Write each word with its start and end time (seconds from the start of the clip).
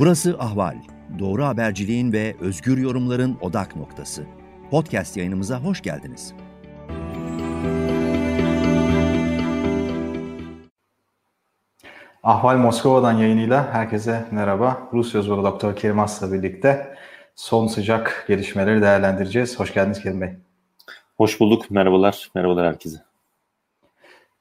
Burası 0.00 0.36
Ahval. 0.38 0.76
Doğru 1.18 1.44
haberciliğin 1.44 2.12
ve 2.12 2.36
özgür 2.40 2.78
yorumların 2.78 3.38
odak 3.40 3.76
noktası. 3.76 4.26
Podcast 4.70 5.16
yayınımıza 5.16 5.60
hoş 5.60 5.82
geldiniz. 5.82 6.34
Ahval 12.22 12.56
Moskova'dan 12.56 13.12
yayınıyla 13.12 13.74
herkese 13.74 14.24
merhaba. 14.30 14.88
Rus 14.92 15.14
yazarı 15.14 15.44
Doktor 15.44 15.76
Kerim 15.76 16.00
As'la 16.00 16.32
birlikte 16.32 16.96
son 17.34 17.66
sıcak 17.66 18.24
gelişmeleri 18.28 18.82
değerlendireceğiz. 18.82 19.60
Hoş 19.60 19.74
geldiniz 19.74 20.02
Kerim 20.02 20.20
Bey. 20.20 20.30
Hoş 21.16 21.40
bulduk. 21.40 21.70
Merhabalar. 21.70 22.30
Merhabalar 22.34 22.66
herkese. 22.66 22.98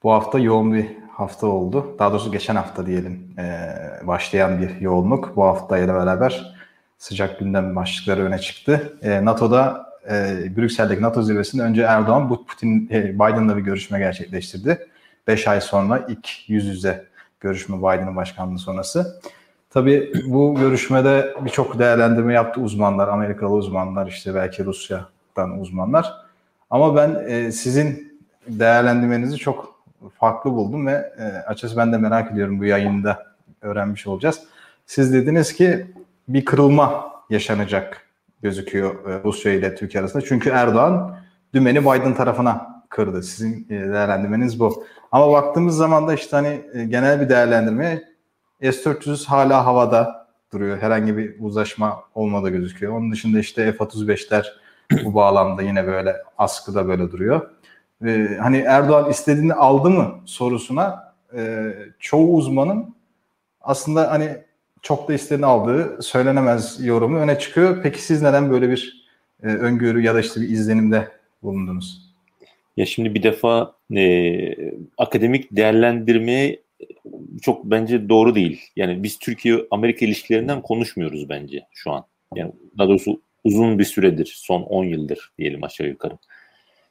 Bu 0.04 0.12
hafta 0.12 0.39
yoğun 0.39 0.73
bir 0.73 1.09
hafta 1.20 1.48
oldu. 1.48 1.96
Daha 2.00 2.12
doğrusu 2.12 2.32
geçen 2.32 2.56
hafta 2.56 2.86
diyelim 2.86 3.36
e, 3.38 3.68
başlayan 4.07 4.62
bir 4.62 4.82
yoğunluk. 4.82 5.36
Bu 5.36 5.43
hafta 5.43 5.78
ile 5.78 5.93
beraber 5.93 6.56
sıcak 6.98 7.39
gündem 7.39 7.76
başlıkları 7.76 8.24
öne 8.24 8.39
çıktı. 8.39 8.98
E, 9.02 9.26
NATO'da 9.26 9.90
e, 10.10 10.38
Brüksel'deki 10.57 11.02
NATO 11.02 11.21
zirvesinde 11.21 11.64
önce 11.64 11.82
Erdoğan 11.82 12.29
Putin 12.29 12.90
e, 12.92 13.14
Biden'la 13.16 13.57
bir 13.57 13.62
görüşme 13.62 14.00
gerçekleştirdi. 14.00 14.88
5 15.28 15.48
ay 15.48 15.62
sonra 15.62 16.06
ilk 16.07 16.50
yüz 16.50 16.66
yüze 16.66 17.06
görüşme 17.40 17.78
Biden'ın 17.78 18.15
başkanlığı 18.15 18.60
sonrası. 18.60 19.21
Tabii 19.70 20.14
bu 20.26 20.56
görüşmede 20.56 21.36
birçok 21.46 21.79
değerlendirme 21.79 22.34
yaptı 22.34 22.62
uzmanlar, 22.62 23.07
Amerikalı 23.07 23.54
uzmanlar, 23.54 24.07
işte 24.07 24.36
belki 24.36 24.65
Rusya'dan 24.65 25.60
uzmanlar. 25.60 26.14
Ama 26.70 26.96
ben 26.96 27.24
e, 27.28 27.51
sizin 27.51 28.20
değerlendirmenizi 28.48 29.38
çok 29.38 29.79
farklı 30.20 30.52
buldum 30.52 30.88
ve 30.88 31.14
e, 31.18 31.24
açıkçası 31.24 31.78
ben 31.78 31.94
de 31.94 31.98
merak 31.98 32.31
ediyorum 32.31 32.59
bu 32.59 32.66
yayında 32.66 33.26
öğrenmiş 33.62 34.08
olacağız. 34.08 34.40
Siz 34.86 35.14
dediniz 35.14 35.54
ki 35.54 35.86
bir 36.28 36.46
kırılma 36.46 37.12
yaşanacak 37.30 38.08
gözüküyor 38.42 39.10
e, 39.10 39.23
Rusya 39.23 39.54
ile 39.54 39.76
Türkiye 39.76 40.02
arasında. 40.02 40.26
Çünkü 40.26 40.50
Erdoğan 40.50 41.18
dümeni 41.54 41.82
Biden 41.82 42.16
tarafına 42.16 42.84
kırdı. 42.90 43.23
Sizin 43.23 43.68
e, 43.70 43.73
değerlendirmeniz 43.73 44.60
bu. 44.60 44.84
Ama 45.12 45.32
baktığımız 45.32 45.78
zaman 45.78 46.08
da 46.08 46.14
işte 46.14 46.36
hani 46.36 46.62
e, 46.73 46.86
genel 46.86 47.22
bir 47.22 47.30
değerlendirme 47.30 48.04
S-400 48.62 49.26
hala 49.26 49.66
havada 49.66 50.28
duruyor. 50.54 50.78
Herhangi 50.78 51.18
bir 51.18 51.36
uzlaşma 51.40 52.04
olmadı 52.16 52.50
gözüküyor. 52.50 52.94
Onun 52.94 53.12
dışında 53.12 53.40
işte 53.40 53.72
F-35'ler 53.72 54.45
bu 55.04 55.16
bağlamda 55.16 55.62
yine 55.62 55.88
böyle 55.88 56.16
askıda 56.38 56.88
böyle 56.88 57.12
duruyor 57.12 57.50
e, 58.05 58.38
hani 58.42 58.58
Erdoğan 58.58 59.09
istediğini 59.09 59.53
aldı 59.53 59.89
mı 59.89 60.22
sorusuna 60.25 61.14
e, 61.36 61.73
çoğu 62.00 62.36
uzmanın 62.36 62.95
aslında 63.61 64.11
hani 64.11 64.38
çok 64.81 65.08
da 65.08 65.14
istediğini 65.14 65.45
aldığı 65.45 66.02
söylenemez 66.02 66.86
yorumu 66.86 67.17
öne 67.17 67.39
çıkıyor. 67.39 67.80
Peki 67.83 68.02
siz 68.02 68.22
neden 68.22 68.52
böyle 68.52 68.70
bir 68.70 69.05
e, 69.44 69.47
öngörü 69.47 70.02
ya 70.02 70.16
da 70.16 70.20
işte 70.20 70.42
bir 70.42 70.50
izlenimde 70.50 71.08
bulundunuz? 71.44 72.09
Ya 72.77 72.86
şimdi 72.86 73.16
bir 73.16 73.23
defa 73.23 73.75
e, 73.95 74.55
akademik 74.97 75.55
değerlendirmeye 75.55 76.61
çok 77.42 77.66
bence 77.66 78.09
doğru 78.09 78.36
değil. 78.36 78.61
Yani 78.75 79.03
biz 79.03 79.20
Türkiye-Amerika 79.20 80.05
ilişkilerinden 80.05 80.61
konuşmuyoruz 80.61 81.30
bence 81.30 81.66
şu 81.72 81.92
an. 81.92 82.05
Yani 82.36 82.52
daha 82.77 82.88
doğrusu 82.88 83.22
uzun 83.44 83.80
bir 83.80 83.83
süredir, 83.83 84.33
son 84.36 84.61
10 84.61 84.83
yıldır 84.83 85.31
diyelim 85.38 85.64
aşağı 85.64 85.88
yukarı. 85.88 86.17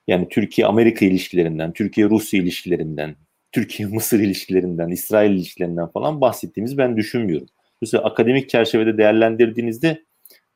Yani 0.09 0.29
Türkiye-Amerika 0.29 1.07
ilişkilerinden, 1.07 1.73
Türkiye-Rusya 1.73 2.41
ilişkilerinden, 2.41 3.17
Türkiye-Mısır 3.53 4.21
ilişkilerinden, 4.21 4.89
İsrail 4.89 5.31
ilişkilerinden 5.31 5.87
falan 5.87 6.21
bahsettiğimiz 6.21 6.79
ben 6.79 6.97
düşünmüyorum. 6.97 7.49
Mesela 7.83 8.05
akademik 8.05 8.49
çerçevede 8.49 8.99
değerlendirdiğinizde 8.99 10.05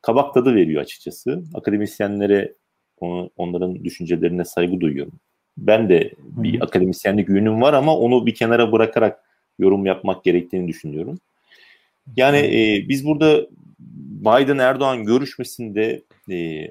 kabak 0.03 0.35
tadı 0.35 0.55
veriyor 0.55 0.83
açıkçası. 0.83 1.43
Akademisyenlere 1.55 2.55
onların 3.37 3.85
düşüncelerine 3.85 4.45
saygı 4.45 4.81
duyuyorum. 4.81 5.21
Ben 5.59 5.89
de 5.89 6.13
bir 6.21 6.61
akademisyenlik 6.61 7.29
yönüm 7.29 7.63
var 7.63 7.73
ama 7.73 7.97
onu 7.97 8.27
bir 8.27 8.35
kenara 8.35 8.73
bırakarak 8.73 9.21
yorum 9.59 9.87
yapmak 9.87 10.25
gerektiğini 10.25 10.69
düşünüyorum. 10.69 11.19
Yani 12.17 12.39
e, 12.39 12.89
biz 12.89 13.07
burada 13.07 13.47
Biden-Erdoğan 14.21 15.05
görüşmesinde 15.05 16.03
e, 16.31 16.69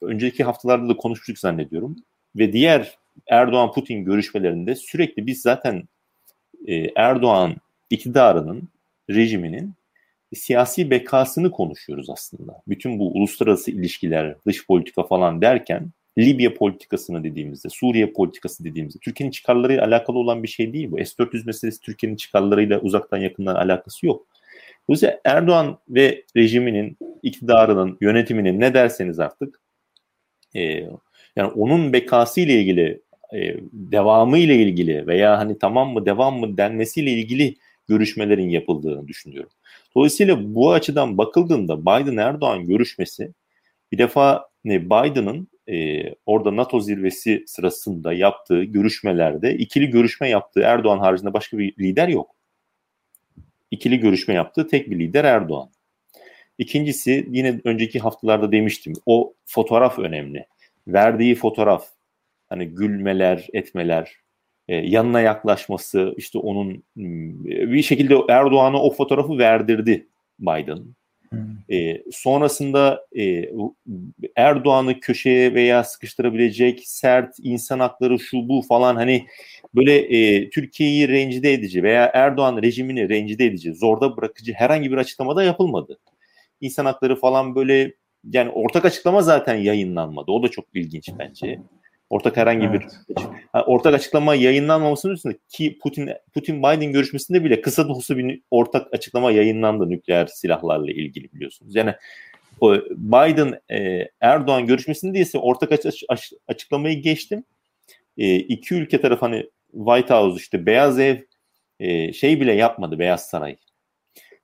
önceki 0.00 0.44
haftalarda 0.44 0.88
da 0.88 0.96
konuşmuştuk 0.96 1.38
zannediyorum 1.38 1.96
ve 2.38 2.52
diğer 2.52 2.98
Erdoğan-Putin 3.26 4.04
görüşmelerinde 4.04 4.74
sürekli 4.74 5.26
biz 5.26 5.42
zaten 5.42 5.82
e, 6.66 6.86
Erdoğan 6.96 7.56
iktidarının, 7.90 8.68
rejiminin 9.10 9.74
siyasi 10.34 10.90
bekasını 10.90 11.50
konuşuyoruz 11.50 12.10
aslında. 12.10 12.62
Bütün 12.68 12.98
bu 12.98 13.12
uluslararası 13.12 13.70
ilişkiler, 13.70 14.34
dış 14.46 14.66
politika 14.66 15.02
falan 15.02 15.40
derken 15.40 15.90
Libya 16.18 16.54
politikasını 16.54 17.24
dediğimizde, 17.24 17.68
Suriye 17.68 18.12
politikası 18.12 18.64
dediğimizde 18.64 18.98
Türkiye'nin 18.98 19.30
çıkarlarıyla 19.30 19.84
alakalı 19.84 20.18
olan 20.18 20.42
bir 20.42 20.48
şey 20.48 20.72
değil 20.72 20.90
bu. 20.90 20.96
S-400 21.04 21.46
meselesi 21.46 21.80
Türkiye'nin 21.80 22.16
çıkarlarıyla 22.16 22.80
uzaktan 22.80 23.18
yakından 23.18 23.54
alakası 23.54 24.06
yok. 24.06 24.26
Dolayısıyla 24.88 25.20
Erdoğan 25.24 25.78
ve 25.88 26.24
rejiminin, 26.36 26.96
iktidarının, 27.22 27.98
yönetiminin 28.00 28.60
ne 28.60 28.74
derseniz 28.74 29.20
artık 29.20 29.60
e, 30.56 30.88
yani 31.38 31.52
onun 31.52 31.92
bekası 31.92 32.40
ile 32.40 32.60
ilgili 32.60 33.00
e, 33.34 33.56
devamı 33.72 34.38
ile 34.38 34.56
ilgili 34.56 35.06
veya 35.06 35.38
hani 35.38 35.58
tamam 35.58 35.92
mı 35.92 36.06
devam 36.06 36.38
mı 36.38 36.56
denmesiyle 36.56 37.10
ilgili 37.10 37.56
görüşmelerin 37.88 38.48
yapıldığını 38.48 39.08
düşünüyorum. 39.08 39.50
Dolayısıyla 39.94 40.54
bu 40.54 40.72
açıdan 40.72 41.18
bakıldığında 41.18 41.80
Biden-Erdoğan 41.82 42.66
görüşmesi 42.66 43.32
bir 43.92 43.98
defa 43.98 44.48
ne 44.64 44.84
Biden'ın 44.84 45.48
e, 45.68 46.04
orada 46.26 46.56
NATO 46.56 46.80
zirvesi 46.80 47.44
sırasında 47.46 48.12
yaptığı 48.12 48.64
görüşmelerde 48.64 49.54
ikili 49.54 49.90
görüşme 49.90 50.28
yaptığı 50.28 50.60
Erdoğan 50.60 50.98
haricinde 50.98 51.32
başka 51.32 51.58
bir 51.58 51.76
lider 51.78 52.08
yok. 52.08 52.34
İkili 53.70 53.98
görüşme 53.98 54.34
yaptığı 54.34 54.68
tek 54.68 54.90
bir 54.90 54.98
lider 54.98 55.24
Erdoğan. 55.24 55.70
İkincisi 56.58 57.28
yine 57.30 57.60
önceki 57.64 57.98
haftalarda 57.98 58.52
demiştim 58.52 58.92
o 59.06 59.34
fotoğraf 59.46 59.98
önemli 59.98 60.46
verdiği 60.88 61.34
fotoğraf 61.34 61.86
hani 62.48 62.66
gülmeler, 62.66 63.48
etmeler, 63.52 64.16
e, 64.68 64.76
yanına 64.76 65.20
yaklaşması 65.20 66.14
işte 66.16 66.38
onun 66.38 66.82
hmm, 66.96 67.44
bir 67.44 67.82
şekilde 67.82 68.16
Erdoğan'a 68.28 68.82
o 68.82 68.90
fotoğrafı 68.90 69.38
verdirdi 69.38 70.08
Biden. 70.38 70.78
Hmm. 71.30 71.76
E, 71.76 72.02
sonrasında 72.12 73.06
e, 73.18 73.50
Erdoğan'ı 74.36 75.00
köşeye 75.00 75.54
veya 75.54 75.84
sıkıştırabilecek 75.84 76.82
sert 76.84 77.34
insan 77.42 77.80
hakları 77.80 78.18
şu 78.18 78.48
bu 78.48 78.62
falan 78.68 78.96
hani 78.96 79.26
böyle 79.74 79.98
e, 79.98 80.50
Türkiye'yi 80.50 81.08
rencide 81.08 81.52
edici 81.52 81.82
veya 81.82 82.10
Erdoğan 82.14 82.62
rejimini 82.62 83.08
rencide 83.08 83.46
edici, 83.46 83.74
zorda 83.74 84.16
bırakıcı 84.16 84.52
herhangi 84.52 84.92
bir 84.92 84.96
açıklamada 84.96 85.42
yapılmadı. 85.42 85.98
İnsan 86.60 86.84
hakları 86.84 87.16
falan 87.16 87.54
böyle 87.54 87.94
yani 88.24 88.50
ortak 88.50 88.84
açıklama 88.84 89.22
zaten 89.22 89.54
yayınlanmadı. 89.54 90.30
O 90.32 90.42
da 90.42 90.48
çok 90.48 90.64
ilginç 90.74 91.10
bence. 91.18 91.60
Ortak 92.10 92.36
herhangi 92.36 92.66
evet. 92.66 92.82
bir 93.14 93.24
ortak 93.66 93.94
açıklama 93.94 94.34
yayınlanmamasının 94.34 95.12
üstünde 95.12 95.38
ki 95.48 95.78
Putin 95.82 96.10
Putin 96.34 96.58
Biden 96.58 96.92
görüşmesinde 96.92 97.44
bile 97.44 97.60
kısa 97.60 97.88
da 97.88 97.92
olsa 97.92 98.16
bir 98.16 98.40
ortak 98.50 98.94
açıklama 98.94 99.30
yayınlandı 99.30 99.90
nükleer 99.90 100.26
silahlarla 100.26 100.90
ilgili 100.90 101.32
biliyorsunuz. 101.32 101.74
Yani 101.74 101.94
o 102.60 102.74
Biden 102.90 103.60
e, 103.70 104.08
Erdoğan 104.20 104.66
görüşmesinde 104.66 105.18
ise 105.18 105.38
ortak 105.38 105.72
aç, 105.72 106.04
aç, 106.08 106.32
açıklamayı 106.48 107.02
geçtim. 107.02 107.44
E, 108.18 108.36
iki 108.36 108.74
ülke 108.74 109.00
tarafı 109.00 109.26
hani 109.26 109.46
White 109.72 110.14
House 110.14 110.36
işte 110.36 110.66
Beyaz 110.66 110.98
Ev 110.98 111.16
e, 111.80 112.12
şey 112.12 112.40
bile 112.40 112.52
yapmadı 112.52 112.98
Beyaz 112.98 113.26
Saray. 113.26 113.56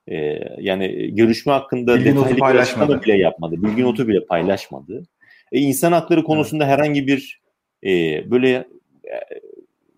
E, 0.08 0.16
yani 0.58 1.14
görüşme 1.14 1.52
hakkında 1.52 1.96
bilgi 1.96 2.16
detaylı 2.16 2.60
açıklama 2.60 3.02
bile 3.02 3.16
yapmadı. 3.16 3.62
Bilgi 3.62 3.82
notu 3.82 4.08
bile 4.08 4.24
paylaşmadı. 4.24 5.02
E, 5.52 5.58
insan 5.58 5.92
hakları 5.92 6.24
konusunda 6.24 6.64
evet. 6.64 6.78
herhangi 6.78 7.06
bir 7.06 7.40
e, 7.84 7.90
böyle 8.30 8.50
e, 9.04 9.16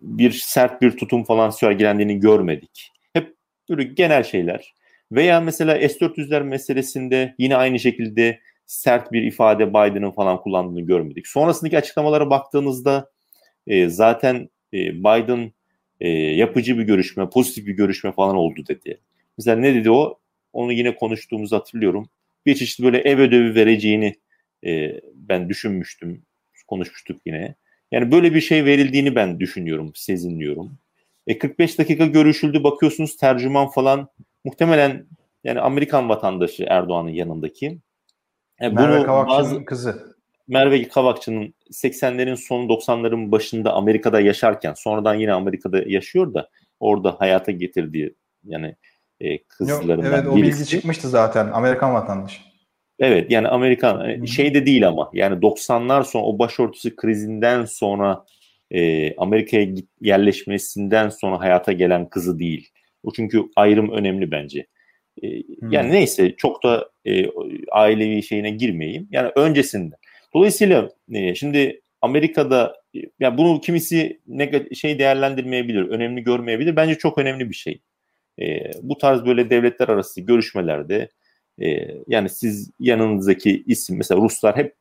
bir 0.01 0.31
sert 0.31 0.81
bir 0.81 0.91
tutum 0.91 1.23
falan 1.23 1.49
sergilendiğini 1.49 2.19
görmedik. 2.19 2.91
Hep 3.13 3.35
böyle 3.69 3.83
genel 3.83 4.23
şeyler. 4.23 4.73
Veya 5.11 5.41
mesela 5.41 5.89
S-400'ler 5.89 6.43
meselesinde 6.43 7.35
yine 7.37 7.55
aynı 7.55 7.79
şekilde 7.79 8.39
sert 8.65 9.11
bir 9.11 9.23
ifade 9.23 9.69
Biden'ın 9.69 10.11
falan 10.11 10.41
kullandığını 10.41 10.81
görmedik. 10.81 11.27
Sonrasındaki 11.27 11.77
açıklamalara 11.77 12.29
baktığınızda 12.29 13.11
e, 13.67 13.89
zaten 13.89 14.49
e, 14.73 14.77
Biden 14.99 15.51
e, 15.99 16.09
yapıcı 16.09 16.77
bir 16.77 16.83
görüşme, 16.83 17.29
pozitif 17.29 17.67
bir 17.67 17.73
görüşme 17.73 18.11
falan 18.11 18.35
oldu 18.35 18.63
dedi. 18.67 18.99
Mesela 19.37 19.57
ne 19.57 19.75
dedi 19.75 19.91
o? 19.91 20.19
Onu 20.53 20.73
yine 20.73 20.95
konuştuğumuzu 20.95 21.55
hatırlıyorum. 21.55 22.09
Bir 22.45 22.55
çeşit 22.55 22.85
böyle 22.85 22.97
ev 22.97 23.19
ödevi 23.19 23.55
vereceğini 23.55 24.15
e, 24.65 25.01
ben 25.13 25.49
düşünmüştüm. 25.49 26.21
Konuşmuştuk 26.67 27.21
yine. 27.25 27.55
Yani 27.91 28.11
böyle 28.11 28.33
bir 28.33 28.41
şey 28.41 28.65
verildiğini 28.65 29.15
ben 29.15 29.39
düşünüyorum, 29.39 29.91
sezinliyorum. 29.95 30.77
E 31.27 31.37
45 31.37 31.79
dakika 31.79 32.05
görüşüldü 32.05 32.63
bakıyorsunuz 32.63 33.17
tercüman 33.17 33.67
falan 33.67 34.09
muhtemelen 34.45 35.05
Yani 35.43 35.59
Amerikan 35.59 36.09
vatandaşı 36.09 36.65
Erdoğan'ın 36.69 37.09
yanındaki. 37.09 37.77
Yani 38.61 38.73
Merve 38.73 39.03
Kavakçı'nın 39.03 39.39
bazı, 39.39 39.65
kızı. 39.65 40.15
Merve 40.47 40.87
Kavakçı'nın 40.87 41.53
80'lerin 41.71 42.37
sonu 42.37 42.63
90'ların 42.63 43.31
başında 43.31 43.73
Amerika'da 43.73 44.19
yaşarken 44.19 44.73
sonradan 44.73 45.15
yine 45.15 45.33
Amerika'da 45.33 45.81
yaşıyor 45.85 46.33
da 46.33 46.49
orada 46.79 47.15
hayata 47.19 47.51
getirdiği 47.51 48.13
yani 48.43 48.75
e, 49.21 49.43
kızlarından 49.43 49.95
Yok, 49.95 50.05
Evet 50.13 50.27
o 50.27 50.35
birisi. 50.35 50.59
bilgi 50.59 50.69
çıkmıştı 50.69 51.09
zaten 51.09 51.47
Amerikan 51.51 51.93
vatandaşı. 51.93 52.41
Evet 52.99 53.31
yani 53.31 53.47
Amerikan 53.47 54.09
e, 54.09 54.27
şey 54.27 54.53
de 54.53 54.65
değil 54.65 54.87
ama 54.87 55.09
yani 55.13 55.41
90'lar 55.41 56.03
sonra 56.03 56.23
o 56.23 56.39
başörtüsü 56.39 56.95
krizinden 56.95 57.65
sonra 57.65 58.25
e, 58.71 59.15
Amerika'ya 59.15 59.67
yerleşmesinden 60.01 61.09
sonra 61.09 61.39
hayata 61.39 61.71
gelen 61.71 62.09
kızı 62.09 62.39
değil. 62.39 62.69
O 63.03 63.11
çünkü 63.13 63.43
ayrım 63.55 63.91
önemli 63.91 64.31
bence. 64.31 64.67
E, 65.23 65.27
hmm. 65.27 65.71
Yani 65.71 65.91
neyse 65.91 66.35
çok 66.35 66.63
da 66.63 66.89
e, 67.05 67.25
ailevi 67.71 68.23
şeyine 68.23 68.49
girmeyeyim. 68.49 69.07
Yani 69.11 69.31
öncesinde. 69.35 69.95
Dolayısıyla 70.33 70.89
e, 71.13 71.35
şimdi 71.35 71.81
Amerika'da 72.01 72.75
e, 72.95 72.99
yani 73.19 73.37
bunu 73.37 73.61
kimisi 73.61 74.19
şey 74.73 74.99
değerlendirmeyebilir, 74.99 75.89
önemli 75.89 76.23
görmeyebilir. 76.23 76.75
Bence 76.75 76.97
çok 76.97 77.17
önemli 77.17 77.49
bir 77.49 77.55
şey. 77.55 77.81
E, 78.41 78.71
bu 78.81 78.97
tarz 78.97 79.25
böyle 79.25 79.49
devletler 79.49 79.87
arası 79.87 80.21
görüşmelerde 80.21 81.09
e, 81.61 81.87
yani 82.07 82.29
siz 82.29 82.71
yanınızdaki 82.79 83.63
isim 83.67 83.97
mesela 83.97 84.21
Ruslar 84.21 84.57
hep 84.57 84.75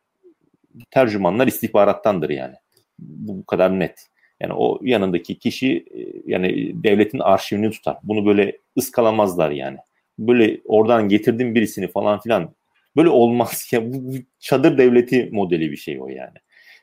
tercümanlar 0.91 1.47
istihbarattandır 1.47 2.31
yani. 2.31 2.55
Bu, 2.99 3.39
bu 3.39 3.47
kadar 3.47 3.81
net. 3.81 4.07
Yani 4.41 4.53
o 4.53 4.79
yanındaki 4.83 5.39
kişi 5.39 5.87
e, 5.95 6.23
yani 6.27 6.73
devletin 6.85 7.19
arşivini 7.19 7.71
tutar. 7.71 7.97
Bunu 8.03 8.27
böyle 8.27 8.59
ıskalamazlar 8.79 9.51
yani. 9.51 9.79
Böyle 10.19 10.61
oradan 10.65 11.09
getirdim 11.09 11.55
birisini 11.55 11.89
falan 11.89 12.21
filan. 12.21 12.55
Böyle 12.97 13.09
olmaz 13.09 13.69
ya. 13.73 13.93
Bu, 13.93 14.15
çadır 14.39 14.79
devleti 14.79 15.29
modeli 15.33 15.71
bir 15.71 15.77
şey 15.77 16.01
o 16.01 16.09
yani. 16.09 16.37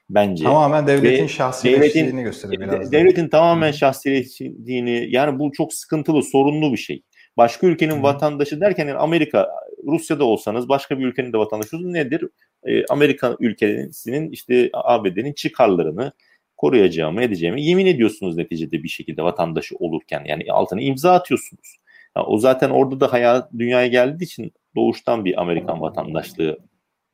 Bence. 0.09 0.44
Tamamen 0.44 0.88
devletin 0.88 1.27
şahsiyetçiliğini 1.27 2.23
gösteriyor 2.23 2.61
biraz. 2.61 2.91
Devletin 2.91 3.25
da. 3.25 3.29
tamamen 3.29 3.71
şahsiyetçiliğini 3.71 5.07
yani 5.09 5.39
bu 5.39 5.51
çok 5.51 5.73
sıkıntılı, 5.73 6.23
sorunlu 6.23 6.71
bir 6.71 6.77
şey. 6.77 7.03
Başka 7.38 7.67
ülkenin 7.67 8.00
Hı. 8.00 8.03
vatandaşı 8.03 8.61
derken 8.61 8.88
yani 8.88 8.97
Amerika, 8.97 9.50
Rusya'da 9.88 10.23
olsanız 10.23 10.69
başka 10.69 11.00
bir 11.00 11.05
ülkenin 11.05 11.33
de 11.33 11.38
vatandaşı 11.38 11.94
nedir? 11.94 12.29
Ee, 12.63 12.85
Amerika 12.85 13.35
ülkesinin 13.39 14.31
işte 14.31 14.69
ABD'nin 14.73 15.33
çıkarlarını 15.33 16.11
koruyacağımı, 16.57 17.23
edeceğimi 17.23 17.63
yemin 17.63 17.85
ediyorsunuz 17.85 18.38
neticede 18.38 18.83
bir 18.83 18.88
şekilde 18.88 19.23
vatandaşı 19.23 19.75
olurken. 19.75 20.23
Yani 20.25 20.44
altına 20.51 20.81
imza 20.81 21.13
atıyorsunuz. 21.13 21.77
Yani 22.17 22.25
o 22.25 22.38
zaten 22.38 22.69
orada 22.69 23.00
da 23.00 23.13
hayat 23.13 23.53
dünyaya 23.53 23.88
geldiği 23.88 24.23
için 24.23 24.53
doğuştan 24.75 25.25
bir 25.25 25.41
Amerikan 25.41 25.81
vatandaşlığı 25.81 26.57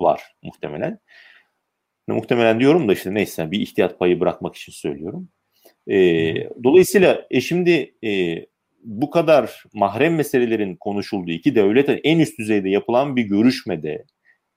var 0.01 0.21
muhtemelen. 0.43 0.99
Muhtemelen 2.13 2.59
diyorum 2.59 2.87
da 2.87 2.93
işte 2.93 3.13
neyse 3.13 3.51
bir 3.51 3.59
ihtiyat 3.59 3.99
payı 3.99 4.19
bırakmak 4.19 4.55
için 4.55 4.71
söylüyorum. 4.71 5.29
E, 5.87 5.97
dolayısıyla 6.63 7.25
e, 7.31 7.41
şimdi 7.41 7.93
e, 8.03 8.45
bu 8.83 9.09
kadar 9.09 9.63
mahrem 9.73 10.15
meselelerin 10.15 10.75
konuşulduğu 10.75 11.31
iki 11.31 11.55
devletin 11.55 11.99
en 12.03 12.19
üst 12.19 12.39
düzeyde 12.39 12.69
yapılan 12.69 13.15
bir 13.15 13.23
görüşmede 13.23 14.05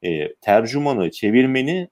e, 0.02 0.34
tercümanı, 0.34 1.10
çevirmeni 1.10 1.88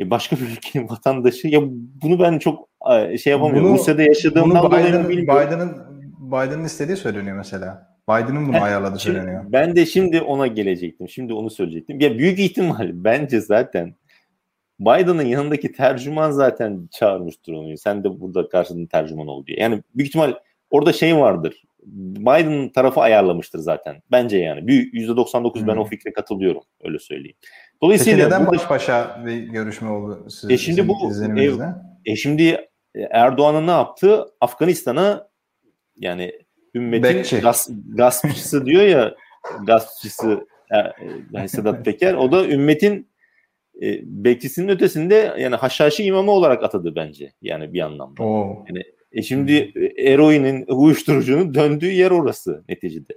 e, 0.00 0.10
başka 0.10 0.36
bir 0.36 0.42
ülkenin 0.42 0.88
vatandaşı 0.88 1.48
ya 1.48 1.60
bunu 2.02 2.20
ben 2.20 2.38
çok 2.38 2.68
e, 2.92 3.18
şey 3.18 3.30
yapamıyorum. 3.30 3.68
Bunu, 3.68 3.78
Rusya'da 3.78 4.02
yaşadığımdan 4.02 4.62
bunu 4.62 4.70
Biden, 4.72 4.92
dolayı 4.92 5.08
bilmiyorum. 5.08 5.46
Biden'ın 5.46 5.96
Biden'ın 6.26 6.64
istediği 6.64 6.96
söyleniyor 6.96 7.36
mesela. 7.36 7.96
Biden'ın 8.08 8.48
bunu 8.48 8.62
ayarladığı 8.62 8.98
söyleniyor. 8.98 9.44
Ben 9.48 9.76
de 9.76 9.86
şimdi 9.86 10.20
ona 10.20 10.46
gelecektim. 10.46 11.08
Şimdi 11.08 11.32
onu 11.32 11.50
söyleyecektim. 11.50 12.00
Ya 12.00 12.18
büyük 12.18 12.38
ihtimal 12.38 12.90
bence 12.92 13.40
zaten 13.40 13.94
Biden'ın 14.80 15.22
yanındaki 15.22 15.72
tercüman 15.72 16.30
zaten 16.30 16.88
çağırmıştır 16.92 17.52
onu. 17.52 17.78
Sen 17.78 18.04
de 18.04 18.20
burada 18.20 18.48
karşında 18.48 18.88
tercüman 18.88 19.28
ol 19.28 19.46
diye. 19.46 19.58
Yani 19.60 19.82
büyük 19.94 20.08
ihtimal 20.08 20.34
orada 20.70 20.92
şey 20.92 21.16
vardır. 21.16 21.62
Biden 21.86 22.68
tarafı 22.68 23.00
ayarlamıştır 23.00 23.58
zaten. 23.58 24.02
Bence 24.10 24.38
yani. 24.38 24.66
Büyük 24.66 24.94
%99 24.94 25.60
hmm. 25.60 25.66
ben 25.66 25.76
o 25.76 25.84
fikre 25.84 26.12
katılıyorum. 26.12 26.62
Öyle 26.84 26.98
söyleyeyim. 26.98 27.36
Dolayısıyla 27.82 28.28
Peki 28.28 28.28
neden 28.28 28.46
baş 28.46 28.70
başa 28.70 29.22
bir 29.26 29.36
görüşme 29.36 29.90
oldu 29.90 30.26
siz, 30.30 30.50
e 30.50 30.58
şimdi 30.58 30.88
bu 30.88 31.12
e, 31.38 32.12
e 32.12 32.16
şimdi 32.16 32.68
Erdoğan'ın 33.10 33.66
ne 33.66 33.70
yaptı? 33.70 34.24
Afganistan'a 34.40 35.28
yani 35.96 36.32
ümmetin 36.74 37.40
gas, 37.40 37.68
gaspçısı 37.88 38.66
diyor 38.66 38.82
ya 38.82 39.14
gaspçısı 39.66 40.46
e, 41.34 41.48
Sedat 41.48 41.84
Peker 41.84 42.14
o 42.14 42.32
da 42.32 42.48
ümmetin 42.48 43.08
e, 43.82 44.00
bekçisinin 44.02 44.68
ötesinde 44.68 45.34
yani 45.38 45.56
haşhaşi 45.56 46.04
imamı 46.04 46.30
olarak 46.30 46.62
atadı 46.62 46.96
bence 46.96 47.32
yani 47.42 47.72
bir 47.72 47.80
anlamda. 47.80 48.22
Oo. 48.22 48.64
Yani 48.68 48.82
e 49.12 49.22
şimdi 49.22 49.72
eroinin 49.96 50.64
uyuşturucunun 50.68 51.54
döndüğü 51.54 51.90
yer 51.92 52.10
orası 52.10 52.64
neticede. 52.68 53.12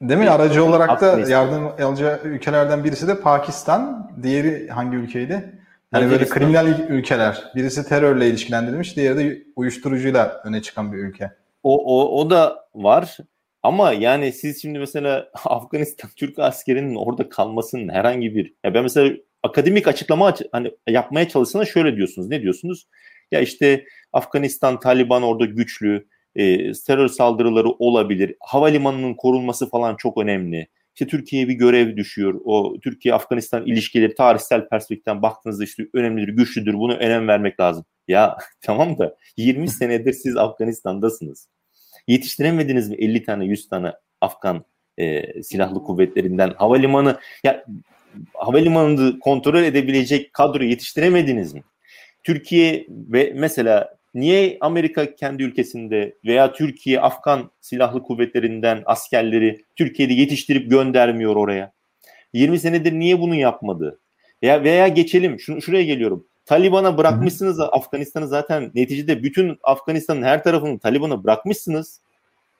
Değil 0.00 0.20
mi? 0.20 0.30
Aracı 0.30 0.64
olarak 0.64 1.00
da 1.00 1.30
yardım 1.30 1.66
alacağı 1.66 2.20
ülkelerden 2.24 2.84
birisi 2.84 3.08
de 3.08 3.20
Pakistan. 3.20 4.10
Diğeri 4.22 4.68
hangi 4.68 4.96
ülkeydi? 4.96 5.58
Yani 5.94 6.10
böyle 6.10 6.28
kriminal 6.28 6.66
ülkeler. 6.88 7.44
Birisi 7.56 7.88
terörle 7.88 8.28
ilişkilendirilmiş, 8.28 8.96
diğeri 8.96 9.18
de 9.18 9.42
uyuşturucuyla 9.56 10.42
öne 10.44 10.62
çıkan 10.62 10.92
bir 10.92 10.98
ülke. 10.98 11.30
O, 11.62 12.00
o, 12.00 12.20
o 12.20 12.30
da 12.30 12.66
var. 12.74 13.16
Ama 13.62 13.92
yani 13.92 14.32
siz 14.32 14.62
şimdi 14.62 14.78
mesela 14.78 15.28
Afganistan 15.44 16.10
Türk 16.16 16.38
askerinin 16.38 16.94
orada 16.94 17.28
kalmasının 17.28 17.88
herhangi 17.88 18.34
bir 18.34 18.54
ya 18.64 18.74
ben 18.74 18.82
mesela 18.82 19.16
akademik 19.42 19.88
açıklama 19.88 20.34
hani 20.52 20.70
yapmaya 20.88 21.28
çalışsana 21.28 21.64
şöyle 21.64 21.96
diyorsunuz. 21.96 22.28
Ne 22.28 22.42
diyorsunuz? 22.42 22.88
Ya 23.32 23.40
işte 23.40 23.84
Afganistan 24.12 24.80
Taliban 24.80 25.22
orada 25.22 25.44
güçlü, 25.44 26.06
e, 26.36 26.72
terör 26.72 27.08
saldırıları 27.08 27.68
olabilir. 27.68 28.34
Havalimanının 28.40 29.14
korunması 29.14 29.70
falan 29.70 29.96
çok 29.96 30.18
önemli. 30.18 30.68
İşte 30.94 31.06
Türkiye'ye 31.06 31.48
bir 31.48 31.54
görev 31.54 31.96
düşüyor. 31.96 32.40
O 32.44 32.80
Türkiye-Afganistan 32.80 33.66
ilişkileri 33.66 34.14
tarihsel 34.14 34.68
perspektiften 34.68 35.22
baktığınızda 35.22 35.64
işte 35.64 35.86
önemlidir, 35.94 36.28
güçlüdür. 36.28 36.74
Bunu 36.74 36.94
önem 36.94 37.28
vermek 37.28 37.60
lazım. 37.60 37.84
Ya 38.08 38.36
tamam 38.60 38.98
da 38.98 39.16
20 39.36 39.68
senedir 39.68 40.12
siz 40.12 40.36
Afganistan'dasınız. 40.36 41.48
Yetiştiremediniz 42.08 42.88
mi 42.88 42.96
50 42.96 43.24
tane 43.24 43.44
100 43.44 43.68
tane 43.68 43.92
Afgan 44.20 44.64
e, 44.98 45.42
silahlı 45.42 45.82
kuvvetlerinden 45.82 46.50
havalimanı 46.56 47.18
ya 47.44 47.64
havalimanını 48.34 49.18
kontrol 49.18 49.62
edebilecek 49.62 50.32
kadro 50.32 50.64
yetiştiremediniz 50.64 51.54
mi? 51.54 51.62
Türkiye 52.24 52.86
ve 52.88 53.32
mesela 53.36 53.98
niye 54.14 54.58
Amerika 54.60 55.14
kendi 55.14 55.42
ülkesinde 55.42 56.14
veya 56.24 56.52
Türkiye 56.52 57.00
Afgan 57.00 57.50
silahlı 57.60 58.02
kuvvetlerinden 58.02 58.82
askerleri 58.86 59.64
Türkiye'de 59.76 60.12
yetiştirip 60.14 60.70
göndermiyor 60.70 61.36
oraya? 61.36 61.72
20 62.32 62.58
senedir 62.58 62.92
niye 62.92 63.20
bunu 63.20 63.34
yapmadı? 63.34 64.00
Veya 64.42 64.64
veya 64.64 64.88
geçelim 64.88 65.40
şunu 65.40 65.62
şuraya 65.62 65.84
geliyorum. 65.84 66.26
Taliban'a 66.46 66.98
bırakmışsınız 66.98 67.60
Afganistan'ı 67.60 68.28
zaten 68.28 68.70
neticede 68.74 69.22
bütün 69.22 69.58
Afganistan'ın 69.62 70.22
her 70.22 70.42
tarafını 70.42 70.78
Taliban'a 70.78 71.24
bırakmışsınız. 71.24 72.00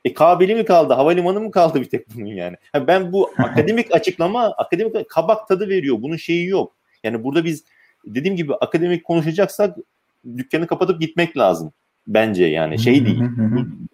E 0.04 0.14
kabili 0.14 0.54
mi 0.54 0.64
kaldı? 0.64 0.94
Havalimanı 0.94 1.40
mı 1.40 1.50
kaldı 1.50 1.80
bir 1.80 1.88
tek 1.88 2.14
bunun 2.14 2.26
yani? 2.26 2.56
yani 2.74 2.86
ben 2.86 3.12
bu 3.12 3.30
akademik 3.38 3.94
açıklama 3.94 4.44
akademik 4.44 5.08
kabak 5.08 5.48
tadı 5.48 5.68
veriyor. 5.68 6.02
Bunun 6.02 6.16
şeyi 6.16 6.46
yok. 6.46 6.76
Yani 7.04 7.24
burada 7.24 7.44
biz 7.44 7.64
dediğim 8.06 8.36
gibi 8.36 8.54
akademik 8.54 9.04
konuşacaksak 9.04 9.76
dükkanı 10.36 10.66
kapatıp 10.66 11.00
gitmek 11.00 11.36
lazım 11.36 11.72
bence 12.08 12.44
yani 12.44 12.78
şey 12.78 13.06
değil. 13.06 13.20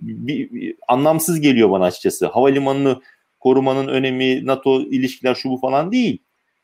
bir, 0.00 0.50
bir, 0.52 0.76
anlamsız 0.88 1.40
geliyor 1.40 1.70
bana 1.70 1.84
açıkçası. 1.84 2.26
Havalimanını 2.26 3.00
korumanın 3.40 3.88
önemi, 3.88 4.46
NATO 4.46 4.80
ilişkiler 4.80 5.34
şu 5.34 5.50
bu 5.50 5.56
falan 5.56 5.92
değil. 5.92 6.18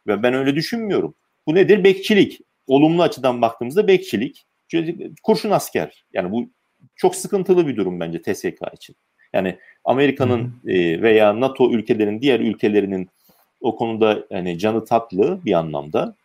Ve 0.07 0.23
ben 0.23 0.35
öyle 0.35 0.55
düşünmüyorum. 0.55 1.15
Bu 1.47 1.55
nedir? 1.55 1.85
Bekçilik. 1.85 2.41
Olumlu 2.67 3.03
açıdan 3.03 3.43
baktığımızda 3.43 3.89
bekçilik. 3.89 4.47
Kurşun 5.23 5.51
asker. 5.51 6.05
Yani 6.13 6.33
bu 6.33 6.51
çok 6.97 7.17
sıkıntılı 7.17 7.67
bir 7.67 7.77
durum 7.77 8.01
bence 8.01 8.23
TSK 8.23 8.75
için. 8.75 8.97
Yani 9.33 9.59
Amerika'nın 9.85 10.55
e, 10.67 11.03
veya 11.03 11.41
NATO 11.41 11.71
ülkelerinin 11.71 12.23
diğer 12.23 12.41
ülkelerinin 12.41 13.09
o 13.61 13.77
konuda 13.77 14.27
yani 14.31 14.59
canı 14.59 14.85
tatlı 14.85 15.45
bir 15.45 15.53
anlamda. 15.53 16.17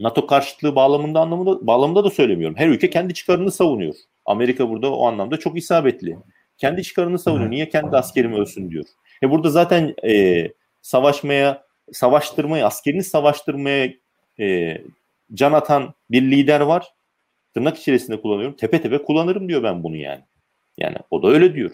NATO 0.00 0.26
karşıtlığı 0.26 0.74
bağlamında 0.76 1.20
anlamında 1.20 1.66
bağlamında 1.66 2.04
da 2.04 2.10
söylemiyorum. 2.10 2.56
Her 2.56 2.68
ülke 2.68 2.90
kendi 2.90 3.14
çıkarını 3.14 3.52
savunuyor. 3.52 3.94
Amerika 4.24 4.68
burada 4.68 4.92
o 4.92 5.06
anlamda 5.06 5.36
çok 5.36 5.58
isabetli. 5.58 6.16
Kendi 6.58 6.82
çıkarını 6.82 7.18
savunuyor. 7.18 7.50
Niye 7.50 7.68
kendi 7.68 7.96
askerim 7.96 8.32
ölsün 8.34 8.70
diyor. 8.70 8.84
E 9.22 9.30
burada 9.30 9.50
zaten 9.50 9.94
e, 10.08 10.48
savaşmaya, 10.82 11.64
savaştırmaya, 11.92 12.66
askerini 12.66 13.04
savaştırmaya 13.04 13.92
e, 14.40 14.78
can 15.34 15.52
atan 15.52 15.94
bir 16.10 16.22
lider 16.22 16.60
var. 16.60 16.92
Tırnak 17.54 17.78
içerisinde 17.78 18.20
kullanıyorum. 18.20 18.56
Tepe 18.56 18.82
tepe 18.82 18.98
kullanırım 18.98 19.48
diyor 19.48 19.62
ben 19.62 19.82
bunu 19.82 19.96
yani. 19.96 20.22
Yani 20.78 20.96
o 21.10 21.22
da 21.22 21.28
öyle 21.28 21.54
diyor. 21.54 21.70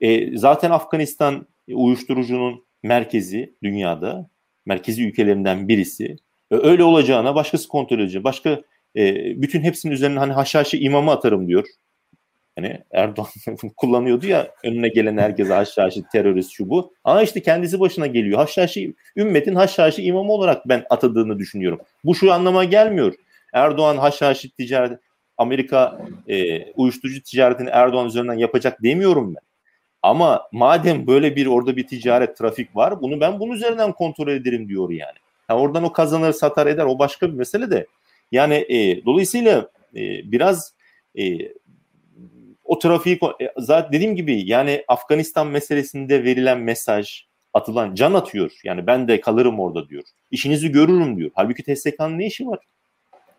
E, 0.00 0.38
zaten 0.38 0.70
Afganistan 0.70 1.46
uyuşturucunun 1.68 2.64
merkezi 2.82 3.54
dünyada, 3.62 4.30
merkezi 4.66 5.06
ülkelerinden 5.08 5.68
birisi. 5.68 6.16
Öyle 6.50 6.84
olacağına 6.84 7.34
başkası 7.34 7.68
kontrol 7.68 7.98
edecek. 7.98 8.24
Başka 8.24 8.60
e, 8.96 9.14
bütün 9.42 9.60
hepsinin 9.60 9.92
üzerine 9.92 10.18
hani 10.18 10.32
haşhaşi 10.32 10.78
imamı 10.78 11.10
atarım 11.10 11.48
diyor. 11.48 11.64
Hani 12.56 12.80
Erdoğan 12.90 13.28
kullanıyordu 13.76 14.26
ya 14.26 14.50
önüne 14.64 14.88
gelen 14.88 15.18
herkese 15.18 15.54
haşhaşi 15.54 16.02
terörist 16.12 16.50
şu 16.50 16.68
bu. 16.70 16.94
Ama 17.04 17.22
işte 17.22 17.42
kendisi 17.42 17.80
başına 17.80 18.06
geliyor. 18.06 18.38
Haşhaşi 18.38 18.94
ümmetin 19.16 19.54
haşhaşi 19.54 20.02
imamı 20.02 20.32
olarak 20.32 20.68
ben 20.68 20.84
atadığını 20.90 21.38
düşünüyorum. 21.38 21.80
Bu 22.04 22.14
şu 22.14 22.32
anlama 22.32 22.64
gelmiyor. 22.64 23.14
Erdoğan 23.52 23.96
haşhaşi 23.96 24.50
ticaret 24.50 25.00
Amerika 25.38 25.98
e, 26.28 26.64
uyuşturucu 26.72 27.22
ticaretini 27.22 27.68
Erdoğan 27.68 28.06
üzerinden 28.06 28.38
yapacak 28.38 28.82
demiyorum 28.82 29.34
ben. 29.34 29.45
Ama 30.06 30.48
madem 30.52 31.06
böyle 31.06 31.36
bir 31.36 31.46
orada 31.46 31.76
bir 31.76 31.86
ticaret, 31.86 32.36
trafik 32.36 32.76
var 32.76 33.02
bunu 33.02 33.20
ben 33.20 33.40
bunun 33.40 33.52
üzerinden 33.52 33.92
kontrol 33.92 34.28
ederim 34.28 34.68
diyor 34.68 34.90
yani. 34.90 35.18
yani 35.48 35.60
oradan 35.60 35.84
o 35.84 35.92
kazanır, 35.92 36.32
satar 36.32 36.66
eder 36.66 36.84
o 36.84 36.98
başka 36.98 37.28
bir 37.28 37.32
mesele 37.32 37.70
de. 37.70 37.86
Yani 38.32 38.54
e, 38.54 39.04
dolayısıyla 39.04 39.70
e, 39.96 40.32
biraz 40.32 40.74
e, 41.18 41.52
o 42.64 42.78
trafiği 42.78 43.18
e, 43.40 43.52
zaten 43.58 43.92
dediğim 43.92 44.16
gibi 44.16 44.42
yani 44.46 44.84
Afganistan 44.88 45.46
meselesinde 45.46 46.24
verilen 46.24 46.60
mesaj 46.60 47.24
atılan 47.54 47.94
can 47.94 48.14
atıyor. 48.14 48.52
Yani 48.64 48.86
ben 48.86 49.08
de 49.08 49.20
kalırım 49.20 49.60
orada 49.60 49.88
diyor. 49.88 50.02
İşinizi 50.30 50.72
görürüm 50.72 51.16
diyor. 51.16 51.30
Halbuki 51.34 51.62
TSK'nın 51.62 52.18
ne 52.18 52.26
işi 52.26 52.46
var? 52.46 52.58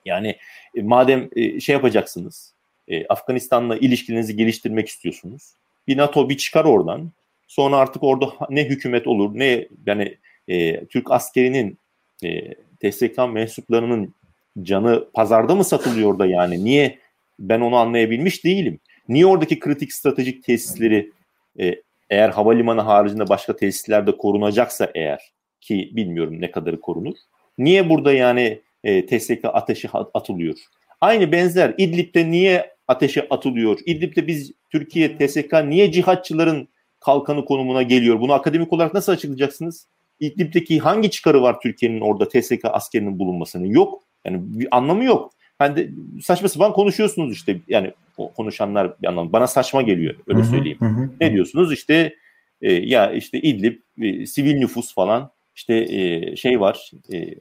Yani 0.05 0.38
e, 0.75 0.81
madem 0.81 1.29
e, 1.36 1.59
şey 1.59 1.74
yapacaksınız, 1.74 2.53
e, 2.88 3.07
Afganistan'la 3.07 3.77
ilişkilerinizi 3.77 4.36
geliştirmek 4.36 4.88
istiyorsunuz. 4.88 5.53
Bir 5.88 5.98
NATO 5.98 6.29
bir 6.29 6.38
çıkar 6.38 6.65
oradan. 6.65 7.12
Sonra 7.48 7.77
artık 7.77 8.03
orada 8.03 8.34
ne 8.50 8.65
hükümet 8.65 9.08
olur 9.08 9.32
ne 9.34 9.67
yani 9.86 10.17
e, 10.48 10.86
Türk 10.86 11.12
askerinin 11.12 11.77
e, 12.24 12.53
TSK 12.53 13.17
mensuplarının 13.17 14.15
canı 14.62 15.08
pazarda 15.13 15.56
mı 15.56 15.63
satılıyor 15.63 16.20
da 16.20 16.25
yani 16.25 16.65
niye 16.65 17.00
ben 17.39 17.62
onu 17.62 17.75
anlayabilmiş 17.75 18.44
değilim. 18.44 18.79
Niye 19.10 19.25
oradaki 19.25 19.60
kritik 19.60 19.94
stratejik 19.94 20.44
tesisleri 20.44 21.12
e, 21.60 21.75
eğer 22.10 22.29
havalimanı 22.29 22.82
haricinde 22.82 23.29
başka 23.29 23.56
tesislerde 23.56 24.17
korunacaksa 24.17 24.91
eğer 24.96 25.20
ki 25.62 25.91
bilmiyorum 25.94 26.41
ne 26.41 26.51
kadarı 26.51 26.82
korunur. 26.82 27.15
Niye 27.58 27.89
burada 27.89 28.13
yani 28.13 28.62
e, 28.84 29.06
TSK 29.06 29.39
ateşi 29.44 29.89
atılıyor? 29.94 30.56
Aynı 31.01 31.32
benzer 31.32 31.75
İdlib'de 31.77 32.32
niye 32.32 32.76
ateşe 32.88 33.27
atılıyor? 33.29 33.79
İdlib'de 33.86 34.27
biz 34.27 34.51
Türkiye 34.70 35.17
TSK 35.17 35.53
niye 35.65 35.91
cihatçıların 35.91 36.67
kalkanı 37.00 37.46
konumuna 37.46 37.82
geliyor? 37.82 38.20
Bunu 38.20 38.34
akademik 38.34 38.74
olarak 38.74 38.94
nasıl 38.94 39.12
açıklayacaksınız? 39.12 39.88
İdlib'deki 40.20 40.79
hangi 40.79 41.12
çıkarı 41.12 41.41
var 41.41 41.62
Türkiye'nin 41.62 42.01
orada 42.01 42.29
TSK 42.29 42.60
askerinin 42.63 43.20
bulunmasının? 43.20 43.65
Yok. 43.65 44.03
Yani 44.25 44.39
bir 44.41 44.67
anlamı 44.72 45.03
yok. 45.03 45.32
Hani 45.60 45.75
de 45.75 45.89
saçma 46.22 46.50
sapan 46.50 46.74
konuşuyorsunuz 46.74 47.34
işte 47.34 47.60
yani 47.67 47.94
konuşanlar 48.36 49.01
bir 49.01 49.08
anlamda 49.08 49.34
bana 49.34 49.48
saçma 49.48 49.82
geliyor 49.82 50.15
öyle 50.27 50.44
söyleyeyim. 50.44 50.77
Hı 50.79 50.86
hı. 50.86 51.10
Ne 51.22 51.34
diyorsunuz 51.34 51.74
işte 51.74 52.15
e, 52.62 52.74
ya 52.74 53.12
işte 53.12 53.41
İdlib 53.41 53.79
e, 54.01 54.25
sivil 54.25 54.58
nüfus 54.58 54.94
falan 54.94 55.32
işte 55.56 55.75
e, 55.75 56.36
şey 56.36 56.60
var 56.60 56.91
e, 57.13 57.36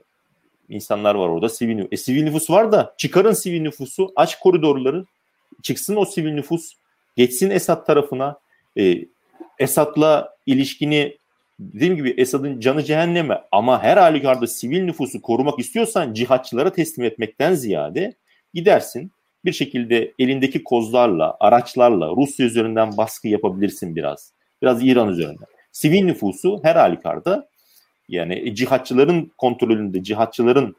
insanlar 0.69 1.15
var 1.15 1.29
orada 1.29 1.49
sivil 1.49 1.75
nüfus. 1.75 1.93
E, 1.93 1.97
sivil 1.97 2.23
nüfus 2.23 2.51
var 2.51 2.73
da 2.73 2.95
çıkarın 2.99 3.33
sivil 3.33 3.61
nüfusu 3.61 4.13
aç 4.17 4.39
koridorları 4.39 5.05
çıksın 5.63 5.97
o 5.97 6.05
sivil 6.05 6.33
nüfus 6.33 6.73
geçsin 7.17 7.51
Esad 7.51 7.87
tarafına 7.87 8.39
e, 8.79 9.05
Esad'la 9.59 10.37
ilişkini 10.47 11.19
dediğim 11.61 11.97
gibi 11.97 12.15
Esad'ın 12.17 12.61
canı 12.61 12.85
cehenneme 12.85 13.43
ama 13.53 13.83
her 13.83 13.97
halükarda 13.97 14.47
sivil 14.47 14.85
nüfusu 14.85 15.23
korumak 15.23 15.59
istiyorsan 15.59 16.15
cihatçılara 16.15 16.73
teslim 16.73 17.05
etmekten 17.05 17.55
ziyade 17.55 18.15
gidersin 18.55 19.13
bir 19.45 19.53
şekilde 19.53 20.13
elindeki 20.19 20.65
kozlarla, 20.65 21.37
araçlarla 21.41 22.09
Rusya 22.17 22.47
üzerinden 22.47 22.97
baskı 22.97 23.29
yapabilirsin 23.29 23.97
biraz. 23.97 24.33
Biraz 24.63 24.85
İran 24.85 25.09
üzerinden. 25.09 25.47
Sivil 25.73 26.05
nüfusu 26.05 26.61
her 26.63 26.77
halükarda 26.77 27.49
yani 28.09 28.55
cihatçıların 28.55 29.33
kontrolünde, 29.39 30.03
cihatçıların 30.03 30.77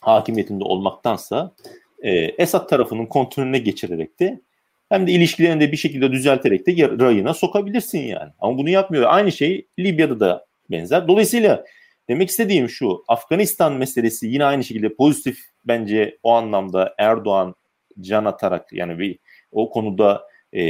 hakimiyetinde 0.00 0.64
olmaktansa 0.64 1.52
e, 2.02 2.10
Esad 2.12 2.68
tarafının 2.68 3.06
kontrolüne 3.06 3.58
geçirerek 3.58 4.20
de 4.20 4.40
hem 4.88 5.06
de 5.06 5.12
ilişkilerini 5.12 5.60
de 5.60 5.72
bir 5.72 5.76
şekilde 5.76 6.12
düzelterek 6.12 6.66
de 6.66 6.72
rayına 6.98 7.34
sokabilirsin 7.34 7.98
yani. 7.98 8.32
Ama 8.38 8.58
bunu 8.58 8.70
yapmıyor. 8.70 9.04
Aynı 9.08 9.32
şey 9.32 9.66
Libya'da 9.78 10.20
da 10.20 10.46
benzer. 10.70 11.08
Dolayısıyla 11.08 11.64
demek 12.08 12.28
istediğim 12.28 12.68
şu 12.68 13.04
Afganistan 13.08 13.72
meselesi 13.72 14.26
yine 14.26 14.44
aynı 14.44 14.64
şekilde 14.64 14.94
pozitif 14.94 15.38
bence 15.64 16.18
o 16.22 16.32
anlamda 16.32 16.94
Erdoğan 16.98 17.54
can 18.00 18.24
atarak 18.24 18.72
yani 18.72 18.98
bir 18.98 19.18
o 19.52 19.70
konuda 19.70 20.22
e, 20.54 20.60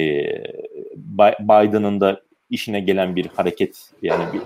Biden'ın 1.40 2.00
da 2.00 2.20
işine 2.50 2.80
gelen 2.80 3.16
bir 3.16 3.26
hareket 3.26 3.90
yani 4.02 4.24
bir, 4.32 4.40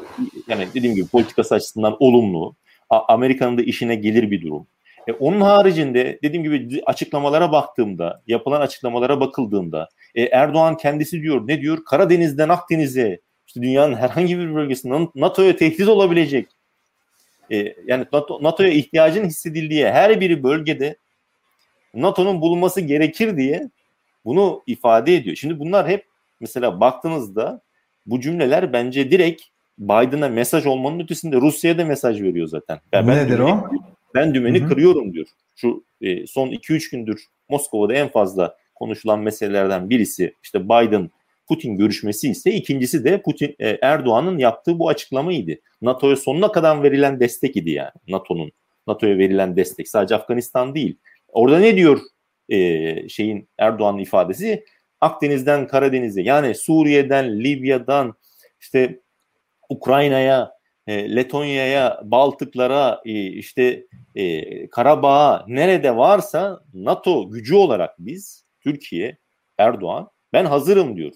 yani 0.49 0.67
dediğim 0.75 0.97
gibi 0.97 1.07
politikası 1.07 1.55
açısından 1.55 1.97
olumlu. 2.01 2.55
Amerika'nın 2.91 3.59
da 3.59 3.63
işine 3.63 3.95
gelir 3.95 4.31
bir 4.31 4.43
durum. 4.43 4.67
E, 5.09 5.13
onun 5.13 5.41
haricinde 5.41 6.19
dediğim 6.23 6.43
gibi 6.43 6.83
açıklamalara 6.87 7.53
baktığımda, 7.53 8.23
yapılan 8.27 8.61
açıklamalara 8.61 9.21
bakıldığında 9.21 9.89
e, 10.15 10.23
Erdoğan 10.23 10.77
kendisi 10.77 11.23
diyor 11.23 11.49
ne 11.49 11.61
diyor? 11.61 11.85
Karadeniz'den 11.85 12.49
Akdeniz'e 12.49 13.21
işte 13.47 13.63
dünyanın 13.63 13.95
herhangi 13.95 14.39
bir 14.39 14.55
bölgesinde 14.55 15.09
NATO'ya 15.15 15.57
tehdit 15.57 15.89
olabilecek 15.89 16.49
e, 17.51 17.75
yani 17.87 18.07
NATO, 18.13 18.43
NATO'ya 18.43 18.71
ihtiyacın 18.71 19.25
hissedildiği 19.25 19.87
her 19.87 20.21
bir 20.21 20.43
bölgede 20.43 20.97
NATO'nun 21.95 22.41
bulunması 22.41 22.81
gerekir 22.81 23.37
diye 23.37 23.71
bunu 24.25 24.63
ifade 24.67 25.15
ediyor. 25.15 25.37
Şimdi 25.37 25.59
bunlar 25.59 25.89
hep 25.89 26.07
mesela 26.41 26.81
baktığınızda 26.81 27.61
bu 28.07 28.21
cümleler 28.21 28.73
bence 28.73 29.11
direkt 29.11 29.43
Biden'a 29.79 30.29
mesaj 30.29 30.67
olmanın 30.67 31.01
ötesinde 31.01 31.37
Rusya'ya 31.37 31.79
da 31.79 31.85
mesaj 31.85 32.23
veriyor 32.23 32.47
zaten. 32.47 32.81
Yani 32.93 33.09
ben 33.09 33.17
nedir 33.17 33.39
o? 33.39 33.71
Ben 34.15 34.35
dümeni 34.35 34.61
Hı-hı. 34.61 34.69
kırıyorum 34.69 35.13
diyor. 35.13 35.27
Şu 35.57 35.85
e, 36.01 36.27
son 36.27 36.49
2-3 36.49 36.91
gündür 36.91 37.27
Moskova'da 37.49 37.95
en 37.95 38.09
fazla 38.09 38.57
konuşulan 38.75 39.21
meselelerden 39.21 39.91
birisi 39.91 40.35
işte 40.43 40.65
Biden 40.65 41.11
Putin 41.49 41.77
görüşmesi 41.77 42.31
ise 42.31 42.53
ikincisi 42.53 43.05
de 43.05 43.23
Putin 43.23 43.57
e, 43.59 43.79
Erdoğan'ın 43.83 44.39
yaptığı 44.39 44.79
bu 44.79 44.89
açıklamaydı. 44.89 45.53
NATO'ya 45.83 46.17
sonuna 46.17 46.53
kadar 46.53 46.83
verilen 46.83 47.21
destek 47.21 47.57
idi 47.57 47.71
yani. 47.71 47.91
NATO'nun 48.09 48.53
NATO'ya 48.87 49.19
verilen 49.19 49.57
destek 49.57 49.89
sadece 49.89 50.15
Afganistan 50.15 50.75
değil. 50.75 50.99
Orada 51.29 51.59
ne 51.59 51.77
diyor 51.77 52.01
e, 52.49 53.09
şeyin 53.09 53.49
Erdoğan'ın 53.59 53.99
ifadesi? 53.99 54.65
Akdeniz'den 55.01 55.67
Karadeniz'e 55.67 56.23
yani 56.23 56.55
Suriye'den, 56.55 57.41
Libya'dan 57.45 58.15
işte 58.61 59.01
Ukrayna'ya, 59.69 60.53
e, 60.87 61.17
Letonya'ya, 61.17 62.01
Baltıklara, 62.05 63.01
e, 63.05 63.27
işte 63.27 63.87
e, 64.15 64.67
Karabağ'a 64.69 65.45
nerede 65.49 65.97
varsa 65.97 66.61
NATO 66.75 67.31
gücü 67.31 67.55
olarak 67.55 67.95
biz 67.99 68.45
Türkiye, 68.61 69.17
Erdoğan 69.59 70.09
ben 70.33 70.45
hazırım 70.45 70.97
diyor. 70.97 71.13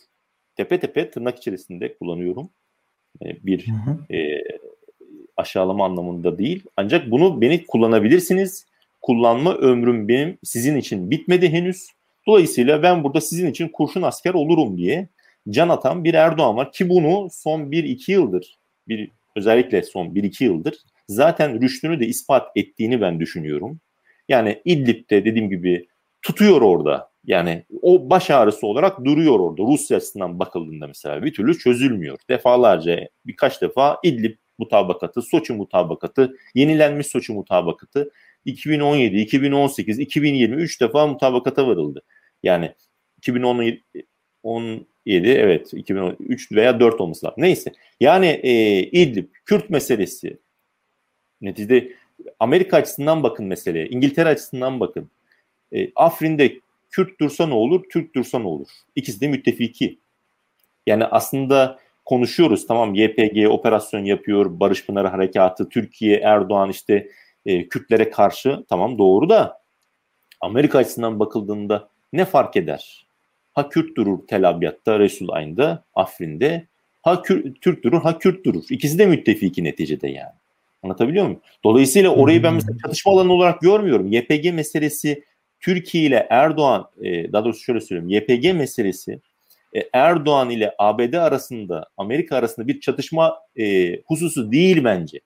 Tepe 0.57 0.81
tepe 0.81 1.11
tırnak 1.11 1.39
içerisinde 1.39 1.95
kullanıyorum. 1.99 2.51
E, 3.25 3.47
bir 3.47 3.67
hı 3.67 3.73
hı. 3.73 4.15
E, 4.17 4.43
aşağılama 5.37 5.85
anlamında 5.85 6.39
değil. 6.39 6.65
Ancak 6.77 7.11
bunu 7.11 7.41
beni 7.41 7.67
kullanabilirsiniz 7.67 8.67
kullanma 9.03 9.55
ömrüm 9.55 10.09
benim 10.09 10.39
sizin 10.45 10.77
için 10.77 11.11
bitmedi 11.11 11.49
henüz. 11.49 11.89
Dolayısıyla 12.27 12.83
ben 12.83 13.05
burada 13.05 13.21
sizin 13.21 13.51
için 13.51 13.69
kurşun 13.69 14.03
asker 14.03 14.35
olurum 14.35 14.79
diye 14.79 15.09
can 15.51 15.69
atan 15.69 16.05
bir 16.05 16.15
Erdoğan 16.15 16.57
var 16.57 16.73
ki 16.73 16.89
bunu 16.89 17.29
son 17.31 17.61
1-2 17.61 18.13
yıldır 18.13 18.59
bir 18.89 19.11
özellikle 19.37 19.83
son 19.83 20.07
1-2 20.07 20.45
yıldır 20.45 20.75
zaten 21.09 21.61
rüştünü 21.63 22.01
de 22.01 22.07
ispat 22.07 22.57
ettiğini 22.57 23.01
ben 23.01 23.21
düşünüyorum. 23.21 23.81
Yani 24.29 24.63
İdlib'de 24.65 25.25
dediğim 25.25 25.51
gibi 25.51 25.87
tutuyor 26.23 26.63
orada. 26.63 27.11
Yani 27.25 27.65
o 27.83 28.11
baş 28.11 28.31
ağrısı 28.31 28.67
olarak 28.67 29.05
duruyor 29.05 29.41
orada. 29.41 29.63
Rusya 29.63 29.97
açısından 29.97 30.39
bakıldığında 30.39 30.87
mesela 30.87 31.23
bir 31.23 31.35
türlü 31.35 31.59
çözülmüyor. 31.59 32.19
Defalarca 32.31 33.09
birkaç 33.27 33.63
defa 33.63 33.99
İdlib 34.03 34.35
mutabakatı, 34.59 35.23
Soçi 35.23 35.53
mutabakatı, 35.53 36.37
yenilenmiş 36.55 37.07
Soçi 37.07 37.33
mutabakatı 37.33 38.11
2017, 38.45 39.17
2018, 39.17 39.99
2020 39.99 40.63
3 40.63 40.81
defa 40.81 41.07
mutabakata 41.07 41.67
varıldı. 41.67 42.03
Yani 42.43 42.75
2017 43.19 43.83
evet 45.07 45.75
2003 45.75 46.53
veya 46.53 46.81
4 46.81 47.01
olması 47.01 47.27
lazım. 47.27 47.43
Neyse. 47.43 47.73
Yani 48.01 48.27
e, 48.27 48.79
İdlib, 48.83 49.29
Kürt 49.45 49.71
meselesi 49.71 50.39
neticede 51.41 51.93
Amerika 52.41 52.77
açısından 52.77 53.23
bakın 53.23 53.47
meseleye, 53.47 53.89
İngiltere 53.89 54.29
açısından 54.29 54.81
bakın. 54.81 55.11
E, 55.73 55.89
Afrin'de 55.95 56.61
Kürt 56.91 57.21
dursa 57.21 57.47
ne 57.47 57.55
olur, 57.55 57.85
Türk 57.93 58.15
dursa 58.15 58.39
ne 58.39 58.47
olur? 58.47 58.69
İkisi 58.97 59.21
de 59.21 59.29
müttefiki. 59.29 59.99
Yani 60.87 61.05
aslında 61.05 61.79
konuşuyoruz. 62.05 62.67
Tamam 62.67 62.95
YPG 62.95 63.51
operasyon 63.51 64.05
yapıyor, 64.05 64.61
Barış 64.61 64.87
Pınarı 64.87 65.09
Harekatı, 65.09 65.69
Türkiye, 65.69 66.17
Erdoğan 66.17 66.71
işte 66.71 67.09
e, 67.47 67.69
Kürtlere 67.69 68.11
karşı 68.11 68.65
tamam 68.69 68.99
doğru 68.99 69.29
da 69.29 69.63
Amerika 70.41 70.79
açısından 70.79 71.21
bakıldığında 71.21 71.89
ne 72.13 72.25
fark 72.25 72.57
eder? 72.57 73.06
Ha 73.57 73.69
Kürt 73.69 73.97
durur 73.97 74.27
Tel 74.27 74.49
Abyad'da, 74.49 74.99
Resul 74.99 75.29
Ayn'da, 75.29 75.85
Afrin'de. 75.95 76.67
Ha 77.03 77.23
Kür, 77.23 77.55
Türk 77.55 77.85
durur, 77.85 78.03
ha 78.03 78.19
Kürt 78.19 78.45
durur. 78.45 78.65
İkisi 78.71 78.99
de 78.99 79.07
müttefiki 79.07 79.65
neticede 79.65 80.09
yani. 80.09 80.33
Anlatabiliyor 80.83 81.25
muyum? 81.25 81.41
Dolayısıyla 81.65 82.11
orayı 82.11 82.43
ben 82.43 82.55
mesela 82.55 82.79
çatışma 82.83 83.13
alanı 83.13 83.33
olarak 83.33 83.61
görmüyorum. 83.61 84.13
YPG 84.13 84.53
meselesi 84.55 85.25
Türkiye 85.61 86.05
ile 86.05 86.27
Erdoğan, 86.31 86.91
e, 87.03 87.33
daha 87.33 87.45
doğrusu 87.45 87.61
şöyle 87.61 87.81
söyleyeyim. 87.81 88.09
YPG 88.09 88.53
meselesi 88.55 89.21
e, 89.77 89.83
Erdoğan 89.93 90.51
ile 90.51 90.75
ABD 90.79 91.13
arasında, 91.13 91.89
Amerika 91.97 92.37
arasında 92.37 92.69
bir 92.69 92.81
çatışma 92.81 93.39
e, 93.59 93.97
hususu 94.01 94.53
değil 94.53 94.85
bence. 94.85 95.21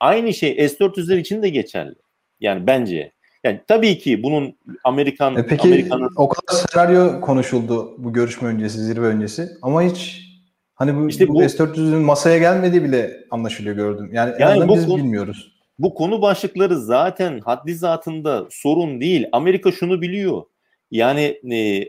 Aynı 0.00 0.34
şey 0.34 0.68
S-400'ler 0.68 1.18
için 1.18 1.42
de 1.42 1.48
geçerli. 1.48 1.94
Yani 2.40 2.66
bence. 2.66 3.12
Yani 3.44 3.60
tabii 3.68 3.98
ki 3.98 4.22
bunun 4.22 4.56
Amerikan 4.84 5.36
e 5.36 5.46
peki 5.46 5.68
Amerikan'ın... 5.68 6.10
o 6.16 6.28
kadar 6.28 6.52
senaryo 6.52 7.20
konuşuldu 7.20 7.94
bu 7.98 8.12
görüşme 8.12 8.48
öncesi, 8.48 8.78
zirve 8.78 9.06
öncesi 9.06 9.48
ama 9.62 9.82
hiç 9.82 10.26
hani 10.74 10.96
bu, 10.96 11.08
işte 11.08 11.28
bu, 11.28 11.34
bu 11.34 11.48
S-400'ün 11.48 12.02
masaya 12.02 12.38
gelmediği 12.38 12.84
bile 12.84 13.24
anlaşılıyor 13.30 13.76
gördüm. 13.76 14.10
Yani, 14.12 14.34
yani 14.40 14.68
bu 14.68 14.74
biz 14.74 14.86
konu, 14.86 14.96
bilmiyoruz. 14.96 15.52
Bu 15.78 15.94
konu 15.94 16.22
başlıkları 16.22 16.80
zaten 16.80 17.40
haddi 17.40 17.74
zatında 17.74 18.46
sorun 18.50 19.00
değil. 19.00 19.26
Amerika 19.32 19.72
şunu 19.72 20.02
biliyor. 20.02 20.42
Yani 20.90 21.40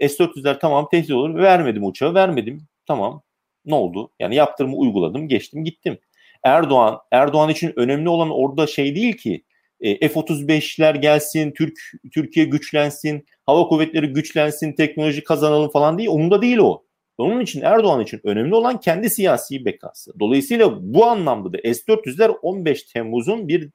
e, 0.01 0.10
S-400'ler 0.10 0.60
tamam 0.60 0.88
tehdit 0.91 1.12
olur. 1.12 1.36
Vermedim 1.36 1.86
uçağı, 1.86 2.13
vermedim. 2.13 2.67
Tamam. 2.88 3.22
Ne 3.65 3.75
oldu? 3.75 4.10
Yani 4.20 4.36
yaptırımı 4.36 4.75
uyguladım, 4.75 5.27
geçtim, 5.27 5.63
gittim. 5.63 5.98
Erdoğan, 6.43 7.00
Erdoğan 7.12 7.50
için 7.50 7.74
önemli 7.75 8.10
olan 8.10 8.29
orada 8.29 8.67
şey 8.67 8.96
değil 8.96 9.17
ki 9.17 9.43
e, 9.81 10.09
F-35'ler 10.09 11.01
gelsin, 11.01 11.51
Türk 11.51 11.77
Türkiye 12.13 12.45
güçlensin, 12.45 13.25
hava 13.45 13.67
kuvvetleri 13.67 14.07
güçlensin, 14.07 14.73
teknoloji 14.73 15.23
kazanalım 15.23 15.69
falan 15.69 15.97
değil. 15.97 16.09
Onun 16.09 16.31
da 16.31 16.41
değil 16.41 16.57
o. 16.57 16.83
Onun 17.17 17.39
için 17.39 17.61
Erdoğan 17.61 18.01
için 18.01 18.21
önemli 18.23 18.55
olan 18.55 18.79
kendi 18.79 19.09
siyasi 19.09 19.65
bekası. 19.65 20.19
Dolayısıyla 20.19 20.77
bu 20.81 21.05
anlamda 21.05 21.53
da 21.53 21.57
S-400'ler 21.73 22.29
15 22.29 22.83
Temmuz'un 22.83 23.47
bir 23.47 23.69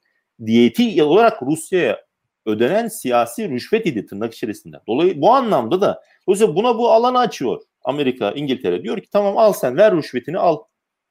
diyeti 0.47 1.03
olarak 1.03 1.43
Rusya'ya 1.43 2.07
ödenen 2.47 2.89
siyasi 2.89 3.51
rüşvet 3.51 3.87
idi 3.87 4.07
tırnak 4.07 4.35
içerisinde. 4.35 4.77
Dolayısıyla 4.89 5.23
bu 5.23 5.35
anlamda 5.35 5.81
da 5.81 6.03
dolayısıyla 6.29 6.57
buna 6.57 6.79
bu 6.79 6.91
alanı 6.91 7.19
açıyor. 7.19 7.63
Amerika, 7.85 8.33
İngiltere 8.33 8.83
diyor 8.83 9.01
ki 9.01 9.09
tamam 9.13 9.39
al 9.39 9.53
sen 9.53 9.77
ver 9.77 9.97
rüşvetini 9.97 10.39
al 10.39 10.59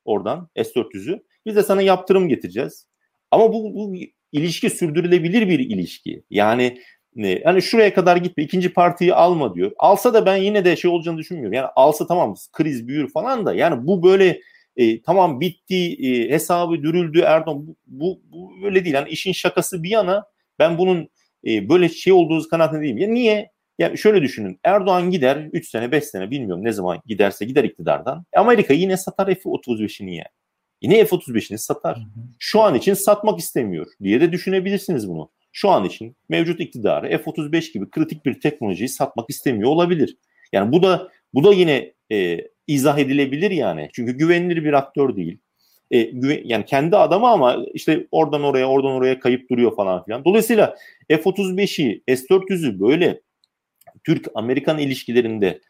oradan 0.05 0.49
S-400'ü. 0.55 1.23
Biz 1.45 1.55
de 1.55 1.63
sana 1.63 1.81
yaptırım 1.81 2.29
getireceğiz. 2.29 2.87
Ama 3.31 3.53
bu, 3.53 3.73
bu 3.73 3.93
ilişki 4.35 4.69
sürdürülebilir 4.69 5.49
bir 5.49 5.59
ilişki. 5.59 6.23
Yani 6.29 6.77
ne, 7.15 7.41
hani 7.43 7.61
şuraya 7.61 7.93
kadar 7.93 8.17
gitme 8.17 8.43
ikinci 8.43 8.73
partiyi 8.73 9.13
alma 9.13 9.55
diyor. 9.55 9.71
Alsa 9.77 10.13
da 10.13 10.25
ben 10.25 10.35
yine 10.35 10.65
de 10.65 10.75
şey 10.75 10.91
olacağını 10.91 11.17
düşünmüyorum. 11.17 11.53
Yani 11.53 11.67
alsa 11.75 12.07
tamam 12.07 12.35
kriz 12.53 12.87
büyür 12.87 13.11
falan 13.11 13.45
da 13.45 13.53
yani 13.53 13.87
bu 13.87 14.03
böyle 14.03 14.41
e, 14.77 15.01
tamam 15.01 15.39
bitti 15.39 15.93
e, 15.93 16.29
hesabı 16.29 16.83
dürüldü 16.83 17.19
Erdoğan 17.19 17.67
bu, 17.67 17.75
bu, 17.87 18.21
bu 18.31 18.51
böyle 18.63 18.85
değil. 18.85 18.95
Yani 18.95 19.09
işin 19.09 19.31
şakası 19.31 19.83
bir 19.83 19.89
yana 19.89 20.25
ben 20.59 20.77
bunun 20.77 21.09
e, 21.47 21.69
böyle 21.69 21.89
şey 21.89 22.13
olduğunuz 22.13 22.47
kanaatinde 22.47 22.81
değilim. 22.81 22.97
Ya 22.97 23.07
niye? 23.07 23.51
Yani 23.79 23.97
şöyle 23.97 24.21
düşünün. 24.21 24.59
Erdoğan 24.63 25.11
gider 25.11 25.49
3 25.53 25.69
sene 25.69 25.91
5 25.91 26.03
sene 26.03 26.31
bilmiyorum 26.31 26.63
ne 26.63 26.71
zaman 26.71 27.01
giderse 27.05 27.45
gider 27.45 27.63
iktidardan. 27.63 28.25
Amerika 28.35 28.73
yine 28.73 28.97
satar 28.97 29.35
F-35'ini 29.35 30.15
yani. 30.15 30.27
Yine 30.85 31.05
F-35'ini 31.05 31.57
satar. 31.57 31.99
Şu 32.39 32.61
an 32.61 32.75
için 32.75 32.93
satmak 32.93 33.39
istemiyor 33.39 33.87
diye 34.03 34.21
de 34.21 34.31
düşünebilirsiniz 34.31 35.09
bunu. 35.09 35.31
Şu 35.51 35.69
an 35.69 35.85
için 35.85 36.15
mevcut 36.29 36.59
iktidarı 36.59 37.17
F-35 37.17 37.73
gibi 37.73 37.89
kritik 37.89 38.25
bir 38.25 38.39
teknolojiyi 38.39 38.89
satmak 38.89 39.29
istemiyor 39.29 39.69
olabilir. 39.69 40.17
Yani 40.53 40.71
bu 40.71 40.83
da 40.83 41.11
bu 41.33 41.43
da 41.43 41.53
yine 41.53 41.93
e, 42.11 42.41
izah 42.67 42.97
edilebilir 42.97 43.51
yani. 43.51 43.89
Çünkü 43.93 44.17
güvenilir 44.17 44.63
bir 44.63 44.73
aktör 44.73 45.15
değil. 45.15 45.37
E, 45.91 46.01
güven, 46.01 46.41
yani 46.43 46.65
kendi 46.65 46.97
adamı 46.97 47.27
ama 47.27 47.65
işte 47.73 48.07
oradan 48.11 48.43
oraya 48.43 48.65
oradan 48.65 48.91
oraya 48.91 49.19
kayıp 49.19 49.49
duruyor 49.49 49.75
falan 49.75 50.05
filan. 50.05 50.25
Dolayısıyla 50.25 50.75
F-35'i 51.09 52.03
S-400'ü 52.07 52.79
böyle 52.79 53.21
Türk-Amerikan 54.03 54.77
ilişkilerinde 54.77 55.61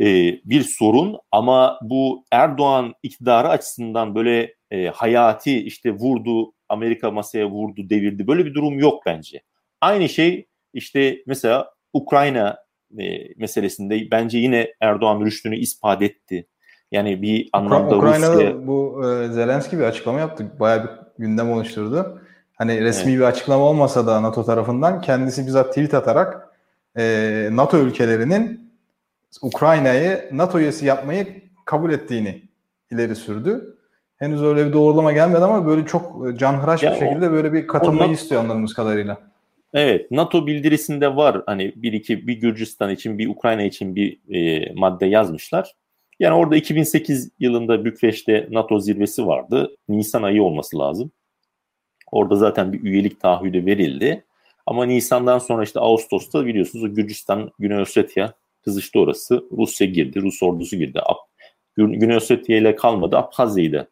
e, 0.00 0.06
bir 0.44 0.62
sorun 0.62 1.18
ama 1.32 1.78
bu 1.82 2.24
Erdoğan 2.32 2.94
iktidarı 3.02 3.48
açısından 3.48 4.14
böyle 4.14 4.54
e, 4.70 4.86
hayati 4.86 5.64
işte 5.64 5.92
vurdu 5.92 6.52
Amerika 6.68 7.10
masaya 7.10 7.50
vurdu 7.50 7.90
devirdi 7.90 8.26
böyle 8.26 8.46
bir 8.46 8.54
durum 8.54 8.78
yok 8.78 9.02
bence. 9.06 9.42
Aynı 9.80 10.08
şey 10.08 10.46
işte 10.74 11.22
mesela 11.26 11.70
Ukrayna 11.92 12.58
e, 12.98 13.34
meselesinde 13.36 14.10
bence 14.10 14.38
yine 14.38 14.74
Erdoğan 14.80 15.20
rüştünü 15.24 15.56
ispat 15.56 16.02
etti. 16.02 16.46
Yani 16.92 17.22
bir 17.22 17.48
anlamda 17.52 17.96
Ukrayna'da 17.96 18.34
Rusya... 18.34 18.66
bu 18.66 19.02
e, 19.04 19.32
Zelenski 19.32 19.78
bir 19.78 19.84
açıklama 19.84 20.20
yaptı. 20.20 20.46
Bayağı 20.60 20.84
bir 20.84 20.90
gündem 21.22 21.50
oluşturdu. 21.52 22.20
Hani 22.54 22.80
resmi 22.80 23.10
evet. 23.10 23.20
bir 23.20 23.24
açıklama 23.24 23.64
olmasa 23.64 24.06
da 24.06 24.22
NATO 24.22 24.44
tarafından 24.44 25.00
kendisi 25.00 25.46
bizzat 25.46 25.68
tweet 25.68 25.94
atarak 25.94 26.48
e, 26.98 27.48
NATO 27.52 27.78
ülkelerinin 27.78 28.69
Ukrayna'yı 29.42 30.28
NATO 30.32 30.58
üyesi 30.60 30.86
yapmayı 30.86 31.42
kabul 31.64 31.92
ettiğini 31.92 32.42
ileri 32.90 33.16
sürdü. 33.16 33.76
Henüz 34.16 34.42
öyle 34.42 34.66
bir 34.66 34.72
doğrulama 34.72 35.12
gelmedi 35.12 35.44
ama 35.44 35.66
böyle 35.66 35.86
çok 35.86 36.38
canhıraş 36.38 36.82
ya 36.82 36.94
bir 36.94 36.98
şekilde 36.98 37.30
böyle 37.30 37.52
bir 37.52 37.66
katılmayı 37.66 38.12
istiyor 38.12 38.40
anladığımız 38.40 38.74
kadarıyla. 38.74 39.18
Evet, 39.74 40.10
NATO 40.10 40.46
bildirisinde 40.46 41.16
var 41.16 41.42
hani 41.46 41.72
bir 41.76 41.92
iki 41.92 42.26
bir 42.26 42.40
Gürcistan 42.40 42.90
için 42.90 43.18
bir 43.18 43.28
Ukrayna 43.28 43.62
için 43.62 43.96
bir 43.96 44.18
e, 44.34 44.72
madde 44.74 45.06
yazmışlar. 45.06 45.74
Yani 46.20 46.34
orada 46.34 46.56
2008 46.56 47.30
yılında 47.38 47.84
Bükreş'te 47.84 48.48
NATO 48.50 48.80
zirvesi 48.80 49.26
vardı. 49.26 49.76
Nisan 49.88 50.22
ayı 50.22 50.42
olması 50.42 50.78
lazım. 50.78 51.10
Orada 52.12 52.36
zaten 52.36 52.72
bir 52.72 52.82
üyelik 52.82 53.20
taahhüdü 53.20 53.66
verildi. 53.66 54.24
Ama 54.66 54.84
Nisan'dan 54.84 55.38
sonra 55.38 55.62
işte 55.62 55.80
Ağustos'ta 55.80 56.46
biliyorsunuz 56.46 56.94
Gürcistan, 56.94 57.50
Güney 57.58 57.78
Ossetya 57.78 58.32
kızıştı 58.64 59.00
orası. 59.00 59.44
Rusya 59.58 59.86
girdi, 59.86 60.22
Rus 60.22 60.42
ordusu 60.42 60.76
girdi. 60.76 61.00
Güney 61.76 62.16
Ossetya 62.16 62.56
ile 62.56 62.76
kalmadı. 62.76 63.16
Abhazya'yı 63.16 63.72
da 63.72 63.88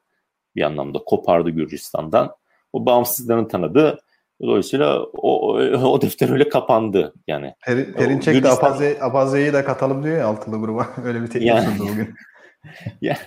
bir 0.56 0.62
anlamda 0.62 0.98
kopardı 0.98 1.50
Gürcistan'dan. 1.50 2.34
O 2.72 2.86
bağımsızlığını 2.86 3.48
tanıdı. 3.48 3.98
Dolayısıyla 4.42 5.02
o, 5.02 5.54
o 5.62 6.00
defter 6.00 6.30
öyle 6.30 6.48
kapandı 6.48 7.14
yani. 7.26 7.54
Per, 7.64 7.92
Perinçek 7.92 8.34
Gürcistan... 8.34 8.80
de 8.80 8.98
Apazya'yı 9.00 9.52
da 9.52 9.64
katalım 9.64 10.04
diyor 10.04 10.18
ya 10.18 10.26
altılı 10.26 10.60
gruba. 10.60 10.88
öyle 11.04 11.22
bir 11.22 11.26
teklif 11.26 11.48
yani, 11.48 11.76
sundu 11.76 11.92
bugün. 11.92 12.14
ya, 13.00 13.18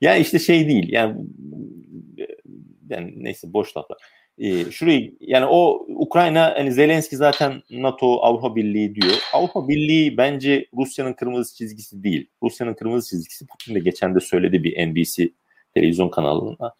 ya 0.00 0.16
işte 0.16 0.38
şey 0.38 0.68
değil 0.68 0.92
yani 0.92 1.16
yani 2.88 3.14
neyse 3.16 3.52
boş 3.52 3.76
laflar. 3.76 3.98
Ee, 4.38 4.70
şurayı 4.70 5.14
yani 5.20 5.46
o 5.46 5.86
Ukrayna 5.88 6.54
hani 6.56 6.72
Zelenski 6.72 7.16
zaten 7.16 7.62
NATO 7.70 8.20
Avrupa 8.22 8.56
Birliği 8.56 8.94
diyor. 8.94 9.14
Avrupa 9.32 9.68
Birliği 9.68 10.16
bence 10.16 10.66
Rusya'nın 10.76 11.12
kırmızı 11.12 11.56
çizgisi 11.56 12.04
değil. 12.04 12.30
Rusya'nın 12.42 12.74
kırmızı 12.74 13.10
çizgisi 13.10 13.46
Putin 13.46 13.74
de 13.74 13.78
geçen 13.78 14.14
de 14.14 14.20
söyledi 14.20 14.64
bir 14.64 14.86
NBC 14.86 15.30
televizyon 15.74 16.08
kanalına. 16.08 16.74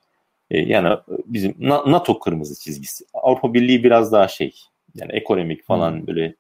Ee, 0.51 0.59
yani 0.59 0.99
bizim 1.09 1.55
NATO 1.61 2.19
kırmızı 2.19 2.61
çizgisi. 2.61 3.05
Avrupa 3.15 3.55
Birliği 3.55 3.85
biraz 3.85 4.13
daha 4.13 4.29
şey 4.29 4.55
yani 4.95 5.13
ekonomik 5.13 5.65
falan 5.65 5.93
hmm. 5.93 6.07
böyle 6.07 6.35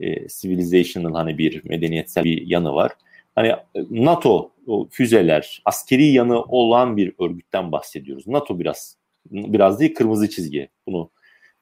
e, 0.00 0.28
civilizational 0.28 1.14
hani 1.14 1.38
bir 1.38 1.64
medeniyetsel 1.64 2.24
bir 2.24 2.46
yanı 2.46 2.74
var. 2.74 2.92
Hani 3.34 3.52
NATO 3.90 4.50
o 4.66 4.88
füzeler, 4.90 5.62
askeri 5.64 6.06
yanı 6.06 6.42
olan 6.42 6.96
bir 6.96 7.12
örgütten 7.18 7.72
bahsediyoruz. 7.72 8.28
NATO 8.28 8.58
biraz 8.58 8.96
biraz 9.30 9.80
değil 9.80 9.94
kırmızı 9.94 10.30
çizgi. 10.30 10.68
Bunu 10.86 11.10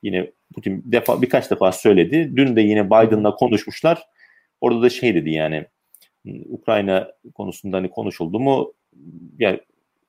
yine 0.02 0.30
Putin 0.54 0.82
defa 0.86 1.22
birkaç 1.22 1.50
defa 1.50 1.72
söyledi. 1.72 2.32
Dün 2.36 2.56
de 2.56 2.60
yine 2.60 2.86
Biden'la 2.86 3.34
konuşmuşlar. 3.34 4.02
Orada 4.60 4.82
da 4.82 4.90
şey 4.90 5.14
dedi 5.14 5.30
yani 5.30 5.66
Ukrayna 6.48 7.08
konusunda 7.34 7.76
hani 7.76 7.90
konuşuldu 7.90 8.40
mu 8.40 8.72
yani 9.38 9.60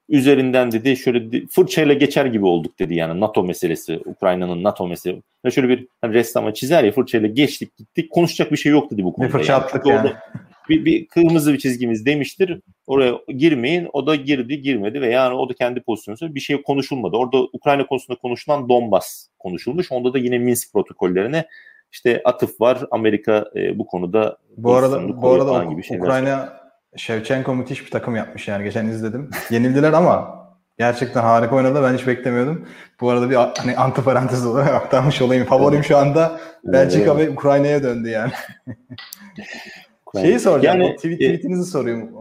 üzerinden 0.09 0.71
dedi 0.71 0.97
şöyle 0.97 1.47
fırçayla 1.47 1.93
geçer 1.93 2.25
gibi 2.25 2.45
olduk 2.45 2.79
dedi 2.79 2.95
yani 2.95 3.19
NATO 3.19 3.43
meselesi 3.43 3.99
Ukrayna'nın 4.05 4.63
NATO 4.63 4.87
meselesi. 4.87 5.23
Yani 5.43 5.53
şöyle 5.53 5.69
bir 5.69 5.87
hani 6.01 6.13
ressama 6.13 6.53
çizer 6.53 6.83
ya 6.83 6.91
fırçayla 6.91 7.27
geçtik 7.27 7.77
gittik 7.77 8.11
konuşacak 8.11 8.51
bir 8.51 8.57
şey 8.57 8.71
yok 8.71 8.91
dedi 8.91 9.03
bu 9.03 9.13
konuda. 9.13 9.27
Bir 9.27 9.37
fırça 9.37 9.53
yani. 9.53 9.63
attık 9.63 9.85
yani. 9.85 9.97
Orada 9.97 10.21
bir, 10.69 10.85
bir 10.85 11.07
kırmızı 11.07 11.53
bir 11.53 11.59
çizgimiz 11.59 12.05
demiştir. 12.05 12.61
Oraya 12.87 13.19
girmeyin. 13.37 13.89
O 13.93 14.07
da 14.07 14.15
girdi 14.15 14.61
girmedi 14.61 15.01
ve 15.01 15.07
yani 15.07 15.35
o 15.35 15.49
da 15.49 15.53
kendi 15.53 15.81
pozisyonu 15.81 16.35
bir 16.35 16.39
şey 16.39 16.61
konuşulmadı. 16.61 17.17
Orada 17.17 17.37
Ukrayna 17.53 17.87
konusunda 17.87 18.19
konuşulan 18.19 18.69
Donbas 18.69 19.27
konuşulmuş. 19.39 19.91
Onda 19.91 20.13
da 20.13 20.17
yine 20.17 20.37
Minsk 20.37 20.73
protokollerine 20.73 21.45
işte 21.91 22.21
atıf 22.25 22.61
var. 22.61 22.85
Amerika 22.91 23.45
e, 23.55 23.79
bu 23.79 23.87
konuda 23.87 24.37
bu 24.57 24.73
arada 24.73 25.21
bu 25.21 25.31
arada 25.31 25.63
gibi 25.63 26.01
Ukrayna 26.01 26.53
Shevchenko 26.95 27.55
müthiş 27.55 27.85
bir 27.85 27.91
takım 27.91 28.15
yapmış 28.15 28.47
yani 28.47 28.63
geçen 28.63 28.85
izledim. 28.85 29.29
Yenildiler 29.49 29.93
ama 29.93 30.45
gerçekten 30.77 31.21
harika 31.21 31.55
oynadı. 31.55 31.83
Ben 31.83 31.93
hiç 31.93 32.07
beklemiyordum. 32.07 32.67
Bu 33.01 33.09
arada 33.09 33.29
bir 33.29 33.35
hani 33.35 33.77
antiparantez 33.77 34.45
olarak 34.45 34.73
aktarmış 34.73 35.21
olayım. 35.21 35.45
Favorim 35.45 35.83
şu 35.83 35.97
anda 35.97 36.39
Belçika 36.63 37.17
ve 37.17 37.29
Ukrayna'ya 37.29 37.83
döndü 37.83 38.09
yani. 38.09 38.31
Şeyi 40.21 40.39
soracağım. 40.39 40.81
Yani, 40.81 40.95
tweet, 40.95 41.21
e, 41.21 41.25
tweetinizi 41.25 41.71
sorayım. 41.71 42.11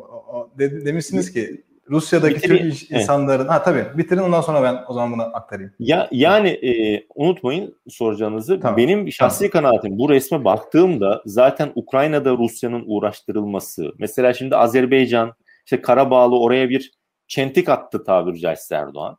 De, 0.59 0.87
demişsiniz 0.87 1.33
ki 1.33 1.65
Rusya'daki 1.91 2.41
Türk 2.41 2.91
insanların 2.91 3.49
ha 3.49 3.63
tabii 3.63 3.99
bitirin 3.99 4.21
ondan 4.21 4.41
sonra 4.41 4.63
ben 4.63 4.85
o 4.89 4.95
zaman 4.95 5.13
bunu 5.13 5.23
aktarayım. 5.23 5.73
Ya 5.79 6.09
yani 6.13 6.49
e, 6.49 7.05
unutmayın 7.15 7.77
soracağınızı. 7.89 8.61
Tamam. 8.61 8.77
Benim 8.77 9.13
şahsi 9.13 9.51
tamam. 9.51 9.71
kanaatim 9.71 9.99
bu 9.99 10.11
resme 10.11 10.45
baktığımda 10.45 11.23
zaten 11.27 11.73
Ukrayna'da 11.75 12.33
Rusya'nın 12.33 12.85
uğraştırılması. 12.87 13.93
Mesela 13.99 14.35
şimdi 14.35 14.57
Azerbaycan 14.57 15.33
işte 15.65 15.83
Karabağlı 15.83 16.41
oraya 16.41 16.69
bir 16.69 16.93
çentik 17.29 17.69
attı 17.69 18.05
tabiri 18.05 18.41
caizse 18.41 18.75
Erdoğan. 18.75 19.19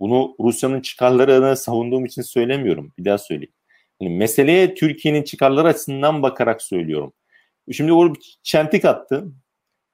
Bunu 0.00 0.34
Rusya'nın 0.40 0.80
çıkarlarını 0.80 1.56
savunduğum 1.56 2.04
için 2.04 2.22
söylemiyorum. 2.22 2.92
Bir 2.98 3.04
daha 3.04 3.18
söyleyeyim. 3.18 3.52
Yani 4.00 4.16
meseleye 4.16 4.74
Türkiye'nin 4.74 5.22
çıkarları 5.22 5.68
açısından 5.68 6.22
bakarak 6.22 6.62
söylüyorum. 6.62 7.12
Şimdi 7.72 7.92
o 7.92 8.12
çentik 8.42 8.84
attı. 8.84 9.32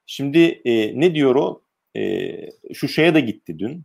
Şimdi 0.05 0.39
e, 0.65 0.99
ne 0.99 1.15
diyor 1.15 1.35
o? 1.35 1.61
E, 1.95 2.87
şeye 2.87 3.15
de 3.15 3.19
gitti 3.19 3.59
dün. 3.59 3.83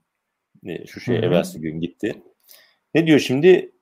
E, 0.67 0.87
Şuşa'ya 0.87 1.21
evvelsi 1.21 1.61
gün 1.61 1.81
gitti. 1.81 2.23
Ne 2.95 3.07
diyor 3.07 3.19
şimdi? 3.19 3.73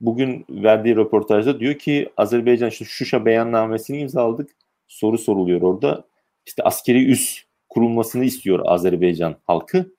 Bugün 0.00 0.46
verdiği 0.48 0.96
röportajda 0.96 1.60
diyor 1.60 1.74
ki 1.74 2.10
Azerbaycan 2.16 2.68
şu 2.68 2.84
Şuşa 2.84 3.26
beyannamesini 3.26 3.98
imzaladık. 3.98 4.50
Soru 4.88 5.18
soruluyor 5.18 5.62
orada. 5.62 6.04
İşte 6.46 6.62
askeri 6.62 7.10
üs 7.10 7.44
kurulmasını 7.68 8.24
istiyor 8.24 8.60
Azerbaycan 8.64 9.36
halkı. 9.44 9.94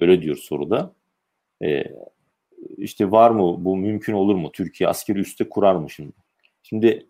Öyle 0.00 0.22
diyor 0.22 0.36
soruda. 0.36 0.94
E, 1.62 1.84
işte 2.76 3.10
var 3.10 3.30
mı 3.30 3.64
bu 3.64 3.76
mümkün 3.76 4.12
olur 4.12 4.34
mu? 4.34 4.52
Türkiye 4.52 4.88
askeri 4.88 5.18
üste 5.18 5.48
kurar 5.48 5.74
mı 5.74 5.90
şimdi? 5.90 6.12
Şimdi 6.62 7.06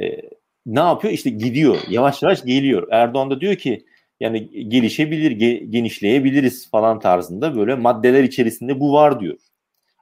e, 0.00 0.20
ne 0.68 0.80
yapıyor? 0.80 1.14
İşte 1.14 1.30
gidiyor. 1.30 1.78
Yavaş 1.88 2.22
yavaş 2.22 2.44
geliyor. 2.44 2.88
Erdoğan 2.90 3.30
da 3.30 3.40
diyor 3.40 3.54
ki 3.56 3.86
yani 4.20 4.68
gelişebilir, 4.68 5.30
ge, 5.30 5.54
genişleyebiliriz 5.54 6.70
falan 6.70 7.00
tarzında 7.00 7.56
böyle 7.56 7.74
maddeler 7.74 8.24
içerisinde 8.24 8.80
bu 8.80 8.92
var 8.92 9.20
diyor. 9.20 9.38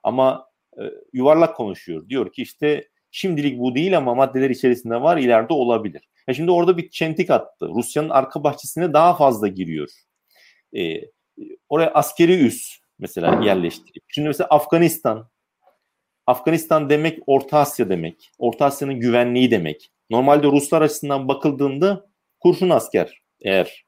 Ama 0.02 0.48
e, 0.78 0.82
yuvarlak 1.12 1.56
konuşuyor. 1.56 2.08
Diyor 2.08 2.32
ki 2.32 2.42
işte 2.42 2.88
şimdilik 3.10 3.58
bu 3.58 3.74
değil 3.74 3.96
ama 3.96 4.14
maddeler 4.14 4.50
içerisinde 4.50 5.02
var 5.02 5.16
ileride 5.16 5.52
olabilir. 5.52 6.08
Ya 6.28 6.34
şimdi 6.34 6.50
orada 6.50 6.76
bir 6.76 6.90
çentik 6.90 7.30
attı. 7.30 7.68
Rusya'nın 7.68 8.08
arka 8.08 8.44
bahçesine 8.44 8.92
daha 8.92 9.16
fazla 9.16 9.48
giriyor. 9.48 9.88
E, 10.76 11.00
oraya 11.68 11.90
askeri 11.90 12.46
üs 12.46 12.78
mesela 12.98 13.44
yerleştirip. 13.44 14.04
Şimdi 14.08 14.28
mesela 14.28 14.48
Afganistan. 14.48 15.28
Afganistan 16.26 16.90
demek 16.90 17.18
Orta 17.26 17.58
Asya 17.58 17.88
demek. 17.88 18.30
Orta 18.38 18.64
Asya'nın 18.64 19.00
güvenliği 19.00 19.50
demek. 19.50 19.90
Normalde 20.10 20.46
Ruslar 20.46 20.82
açısından 20.82 21.28
bakıldığında 21.28 22.06
kurşun 22.40 22.70
asker 22.70 23.22
eğer 23.40 23.86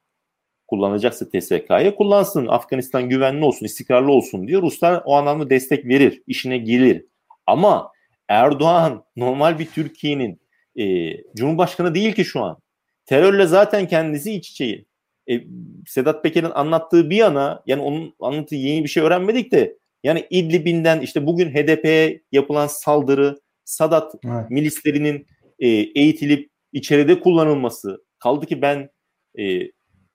kullanacaksa 0.67 1.29
TSK'yı 1.29 1.95
kullansın. 1.95 2.47
Afganistan 2.47 3.09
güvenli 3.09 3.45
olsun, 3.45 3.67
istikrarlı 3.67 4.13
olsun 4.13 4.49
diyor. 4.49 4.63
Ruslar 4.63 5.03
o 5.05 5.15
anlamda 5.15 5.51
destek 5.51 5.85
verir, 5.85 6.23
işine 6.27 6.59
gelir. 6.59 7.05
Ama 7.47 7.93
Erdoğan 8.29 9.05
normal 9.17 9.59
bir 9.59 9.67
Türkiye'nin 9.67 10.41
e, 10.77 11.17
Cumhurbaşkanı 11.37 11.95
değil 11.95 12.13
ki 12.13 12.25
şu 12.25 12.41
an. 12.41 12.59
Terörle 13.07 13.47
zaten 13.47 13.89
kendisi 13.89 14.33
iç 14.33 14.51
içeyi. 14.51 14.87
E, 15.31 15.41
Sedat 15.87 16.23
Peker'in 16.23 16.51
anlattığı 16.51 17.11
bir 17.11 17.17
yana 17.17 17.63
yani 17.67 17.83
onun 17.83 18.15
anlattığı 18.21 18.55
yeni 18.55 18.85
bir 18.85 18.89
şey 18.89 19.03
öğrenmedik 19.03 19.53
de 19.53 19.77
yani 20.05 20.27
İdlib'inden 20.31 21.01
işte 21.01 21.27
bugün 21.27 21.51
HDP'ye 21.51 22.23
yapılan 22.33 22.67
saldırı, 22.67 23.41
Sadat 23.65 24.15
evet. 24.25 24.51
milislerinin 24.51 25.27
e, 25.59 25.69
eğitilip 25.69 26.51
içeride 26.73 27.21
kullanılması. 27.21 28.05
Kaldı 28.19 28.47
ki 28.47 28.63
ben 28.63 28.91
e, 29.39 29.43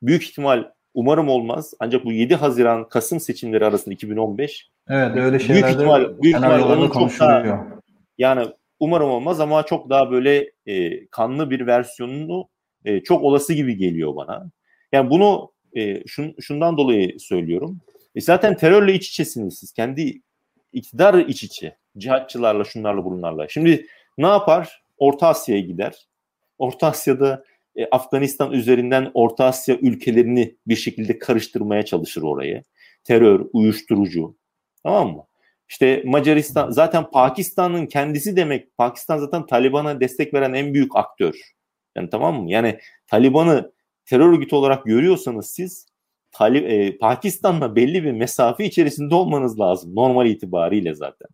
büyük 0.02 0.24
ihtimal 0.24 0.64
umarım 0.94 1.30
olmaz. 1.30 1.74
Ancak 1.80 2.06
bu 2.06 2.12
7 2.12 2.36
Haziran 2.36 2.90
Kasım 2.90 3.20
seçimleri 3.20 3.66
arasında 3.66 3.94
2015 3.94 4.70
Evet 4.90 5.16
öyle 5.16 5.40
şeyler 5.40 5.64
büyük 5.64 5.76
ihtimal, 5.76 6.22
büyük 6.22 6.36
ihtimal 6.36 6.62
onun 6.62 6.90
çok 6.90 7.20
daha 7.20 7.68
yani 8.18 8.48
umarım 8.80 9.10
olmaz 9.10 9.40
ama 9.40 9.64
çok 9.64 9.90
daha 9.90 10.12
böyle 10.12 10.52
e, 10.66 11.08
kanlı 11.08 11.50
bir 11.50 11.68
versiyonunu 11.68 12.50
e, 12.86 13.00
çok 13.04 13.24
olası 13.24 13.54
gibi 13.54 13.78
geliyor 13.78 14.16
bana. 14.16 14.52
Yani 14.92 15.10
bunu 15.10 15.52
e, 15.74 16.08
şun, 16.08 16.36
şundan 16.42 16.78
dolayı 16.78 17.20
söylüyorum. 17.20 17.82
E, 18.16 18.22
zaten 18.22 18.58
terörle 18.58 18.94
iç 18.94 19.10
içesiniz 19.10 19.60
siz. 19.60 19.74
Kendi 19.74 20.22
iktidar 20.74 21.14
iç 21.14 21.44
içe. 21.44 21.78
Cihatçılarla, 21.98 22.64
şunlarla, 22.64 23.06
bunlarla. 23.06 23.48
Şimdi 23.48 23.88
ne 24.18 24.28
yapar? 24.28 24.83
Orta 24.98 25.28
Asya'ya 25.28 25.62
gider. 25.62 26.08
Orta 26.58 26.88
Asya'da 26.88 27.44
e, 27.76 27.86
Afganistan 27.86 28.52
üzerinden 28.52 29.12
Orta 29.14 29.46
Asya 29.46 29.76
ülkelerini 29.76 30.56
bir 30.68 30.76
şekilde 30.76 31.20
karıştırmaya 31.20 31.86
çalışır 31.86 32.22
orayı. 32.22 32.64
Terör, 33.04 33.46
uyuşturucu. 33.54 34.36
Tamam 34.84 35.16
mı? 35.16 35.26
İşte 35.70 36.04
Macaristan 36.06 36.70
zaten 36.70 37.12
Pakistan'ın 37.12 37.86
kendisi 37.86 38.36
demek. 38.36 38.78
Pakistan 38.78 39.18
zaten 39.18 39.46
Taliban'a 39.46 40.00
destek 40.00 40.34
veren 40.34 40.54
en 40.54 40.74
büyük 40.74 40.96
aktör. 40.96 41.34
Yani 41.96 42.10
tamam 42.10 42.44
mı? 42.44 42.52
Yani 42.52 42.80
Taliban'ı 43.08 43.72
terör 44.06 44.34
örgütü 44.34 44.56
olarak 44.56 44.86
görüyorsanız 44.86 45.50
siz 45.50 45.88
Talib, 46.32 46.66
e, 46.66 46.98
Pakistan'la 46.98 47.76
belli 47.76 48.04
bir 48.04 48.12
mesafe 48.12 48.66
içerisinde 48.66 49.16
olmanız 49.16 49.60
lazım 49.60 49.96
normal 49.96 50.26
itibariyle 50.26 50.96
zaten. 50.96 51.28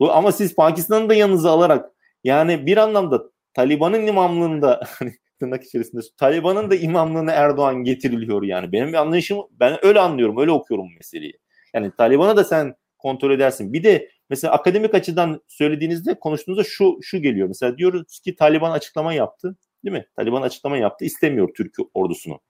Ama 0.00 0.32
siz 0.32 0.54
Pakistan'ı 0.54 1.08
da 1.08 1.14
yanınıza 1.14 1.50
alarak 1.50 1.90
yani 2.26 2.66
bir 2.66 2.76
anlamda 2.76 3.22
Taliban'ın 3.54 4.06
imamlığında 4.06 4.80
hani 4.98 5.12
tırnak 5.40 5.64
içerisinde 5.64 6.02
Taliban'ın 6.16 6.70
da 6.70 6.74
imamlığına 6.76 7.32
Erdoğan 7.32 7.84
getiriliyor 7.84 8.42
yani. 8.42 8.72
Benim 8.72 8.88
bir 8.88 8.94
anlayışım 8.94 9.38
ben 9.50 9.86
öyle 9.86 10.00
anlıyorum, 10.00 10.38
öyle 10.38 10.50
okuyorum 10.50 10.88
meseleyi. 10.96 11.38
Yani 11.74 11.92
Taliban'a 11.98 12.36
da 12.36 12.44
sen 12.44 12.74
kontrol 12.98 13.30
edersin. 13.30 13.72
Bir 13.72 13.84
de 13.84 14.10
mesela 14.30 14.52
akademik 14.52 14.94
açıdan 14.94 15.40
söylediğinizde 15.48 16.14
konuştuğunuzda 16.14 16.64
şu 16.64 16.98
şu 17.02 17.22
geliyor. 17.22 17.48
Mesela 17.48 17.78
diyoruz 17.78 18.20
ki 18.20 18.36
Taliban 18.36 18.70
açıklama 18.70 19.12
yaptı. 19.12 19.56
Değil 19.84 19.96
mi? 19.96 20.06
Taliban 20.16 20.42
açıklama 20.42 20.76
yaptı. 20.78 21.04
istemiyor 21.04 21.48
Türk 21.56 21.74
ordusunu. 21.94 22.40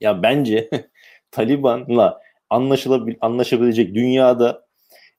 Ya 0.00 0.22
bence 0.22 0.70
Taliban'la 1.30 2.20
anlaşılabil, 2.50 3.14
anlaşabilecek 3.20 3.94
dünyada 3.94 4.63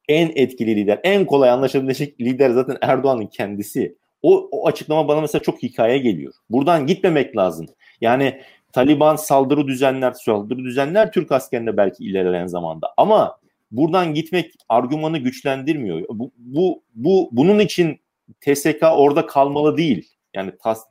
en 0.07 0.31
etkili 0.35 0.75
lider, 0.75 0.99
en 1.03 1.25
kolay 1.25 1.49
anlaşabilecek 1.49 2.21
lider 2.21 2.49
zaten 2.49 2.77
Erdoğan'ın 2.81 3.27
kendisi. 3.27 3.97
O, 4.21 4.49
o 4.51 4.67
açıklama 4.67 5.07
bana 5.07 5.21
mesela 5.21 5.41
çok 5.41 5.63
hikaye 5.63 5.97
geliyor. 5.97 6.33
Buradan 6.49 6.87
gitmemek 6.87 7.37
lazım. 7.37 7.65
Yani 8.01 8.41
Taliban 8.71 9.15
saldırı 9.15 9.67
düzenler, 9.67 10.11
saldırı 10.11 10.59
düzenler 10.59 11.11
Türk 11.11 11.31
askerine 11.31 11.77
belki 11.77 12.03
ilerleyen 12.03 12.47
zamanda. 12.47 12.93
Ama 12.97 13.37
buradan 13.71 14.13
gitmek 14.13 14.51
argümanı 14.69 15.17
güçlendirmiyor. 15.17 16.01
Bu, 16.09 16.31
bu, 16.37 16.83
bu 16.95 17.29
bunun 17.31 17.59
için 17.59 17.99
TSK 18.41 18.83
orada 18.83 19.25
kalmalı 19.25 19.77
değil. 19.77 20.09
Yani 20.33 20.51
tas, 20.63 20.83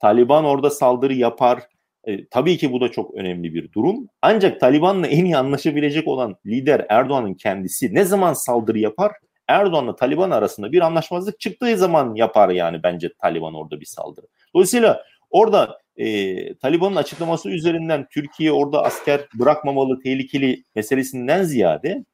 Taliban 0.00 0.44
orada 0.44 0.70
saldırı 0.70 1.14
yapar. 1.14 1.62
E, 2.06 2.26
tabii 2.26 2.58
ki 2.58 2.72
bu 2.72 2.80
da 2.80 2.90
çok 2.90 3.14
önemli 3.14 3.54
bir 3.54 3.72
durum. 3.72 4.06
Ancak 4.22 4.60
Taliban'la 4.60 5.06
en 5.06 5.24
iyi 5.24 5.36
anlaşabilecek 5.36 6.08
olan 6.08 6.36
lider 6.46 6.86
Erdoğan'ın 6.88 7.34
kendisi 7.34 7.94
ne 7.94 8.04
zaman 8.04 8.32
saldırı 8.32 8.78
yapar? 8.78 9.12
Erdoğan'la 9.48 9.96
Taliban 9.96 10.30
arasında 10.30 10.72
bir 10.72 10.80
anlaşmazlık 10.80 11.40
çıktığı 11.40 11.76
zaman 11.76 12.14
yapar 12.14 12.48
yani 12.48 12.82
bence 12.82 13.10
Taliban 13.22 13.54
orada 13.54 13.80
bir 13.80 13.86
saldırı. 13.86 14.26
Dolayısıyla 14.54 15.02
orada 15.30 15.78
e, 15.96 16.54
Taliban'ın 16.54 16.96
açıklaması 16.96 17.50
üzerinden 17.50 18.06
Türkiye 18.10 18.52
orada 18.52 18.82
asker 18.82 19.20
bırakmamalı 19.38 20.00
tehlikeli 20.00 20.64
meselesinden 20.74 21.42
ziyade 21.42 22.04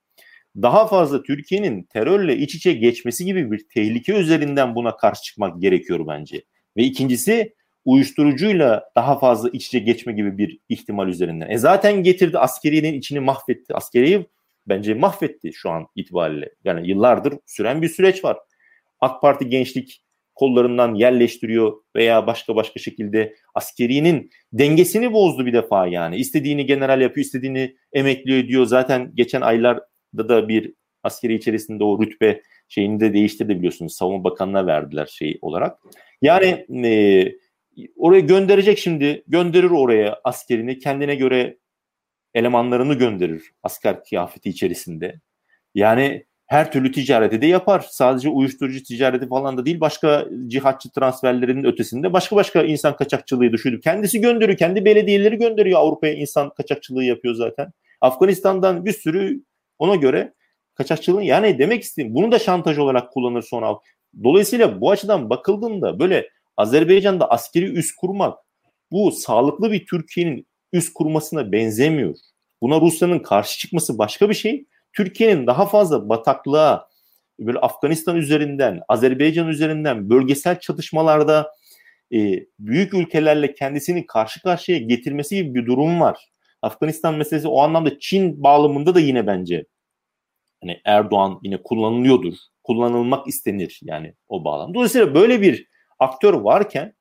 daha 0.56 0.86
fazla 0.86 1.22
Türkiye'nin 1.22 1.82
terörle 1.82 2.36
iç 2.36 2.54
içe 2.54 2.72
geçmesi 2.72 3.24
gibi 3.24 3.52
bir 3.52 3.68
tehlike 3.74 4.12
üzerinden 4.12 4.74
buna 4.74 4.96
karşı 4.96 5.22
çıkmak 5.22 5.60
gerekiyor 5.60 6.06
bence. 6.08 6.42
Ve 6.76 6.82
ikincisi 6.82 7.54
uyuşturucuyla 7.84 8.90
daha 8.96 9.18
fazla 9.18 9.48
iç 9.48 9.66
içe 9.66 9.78
geçme 9.78 10.12
gibi 10.12 10.38
bir 10.38 10.58
ihtimal 10.68 11.08
üzerinden. 11.08 11.50
E 11.50 11.58
zaten 11.58 12.02
getirdi 12.02 12.38
askeriyenin 12.38 12.98
içini 12.98 13.20
mahvetti. 13.20 13.74
Askeriyi 13.74 14.26
bence 14.66 14.94
mahvetti 14.94 15.52
şu 15.52 15.70
an 15.70 15.86
itibariyle. 15.96 16.54
Yani 16.64 16.88
yıllardır 16.88 17.34
süren 17.46 17.82
bir 17.82 17.88
süreç 17.88 18.24
var. 18.24 18.38
AK 19.00 19.20
Parti 19.20 19.48
gençlik 19.48 20.02
kollarından 20.34 20.94
yerleştiriyor 20.94 21.72
veya 21.96 22.26
başka 22.26 22.56
başka 22.56 22.80
şekilde 22.80 23.34
askerinin 23.54 24.30
dengesini 24.52 25.12
bozdu 25.12 25.46
bir 25.46 25.52
defa 25.52 25.86
yani. 25.86 26.16
İstediğini 26.16 26.66
general 26.66 27.00
yapıyor, 27.00 27.24
istediğini 27.24 27.76
emekli 27.92 28.38
ediyor. 28.38 28.66
Zaten 28.66 29.12
geçen 29.14 29.40
aylarda 29.40 30.28
da 30.28 30.48
bir 30.48 30.74
askeri 31.02 31.34
içerisinde 31.34 31.84
o 31.84 32.02
rütbe 32.02 32.42
şeyini 32.68 33.00
de 33.00 33.12
değiştirdi 33.12 33.56
biliyorsunuz. 33.58 33.94
Savunma 33.96 34.24
Bakanı'na 34.24 34.66
verdiler 34.66 35.06
şey 35.06 35.38
olarak. 35.42 35.78
Yani 36.22 36.66
e, 36.86 37.24
oraya 37.96 38.20
gönderecek 38.20 38.78
şimdi 38.78 39.24
gönderir 39.26 39.70
oraya 39.70 40.20
askerini 40.24 40.78
kendine 40.78 41.14
göre 41.14 41.58
elemanlarını 42.34 42.94
gönderir 42.94 43.42
asker 43.62 44.04
kıyafeti 44.04 44.48
içerisinde. 44.48 45.20
Yani 45.74 46.26
her 46.46 46.72
türlü 46.72 46.92
ticareti 46.92 47.42
de 47.42 47.46
yapar. 47.46 47.86
Sadece 47.90 48.28
uyuşturucu 48.28 48.82
ticareti 48.82 49.28
falan 49.28 49.58
da 49.58 49.66
değil 49.66 49.80
başka 49.80 50.26
cihatçı 50.46 50.90
transferlerinin 50.90 51.64
ötesinde 51.64 52.12
başka 52.12 52.36
başka 52.36 52.62
insan 52.62 52.96
kaçakçılığı 52.96 53.52
düşünüp 53.52 53.82
kendisi 53.82 54.20
gönderiyor. 54.20 54.58
Kendi 54.58 54.84
belediyeleri 54.84 55.36
gönderiyor 55.36 55.80
Avrupa'ya 55.80 56.12
insan 56.12 56.50
kaçakçılığı 56.50 57.04
yapıyor 57.04 57.34
zaten. 57.34 57.72
Afganistan'dan 58.00 58.84
bir 58.84 58.92
sürü 58.92 59.42
ona 59.78 59.94
göre 59.94 60.34
kaçakçılığın 60.74 61.20
yani 61.20 61.58
demek 61.58 61.82
istediğim 61.82 62.14
bunu 62.14 62.32
da 62.32 62.38
şantaj 62.38 62.78
olarak 62.78 63.12
kullanır 63.12 63.42
sonra. 63.42 63.74
Dolayısıyla 64.24 64.80
bu 64.80 64.90
açıdan 64.90 65.30
bakıldığında 65.30 65.98
böyle 65.98 66.28
Azerbaycan'da 66.60 67.30
askeri 67.30 67.64
üs 67.64 67.92
kurmak 67.92 68.38
bu 68.92 69.12
sağlıklı 69.12 69.72
bir 69.72 69.86
Türkiye'nin 69.86 70.46
üs 70.72 70.92
kurmasına 70.92 71.52
benzemiyor. 71.52 72.14
Buna 72.62 72.80
Rusya'nın 72.80 73.18
karşı 73.18 73.58
çıkması 73.58 73.98
başka 73.98 74.28
bir 74.28 74.34
şey. 74.34 74.64
Türkiye'nin 74.92 75.46
daha 75.46 75.66
fazla 75.66 76.08
bataklığa 76.08 76.88
böyle 77.38 77.58
Afganistan 77.58 78.16
üzerinden, 78.16 78.80
Azerbaycan 78.88 79.48
üzerinden 79.48 80.10
bölgesel 80.10 80.60
çatışmalarda 80.60 81.52
e, 82.12 82.46
büyük 82.58 82.94
ülkelerle 82.94 83.54
kendisini 83.54 84.06
karşı 84.06 84.42
karşıya 84.42 84.78
getirmesi 84.78 85.36
gibi 85.36 85.54
bir 85.54 85.66
durum 85.66 86.00
var. 86.00 86.30
Afganistan 86.62 87.14
meselesi 87.14 87.48
o 87.48 87.60
anlamda 87.60 87.98
Çin 87.98 88.42
bağlamında 88.42 88.94
da 88.94 89.00
yine 89.00 89.26
bence 89.26 89.64
hani 90.60 90.80
Erdoğan 90.84 91.40
yine 91.42 91.62
kullanılıyordur. 91.62 92.34
Kullanılmak 92.62 93.26
istenir 93.26 93.80
yani 93.82 94.14
o 94.28 94.44
bağlam. 94.44 94.74
Dolayısıyla 94.74 95.14
böyle 95.14 95.40
bir 95.40 95.69
aktör 96.00 96.34
varken 96.34 96.94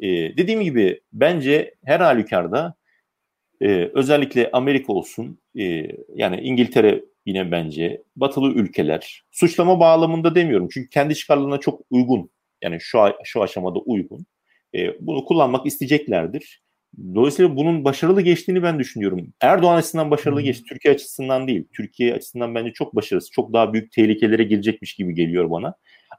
e, 0.00 0.08
dediğim 0.36 0.60
gibi 0.60 1.00
bence 1.12 1.74
her 1.84 2.00
halükarda 2.00 2.74
e, 3.60 3.90
özellikle 3.94 4.50
Amerika 4.52 4.92
olsun 4.92 5.38
e, 5.58 5.86
yani 6.14 6.40
İngiltere 6.40 7.04
yine 7.26 7.50
bence 7.50 8.02
batılı 8.16 8.52
ülkeler 8.52 9.24
suçlama 9.30 9.80
bağlamında 9.80 10.34
demiyorum 10.34 10.68
çünkü 10.72 10.88
kendi 10.88 11.14
çıkarlarına 11.14 11.60
çok 11.60 11.80
uygun 11.90 12.30
yani 12.62 12.76
şu 12.80 12.98
şu 13.24 13.42
aşamada 13.42 13.78
uygun 13.78 14.26
e, 14.74 15.06
bunu 15.06 15.24
kullanmak 15.24 15.66
isteyeceklerdir. 15.66 16.62
Dolayısıyla 17.14 17.56
bunun 17.56 17.84
başarılı 17.84 18.20
geçtiğini 18.22 18.62
ben 18.62 18.78
düşünüyorum. 18.78 19.32
Erdoğan 19.40 19.76
açısından 19.76 20.10
başarılı 20.10 20.42
geçti. 20.42 20.64
Türkiye 20.68 20.94
açısından 20.94 21.48
değil. 21.48 21.64
Türkiye 21.72 22.14
açısından 22.14 22.54
bence 22.54 22.72
çok 22.72 22.96
başarısız. 22.96 23.30
Çok 23.30 23.52
daha 23.52 23.72
büyük 23.72 23.92
tehlikelere 23.92 24.44
girecekmiş 24.44 24.94
gibi 24.94 25.14
geliyor 25.14 25.50
bana. 25.50 25.74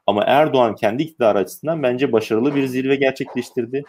Ama 0.06 0.24
Erdoğan 0.24 0.74
kendi 0.74 1.02
iktidarı 1.02 1.38
açısından 1.38 1.82
bence 1.82 2.12
başarılı 2.12 2.54
bir 2.54 2.66
zirve 2.66 2.96
gerçekleştirdi. 2.96 3.82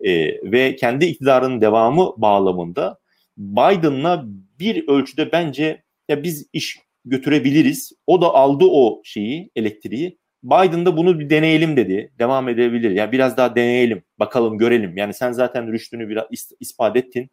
Ee, 0.00 0.52
ve 0.52 0.76
kendi 0.76 1.04
iktidarının 1.04 1.60
devamı 1.60 2.12
bağlamında 2.16 2.98
Biden'la 3.36 4.24
bir 4.60 4.88
ölçüde 4.88 5.32
bence 5.32 5.82
ya 6.08 6.22
biz 6.22 6.46
iş 6.52 6.78
götürebiliriz. 7.04 7.92
O 8.06 8.22
da 8.22 8.34
aldı 8.34 8.64
o 8.64 9.00
şeyi, 9.04 9.50
elektriği. 9.56 10.18
Biden 10.42 10.86
da 10.86 10.96
bunu 10.96 11.20
bir 11.20 11.30
deneyelim 11.30 11.76
dedi. 11.76 12.12
Devam 12.18 12.48
edebilir. 12.48 12.90
Yani 12.90 13.12
biraz 13.12 13.36
daha 13.36 13.54
deneyelim. 13.54 14.02
Bakalım 14.18 14.58
görelim. 14.58 14.96
Yani 14.96 15.14
sen 15.14 15.32
zaten 15.32 15.72
rüştünü 15.72 16.08
biraz 16.08 16.24
ispat 16.60 16.96
ettin. 16.96 17.30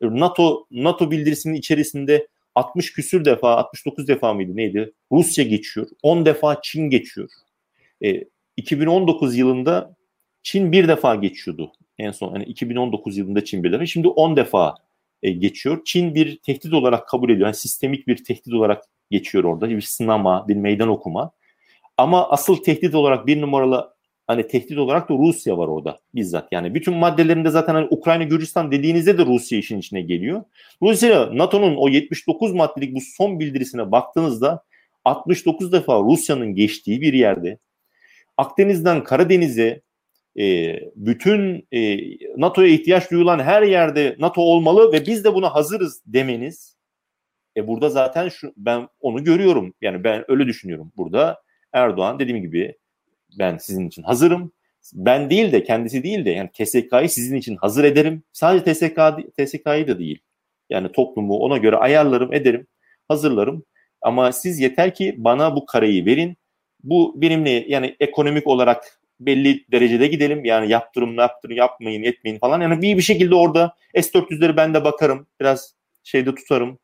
NATO 0.00 0.66
NATO 0.70 1.10
bildirisinin 1.10 1.54
içerisinde 1.54 2.26
60 2.54 2.92
küsür 2.92 3.24
defa, 3.24 3.56
69 3.56 4.08
defa 4.08 4.34
mıydı 4.34 4.56
neydi? 4.56 4.92
Rusya 5.12 5.44
geçiyor. 5.44 5.86
10 6.02 6.26
defa 6.26 6.60
Çin 6.62 6.90
geçiyor. 6.90 7.28
E, 8.04 8.24
2019 8.56 9.36
yılında 9.36 9.96
Çin 10.42 10.72
bir 10.72 10.88
defa 10.88 11.14
geçiyordu. 11.14 11.72
En 11.98 12.10
son 12.10 12.32
yani 12.32 12.44
2019 12.44 13.18
yılında 13.18 13.44
Çin 13.44 13.64
bir 13.64 13.72
defa. 13.72 13.86
Şimdi 13.86 14.08
10 14.08 14.36
defa 14.36 14.74
e, 15.22 15.30
geçiyor. 15.30 15.82
Çin 15.84 16.14
bir 16.14 16.38
tehdit 16.38 16.72
olarak 16.72 17.08
kabul 17.08 17.30
ediyor. 17.30 17.46
Yani 17.46 17.56
sistemik 17.56 18.06
bir 18.06 18.24
tehdit 18.24 18.54
olarak 18.54 18.84
geçiyor 19.10 19.44
orada. 19.44 19.68
Bir 19.68 19.80
sınama, 19.80 20.48
bir 20.48 20.56
meydan 20.56 20.88
okuma. 20.88 21.30
Ama 21.96 22.30
asıl 22.30 22.56
tehdit 22.56 22.94
olarak 22.94 23.26
bir 23.26 23.40
numaralı 23.40 23.96
hani 24.26 24.46
tehdit 24.46 24.78
olarak 24.78 25.08
da 25.08 25.14
Rusya 25.14 25.58
var 25.58 25.68
orada 25.68 25.98
bizzat. 26.14 26.48
Yani 26.52 26.74
bütün 26.74 26.94
maddelerinde 26.94 27.50
zaten 27.50 27.74
hani 27.74 27.86
Ukrayna, 27.90 28.24
Gürcistan 28.24 28.72
dediğinizde 28.72 29.18
de 29.18 29.26
Rusya 29.26 29.58
işin 29.58 29.78
içine 29.78 30.00
geliyor. 30.00 30.44
Dolayısıyla 30.82 31.38
NATO'nun 31.38 31.76
o 31.76 31.88
79 31.88 32.52
maddelik 32.52 32.94
bu 32.94 33.00
son 33.16 33.40
bildirisine 33.40 33.92
baktığınızda 33.92 34.64
69 35.04 35.72
defa 35.72 36.00
Rusya'nın 36.00 36.54
geçtiği 36.54 37.00
bir 37.00 37.12
yerde 37.12 37.58
Akdeniz'den 38.36 39.04
Karadeniz'e 39.04 39.82
e, 40.38 40.76
bütün 40.96 41.68
e, 41.72 41.98
NATO'ya 42.36 42.68
ihtiyaç 42.68 43.10
duyulan 43.10 43.38
her 43.38 43.62
yerde 43.62 44.16
NATO 44.18 44.40
olmalı 44.40 44.92
ve 44.92 45.06
biz 45.06 45.24
de 45.24 45.34
buna 45.34 45.54
hazırız 45.54 46.02
demeniz 46.06 46.76
e 47.56 47.66
burada 47.68 47.90
zaten 47.90 48.28
şu 48.28 48.52
ben 48.56 48.88
onu 49.00 49.24
görüyorum. 49.24 49.74
Yani 49.80 50.04
ben 50.04 50.24
öyle 50.28 50.46
düşünüyorum. 50.46 50.92
Burada 50.96 51.42
Erdoğan 51.72 52.18
dediğim 52.18 52.42
gibi 52.42 52.76
ben 53.38 53.58
sizin 53.58 53.88
için 53.88 54.02
hazırım. 54.02 54.52
Ben 54.92 55.30
değil 55.30 55.52
de 55.52 55.64
kendisi 55.64 56.02
değil 56.02 56.24
de 56.24 56.30
yani 56.30 56.50
TSK'yı 56.52 57.08
sizin 57.08 57.36
için 57.36 57.56
hazır 57.56 57.84
ederim. 57.84 58.22
Sadece 58.32 58.72
TSK 58.72 59.00
TSK'yı 59.38 59.88
da 59.88 59.98
değil. 59.98 60.18
Yani 60.70 60.92
toplumu 60.92 61.38
ona 61.38 61.56
göre 61.56 61.76
ayarlarım, 61.76 62.32
ederim, 62.32 62.66
hazırlarım. 63.08 63.64
Ama 64.02 64.32
siz 64.32 64.60
yeter 64.60 64.94
ki 64.94 65.14
bana 65.18 65.56
bu 65.56 65.66
kareyi 65.66 66.06
verin. 66.06 66.36
Bu 66.86 67.14
benimle 67.16 67.64
yani 67.68 67.96
ekonomik 68.00 68.46
olarak 68.46 69.00
belli 69.20 69.64
derecede 69.72 70.06
gidelim. 70.06 70.44
Yani 70.44 70.70
yaptırım 70.70 71.18
yaptırım 71.18 71.56
yapmayın 71.56 72.02
etmeyin 72.02 72.38
falan. 72.38 72.60
Yani 72.60 72.82
bir 72.82 72.96
bir 72.96 73.02
şekilde 73.02 73.34
orada 73.34 73.74
S-400'leri 73.94 74.56
ben 74.56 74.74
de 74.74 74.84
bakarım. 74.84 75.26
Biraz 75.40 75.74
şeyde 76.04 76.34
tutarım. 76.34 76.78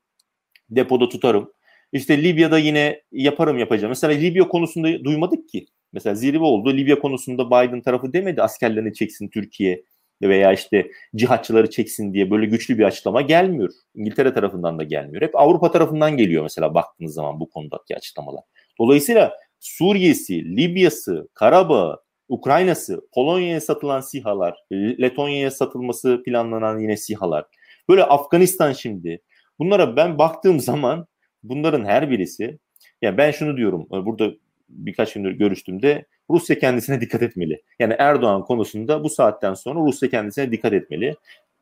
Depoda 0.71 1.09
tutarım. 1.09 1.53
İşte 1.93 2.23
Libya'da 2.23 2.59
yine 2.59 3.03
yaparım 3.13 3.59
yapacağım. 3.59 3.91
Mesela 3.91 4.15
Libya 4.15 4.49
konusunda 4.49 5.05
duymadık 5.05 5.49
ki. 5.49 5.67
Mesela 5.93 6.15
zirve 6.15 6.45
oldu. 6.45 6.77
Libya 6.77 6.99
konusunda 6.99 7.47
Biden 7.47 7.81
tarafı 7.81 8.13
demedi 8.13 8.43
askerlerini 8.43 8.95
çeksin 8.95 9.29
Türkiye 9.29 9.83
veya 10.23 10.53
işte 10.53 10.91
cihatçıları 11.17 11.71
çeksin 11.71 12.15
diye 12.15 12.31
böyle 12.31 12.47
güçlü 12.47 12.79
bir 12.79 12.85
açıklama 12.85 13.23
gelmiyor. 13.23 13.71
İngiltere 13.95 14.35
tarafından 14.35 14.79
da 14.79 14.83
gelmiyor. 14.83 15.23
Hep 15.23 15.37
Avrupa 15.37 15.71
tarafından 15.71 16.17
geliyor 16.17 16.43
mesela 16.43 16.75
baktığınız 16.75 17.15
zaman 17.15 17.41
bu 17.41 17.51
konudaki 17.51 17.97
açıklamalar. 17.97 18.43
Dolayısıyla 18.79 19.33
Suriye'si, 19.63 20.57
Libya'sı, 20.57 21.29
Karabağ, 21.35 21.99
Ukrayna'sı, 22.29 23.01
Polonya'ya 23.15 23.61
satılan 23.61 24.01
sihalar, 24.01 24.59
Letonya'ya 24.73 25.51
satılması 25.51 26.23
planlanan 26.25 26.79
yine 26.79 26.97
sihalar. 26.97 27.45
Böyle 27.89 28.05
Afganistan 28.05 28.73
şimdi. 28.73 29.21
Bunlara 29.59 29.97
ben 29.97 30.19
baktığım 30.19 30.61
zaman 30.71 31.07
bunların 31.43 31.85
her 31.85 32.11
birisi 32.11 32.59
ya 33.03 33.19
ben 33.19 33.31
şunu 33.31 33.57
diyorum 33.57 33.87
burada 33.91 34.33
birkaç 34.69 35.13
gündür 35.13 35.33
görüştüğümde 35.33 36.07
Rusya 36.31 36.59
kendisine 36.59 37.01
dikkat 37.01 37.23
etmeli. 37.23 37.63
Yani 37.79 37.95
Erdoğan 37.99 38.45
konusunda 38.45 39.05
bu 39.05 39.11
saatten 39.11 39.55
sonra 39.55 39.81
Rusya 39.81 40.11
kendisine 40.11 40.53
dikkat 40.53 40.73
etmeli. 40.73 41.17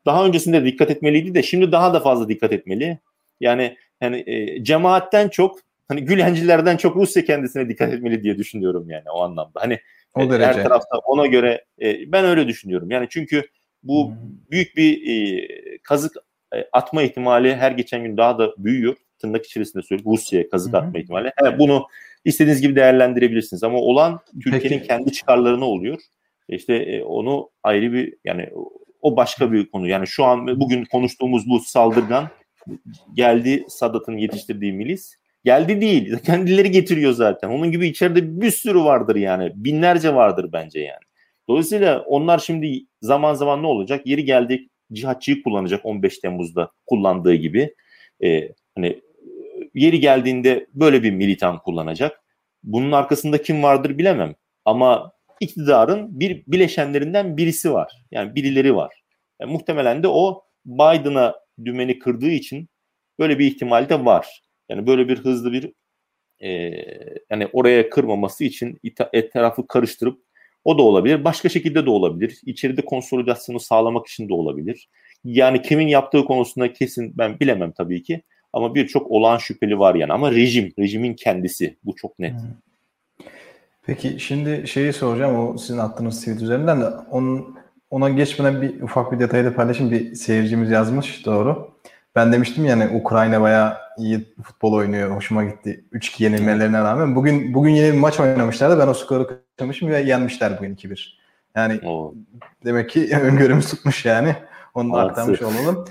Daha 0.07 0.27
öncesinde 0.27 0.65
dikkat 0.65 0.91
etmeliydi 0.91 1.35
de 1.35 1.43
şimdi 1.43 1.73
daha 1.73 1.95
da 1.95 2.01
fazla 2.01 2.29
dikkat 2.29 2.53
etmeli. 2.53 2.99
Yani 3.41 3.77
hani 4.01 4.25
e, 4.27 4.65
cemaatten 4.65 5.29
çok 5.29 5.59
hani 5.91 6.05
Gülencilerden 6.05 6.77
çok 6.77 6.97
Rusya 6.97 7.25
kendisine 7.25 7.69
dikkat 7.69 7.93
etmeli 7.93 8.23
diye 8.23 8.39
düşünüyorum 8.39 8.91
yani 8.91 9.11
o 9.15 9.23
anlamda. 9.23 9.61
Hani 9.63 9.79
o 10.15 10.23
e, 10.23 10.31
derece. 10.31 10.47
her 10.47 10.63
tarafta 10.63 10.99
ona 10.99 11.27
göre 11.27 11.65
e, 11.83 12.13
ben 12.13 12.25
öyle 12.25 12.49
düşünüyorum. 12.49 12.91
Yani 12.91 13.07
çünkü 13.11 13.43
bu 13.83 14.09
hmm. 14.09 14.17
büyük 14.51 14.77
bir 14.77 15.09
e, 15.09 15.49
kazık 15.83 16.17
e, 16.55 16.69
atma 16.73 17.03
ihtimali 17.03 17.57
her 17.57 17.73
geçen 17.73 18.05
gün 18.05 18.17
daha 18.17 18.39
da 18.39 18.55
büyüyor. 18.59 18.97
Tırnak 19.19 19.47
içerisinde 19.47 19.83
söyleyeyim 19.83 20.13
Rusya'ya 20.13 20.49
kazık 20.49 20.73
hmm. 20.73 20.81
atma 20.81 20.99
ihtimali. 20.99 21.33
He, 21.37 21.59
bunu 21.59 21.87
istediğiniz 22.25 22.61
gibi 22.61 22.77
değerlendirebilirsiniz 22.77 23.63
ama 23.63 23.79
olan 23.79 24.21
Türkiye'nin 24.43 24.85
kendi 24.85 25.13
çıkarlarına 25.13 25.65
oluyor. 25.65 25.99
İşte 26.49 26.75
e, 26.75 27.03
onu 27.03 27.51
ayrı 27.63 27.93
bir 27.93 28.15
yani 28.25 28.49
o 29.03 29.17
başka 29.17 29.53
bir 29.53 29.71
konu. 29.71 29.89
Yani 29.89 30.07
şu 30.07 30.25
an 30.25 30.61
bugün 30.61 30.85
konuştuğumuz 30.85 31.49
bu 31.49 31.61
saldırgan 31.61 32.29
geldi 33.15 33.65
Sadat'ın 33.69 34.17
yetiştirdiği 34.17 34.73
milis 34.73 35.20
Geldi 35.45 35.81
değil. 35.81 36.19
Kendileri 36.27 36.71
getiriyor 36.71 37.13
zaten. 37.13 37.49
Onun 37.49 37.71
gibi 37.71 37.89
içeride 37.89 38.41
bir 38.41 38.51
sürü 38.51 38.79
vardır 38.79 39.17
yani. 39.17 39.53
Binlerce 39.55 40.15
vardır 40.15 40.51
bence 40.53 40.81
yani. 40.81 41.03
Dolayısıyla 41.49 42.01
onlar 42.03 42.39
şimdi 42.39 42.87
zaman 43.03 43.35
zaman 43.35 43.63
ne 43.63 43.67
olacak? 43.67 44.07
Yeri 44.07 44.25
geldik 44.25 44.71
cihatçıyı 44.93 45.43
kullanacak 45.43 45.87
15 45.87 46.19
Temmuz'da 46.19 46.71
kullandığı 46.87 47.35
gibi. 47.35 47.75
Ee, 48.23 48.49
hani 48.75 49.01
yeri 49.75 50.01
geldiğinde 50.01 50.67
böyle 50.75 51.03
bir 51.03 51.11
militan 51.11 51.59
kullanacak. 51.59 52.21
Bunun 52.63 52.93
arkasında 52.93 53.43
kim 53.43 53.63
vardır 53.63 53.99
bilemem. 53.99 54.35
Ama 54.65 55.13
iktidarın 55.41 56.21
bir 56.21 56.43
bileşenlerinden 56.47 57.37
birisi 57.37 57.73
var. 57.73 57.93
Yani 58.11 58.35
birileri 58.35 58.77
var. 58.77 59.03
Yani 59.41 59.53
muhtemelen 59.53 60.03
de 60.03 60.09
o 60.09 60.43
Biden'a 60.67 61.35
dümeni 61.65 61.99
kırdığı 61.99 62.31
için 62.31 62.69
böyle 63.19 63.39
bir 63.39 63.47
ihtimal 63.47 63.89
de 63.89 64.05
var. 64.05 64.43
Yani 64.71 64.87
böyle 64.87 65.09
bir 65.09 65.19
hızlı 65.19 65.53
bir 65.53 65.73
e, 66.41 66.51
yani 67.31 67.49
oraya 67.53 67.91
kırmaması 67.91 68.45
için 68.45 68.81
etrafı 69.13 69.67
karıştırıp 69.67 70.19
O 70.65 70.79
da 70.79 70.83
olabilir. 70.83 71.25
Başka 71.25 71.49
şekilde 71.49 71.87
de 71.87 71.91
olabilir. 71.91 72.41
İçeride 72.47 72.85
konsolidasyonu 72.85 73.61
sağlamak 73.61 74.07
için 74.07 74.29
de 74.29 74.35
olabilir. 74.35 74.89
Yani 75.25 75.63
kimin 75.63 75.89
yaptığı 75.89 76.25
konusunda 76.25 76.73
kesin 76.73 77.19
ben 77.19 77.41
bilemem 77.41 77.73
tabii 77.73 78.03
ki. 78.03 78.23
Ama 78.53 78.75
birçok 78.75 79.11
olağan 79.11 79.39
şüpheli 79.39 79.79
var 79.79 79.95
yani. 79.95 80.13
Ama 80.13 80.33
rejim, 80.33 80.73
rejimin 80.79 81.15
kendisi 81.15 81.77
bu 81.85 81.97
çok 81.97 82.19
net. 82.19 82.35
Peki 83.83 84.21
şimdi 84.21 84.69
şeyi 84.69 84.93
soracağım 84.93 85.37
o 85.37 85.59
sizin 85.59 85.79
attığınız 85.79 86.21
tweet 86.21 86.43
üzerinden 86.43 86.81
de 86.81 86.87
onun, 87.11 87.57
ona 87.91 88.09
geçmeden 88.09 88.63
bir 88.63 88.83
ufak 88.83 89.13
bir 89.13 89.19
detayı 89.19 89.45
da 89.45 89.55
paylaşayım. 89.55 89.93
Bir 89.93 90.15
seyircimiz 90.15 90.71
yazmış 90.71 91.27
doğru. 91.27 91.71
Ben 92.15 92.33
demiştim 92.33 92.65
yani 92.65 92.89
Ukrayna 92.89 93.41
bayağı 93.41 93.77
iyi 93.99 94.35
futbol 94.43 94.73
oynuyor. 94.73 95.11
Hoşuma 95.11 95.45
gitti. 95.45 95.85
3-2 95.93 96.23
yenilmelerine 96.23 96.79
rağmen. 96.79 97.17
Bugün 97.17 97.55
bugün 97.55 97.71
yeni 97.71 97.93
bir 97.93 97.99
maç 97.99 98.21
oynamışlardı. 98.21 98.79
Ben 98.79 98.87
o 98.87 98.95
skoru 98.95 99.27
kaçırmışım 99.27 99.91
ve 99.91 100.01
yenmişler 100.01 100.59
bugün 100.59 100.75
2-1. 100.75 101.09
Yani 101.57 101.81
o. 101.85 102.15
demek 102.65 102.91
ki 102.91 103.17
öngörümüz 103.23 103.71
tutmuş 103.71 104.05
yani. 104.05 104.37
Onu 104.75 104.93
da 104.93 105.01
aktarmış 105.01 105.43
olalım. 105.43 105.85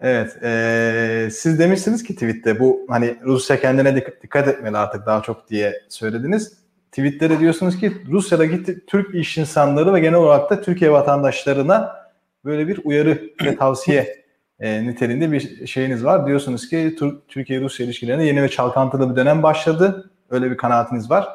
Evet. 0.00 0.42
E, 0.42 1.28
siz 1.32 1.58
demişsiniz 1.58 2.02
ki 2.02 2.14
tweette 2.14 2.60
bu 2.60 2.86
hani 2.88 3.16
Rusya 3.24 3.60
kendine 3.60 3.96
dikkat, 3.96 4.22
dikkat 4.22 4.48
etmeli 4.48 4.76
artık 4.76 5.06
daha 5.06 5.22
çok 5.22 5.50
diye 5.50 5.82
söylediniz. 5.88 6.58
Tweette 6.92 7.30
de 7.30 7.38
diyorsunuz 7.40 7.80
ki 7.80 7.92
Rusya'daki 8.10 8.86
Türk 8.86 9.14
iş 9.14 9.38
insanları 9.38 9.94
ve 9.94 10.00
genel 10.00 10.14
olarak 10.14 10.50
da 10.50 10.60
Türkiye 10.60 10.92
vatandaşlarına 10.92 11.96
böyle 12.44 12.68
bir 12.68 12.80
uyarı 12.84 13.22
ve 13.44 13.56
tavsiye 13.56 14.24
e, 14.60 14.86
niteliğinde 14.86 15.32
bir 15.32 15.66
şeyiniz 15.66 16.04
var. 16.04 16.26
Diyorsunuz 16.26 16.68
ki 16.68 16.96
Türkiye-Rusya 17.28 17.86
ilişkilerinde 17.86 18.24
yeni 18.24 18.42
ve 18.42 18.48
çalkantılı 18.48 19.10
bir 19.10 19.16
dönem 19.16 19.42
başladı. 19.42 20.10
Öyle 20.30 20.50
bir 20.50 20.56
kanaatiniz 20.56 21.10
var. 21.10 21.28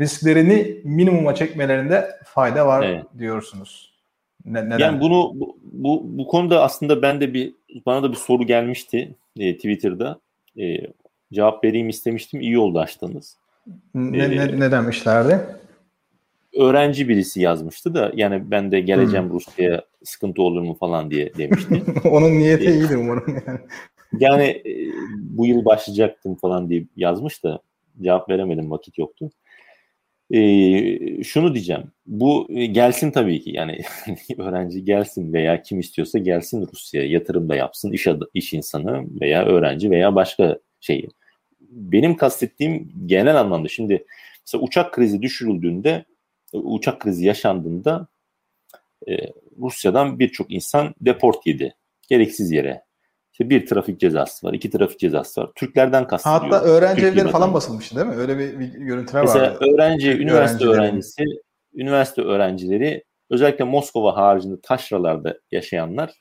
Risklerini 0.00 0.80
minimuma 0.84 1.34
çekmelerinde 1.34 2.10
fayda 2.24 2.66
var 2.66 2.82
evet. 2.82 3.04
diyorsunuz. 3.18 3.90
Ne, 4.44 4.66
neden? 4.66 4.78
Yani 4.78 5.00
bunu 5.00 5.32
bu, 5.34 5.58
bu, 5.62 6.02
bu 6.04 6.26
konuda 6.26 6.62
aslında 6.62 7.02
ben 7.02 7.20
de 7.20 7.34
bir 7.34 7.54
bana 7.86 8.02
da 8.02 8.10
bir 8.10 8.16
soru 8.16 8.46
gelmişti 8.46 9.14
e, 9.38 9.56
Twitter'da. 9.56 10.20
E, 10.58 10.76
cevap 11.32 11.64
vereyim 11.64 11.88
istemiştim. 11.88 12.40
İyi 12.40 12.58
oldu 12.58 12.78
açtınız. 12.78 13.36
Ne, 13.94 14.18
ee, 14.18 14.30
ne, 14.30 14.60
ne 14.60 14.70
demişlerdi? 14.70 15.40
Öğrenci 16.56 17.08
birisi 17.08 17.40
yazmıştı 17.40 17.94
da 17.94 18.12
yani 18.14 18.50
ben 18.50 18.72
de 18.72 18.80
geleceğim 18.80 19.26
hmm. 19.26 19.34
Rusya'ya 19.34 19.84
sıkıntı 20.04 20.42
olur 20.42 20.62
mu 20.62 20.74
falan 20.74 21.10
diye 21.10 21.34
demişti. 21.34 21.82
Onun 22.08 22.30
niyeti 22.30 22.64
ee, 22.64 22.72
iyiydi 22.72 22.96
umarım 22.96 23.42
yani. 23.46 23.60
Yani 24.18 24.44
e, 24.44 24.92
bu 25.14 25.46
yıl 25.46 25.64
başlayacaktım 25.64 26.34
falan 26.34 26.70
diye 26.70 26.84
yazmış 26.96 27.44
da 27.44 27.60
cevap 28.02 28.28
veremedim 28.28 28.70
vakit 28.70 28.98
yoktu. 28.98 29.30
E, 30.30 31.22
şunu 31.24 31.54
diyeceğim. 31.54 31.82
Bu 32.06 32.46
e, 32.50 32.66
gelsin 32.66 33.10
tabii 33.10 33.40
ki 33.40 33.50
yani 33.50 33.78
öğrenci 34.38 34.84
gelsin 34.84 35.32
veya 35.32 35.62
kim 35.62 35.80
istiyorsa 35.80 36.18
gelsin 36.18 36.68
Rusya'ya 36.72 37.08
yatırım 37.08 37.48
da 37.48 37.56
yapsın 37.56 37.92
iş, 37.92 38.06
adı, 38.06 38.30
iş 38.34 38.52
insanı 38.52 39.04
veya 39.20 39.44
öğrenci 39.44 39.90
veya 39.90 40.14
başka 40.14 40.58
şeyi. 40.80 41.08
Benim 41.60 42.16
kastettiğim 42.16 42.92
genel 43.06 43.40
anlamda 43.40 43.68
şimdi 43.68 44.04
mesela 44.46 44.64
uçak 44.64 44.92
krizi 44.92 45.22
düşürüldüğünde 45.22 46.04
uçak 46.52 47.00
krizi 47.00 47.26
yaşandığında 47.26 48.08
e, 49.08 49.16
Rusya'dan 49.58 50.18
birçok 50.18 50.52
insan 50.52 50.94
deport 51.00 51.46
yedi. 51.46 51.74
Gereksiz 52.08 52.50
yere. 52.50 52.84
İşte 53.32 53.50
bir 53.50 53.66
trafik 53.66 54.00
cezası 54.00 54.46
var, 54.46 54.52
iki 54.52 54.70
trafik 54.70 54.98
cezası 54.98 55.40
var. 55.40 55.50
Türklerden 55.54 56.06
kastediyor. 56.06 56.40
Hatta 56.40 56.60
öğrenci 56.60 57.06
evleri 57.06 57.28
falan 57.28 57.54
basılmıştı 57.54 57.96
değil 57.96 58.06
mi? 58.06 58.14
Öyle 58.14 58.38
bir, 58.38 58.58
bir 58.58 58.66
görüntüler 58.66 59.22
Mesela 59.22 59.44
vardı. 59.44 59.58
Mesela 59.60 59.74
öğrenci, 59.74 60.12
Türk 60.12 60.20
üniversite 60.20 60.66
öğrencisi, 60.66 61.24
üniversite 61.74 62.22
öğrencileri 62.22 63.04
özellikle 63.30 63.64
Moskova 63.64 64.16
haricinde 64.16 64.60
taşralarda 64.62 65.38
yaşayanlar, 65.50 66.12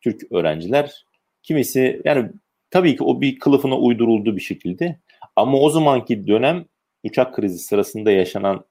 Türk 0.00 0.32
öğrenciler 0.32 1.04
kimisi 1.42 2.02
yani 2.04 2.30
tabii 2.70 2.96
ki 2.96 3.04
o 3.04 3.20
bir 3.20 3.38
kılıfına 3.38 3.78
uyduruldu 3.78 4.36
bir 4.36 4.40
şekilde 4.40 5.00
ama 5.36 5.58
o 5.58 5.70
zamanki 5.70 6.26
dönem 6.26 6.64
uçak 7.04 7.34
krizi 7.34 7.58
sırasında 7.58 8.10
yaşanan 8.10 8.64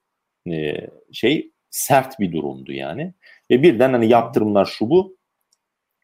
e, 0.51 0.87
şey 1.11 1.51
sert 1.69 2.19
bir 2.19 2.31
durumdu 2.31 2.71
yani. 2.71 3.13
Ve 3.51 3.63
birden 3.63 3.93
hani 3.93 4.09
yaptırımlar 4.09 4.65
şu 4.65 4.89
bu. 4.89 5.17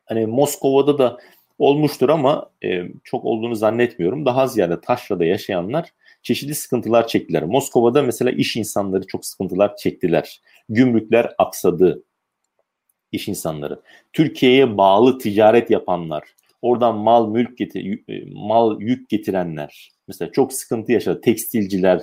Hani 0.06 0.26
Moskova'da 0.26 0.98
da 0.98 1.18
olmuştur 1.60 2.10
ama 2.10 2.52
e, 2.64 2.84
çok 3.04 3.26
olduğunu 3.26 3.56
zannetmiyorum. 3.56 4.26
Daha 4.26 4.48
ziyade 4.48 4.82
taşrada 4.82 5.26
yaşayanlar 5.26 5.90
çeşitli 6.24 6.56
sıkıntılar 6.56 7.08
çektiler. 7.08 7.44
Moskova'da 7.44 8.04
mesela 8.04 8.32
iş 8.32 8.56
insanları 8.56 9.08
çok 9.08 9.26
sıkıntılar 9.26 9.76
çektiler. 9.76 10.42
Gümrükler 10.70 11.34
aksadı 11.38 12.04
iş 13.12 13.28
insanları. 13.28 13.82
Türkiye'ye 14.14 14.78
bağlı 14.78 15.18
ticaret 15.18 15.70
yapanlar, 15.70 16.24
oradan 16.62 16.96
mal 16.96 17.28
mülk 17.28 17.58
getir, 17.58 18.00
mal 18.34 18.82
yük 18.82 19.10
getirenler 19.10 19.92
mesela 20.08 20.32
çok 20.32 20.54
sıkıntı 20.54 20.92
yaşadı. 20.92 21.22
Tekstilciler, 21.22 22.02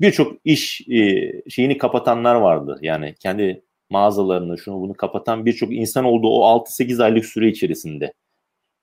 birçok 0.00 0.36
iş 0.44 0.88
e, 0.88 1.32
şeyini 1.50 1.78
kapatanlar 1.78 2.34
vardı. 2.34 2.78
Yani 2.82 3.14
kendi 3.20 3.62
mağazalarını 3.90 4.58
şunu 4.58 4.80
bunu 4.80 4.94
kapatan 4.94 5.46
birçok 5.46 5.72
insan 5.72 6.04
oldu 6.04 6.28
o 6.28 6.64
6-8 6.66 7.04
aylık 7.04 7.26
süre 7.26 7.48
içerisinde. 7.48 8.12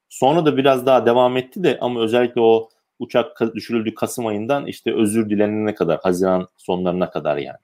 Sonra 0.10 0.46
da 0.46 0.58
biraz 0.58 0.86
daha 0.86 1.06
devam 1.06 1.38
etti 1.38 1.64
de 1.64 1.78
ama 1.82 2.02
özellikle 2.02 2.42
o 2.42 2.70
uçak 3.00 3.56
düşürüldü 3.56 3.96
Kasım 3.96 4.26
ayından 4.26 4.68
işte 4.68 4.94
özür 4.94 5.30
dilenene 5.30 5.76
kadar, 5.76 6.00
Haziran 6.04 6.48
sonlarına 6.58 7.10
kadar 7.10 7.38
yani. 7.38 7.58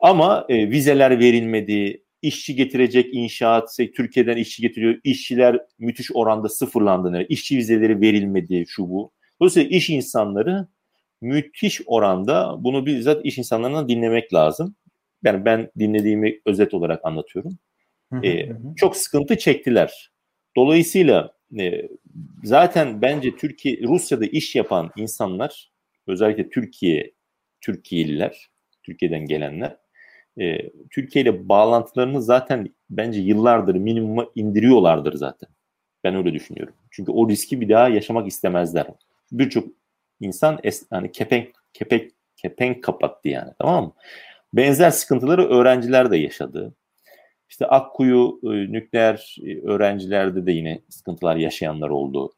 Ama 0.00 0.44
e, 0.48 0.70
vizeler 0.70 1.18
verilmedi, 1.18 2.02
işçi 2.22 2.54
getirecek 2.56 3.14
inşaat, 3.14 3.76
Türkiye'den 3.96 4.36
işçi 4.36 4.62
getiriyor, 4.62 5.00
işçiler 5.04 5.60
müthiş 5.78 6.10
oranda 6.14 6.48
sıfırlandı. 6.48 7.26
İşçi 7.28 7.56
vizeleri 7.56 8.00
verilmedi 8.00 8.64
şu 8.68 8.90
bu. 8.90 9.12
Dolayısıyla 9.40 9.68
iş 9.68 9.90
insanları 9.90 10.66
müthiş 11.20 11.80
oranda 11.86 12.56
bunu 12.64 12.86
bizzat 12.86 13.24
iş 13.24 13.38
insanlarından 13.38 13.88
dinlemek 13.88 14.34
lazım. 14.34 14.74
Yani 15.24 15.44
ben 15.44 15.70
dinlediğimi 15.78 16.40
özet 16.46 16.74
olarak 16.74 17.04
anlatıyorum. 17.04 17.58
ee, 18.24 18.48
çok 18.76 18.96
sıkıntı 18.96 19.38
çektiler. 19.38 20.10
Dolayısıyla 20.56 21.34
e, 21.60 21.88
zaten 22.44 23.02
bence 23.02 23.36
Türkiye 23.36 23.82
Rusya'da 23.82 24.26
iş 24.26 24.56
yapan 24.56 24.90
insanlar 24.96 25.70
özellikle 26.06 26.48
Türkiye 26.48 27.12
Türkiye'liler, 27.60 28.50
Türkiye'den 28.82 29.26
gelenler 29.26 29.76
e, 30.40 30.70
Türkiye 30.90 31.22
ile 31.22 31.48
bağlantılarını 31.48 32.22
zaten 32.22 32.74
bence 32.90 33.20
yıllardır 33.20 33.74
minimuma 33.74 34.26
indiriyorlardır 34.34 35.12
zaten. 35.14 35.48
Ben 36.04 36.14
öyle 36.14 36.34
düşünüyorum. 36.34 36.74
Çünkü 36.90 37.12
o 37.12 37.28
riski 37.28 37.60
bir 37.60 37.68
daha 37.68 37.88
yaşamak 37.88 38.28
istemezler. 38.28 38.86
Birçok 39.32 39.68
insan 40.20 40.60
es, 40.62 40.86
hani 40.90 41.12
kepenk 41.12 41.48
kepek 41.72 42.12
kepenk 42.36 42.84
kapattı 42.84 43.28
yani 43.28 43.52
tamam 43.58 43.84
mı? 43.84 43.92
Benzer 44.52 44.90
sıkıntıları 44.90 45.48
öğrenciler 45.48 46.10
de 46.10 46.16
yaşadı. 46.16 46.74
İşte 47.48 47.66
Akkuyu 47.66 48.40
e, 48.42 48.48
nükleer 48.48 49.36
e, 49.46 49.60
öğrencilerde 49.60 50.46
de 50.46 50.52
yine 50.52 50.80
sıkıntılar 50.88 51.36
yaşayanlar 51.36 51.88
oldu. 51.88 52.32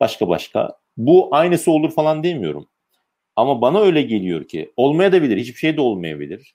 Başka 0.00 0.28
başka. 0.28 0.78
Bu 0.96 1.28
aynısı 1.30 1.70
olur 1.70 1.90
falan 1.90 2.24
demiyorum. 2.24 2.68
Ama 3.36 3.60
bana 3.60 3.80
öyle 3.80 4.02
geliyor 4.02 4.44
ki 4.44 4.72
olmaya 4.76 5.12
da 5.12 5.22
bilir, 5.22 5.36
hiçbir 5.36 5.58
şey 5.58 5.76
de 5.76 5.80
olmayabilir. 5.80 6.54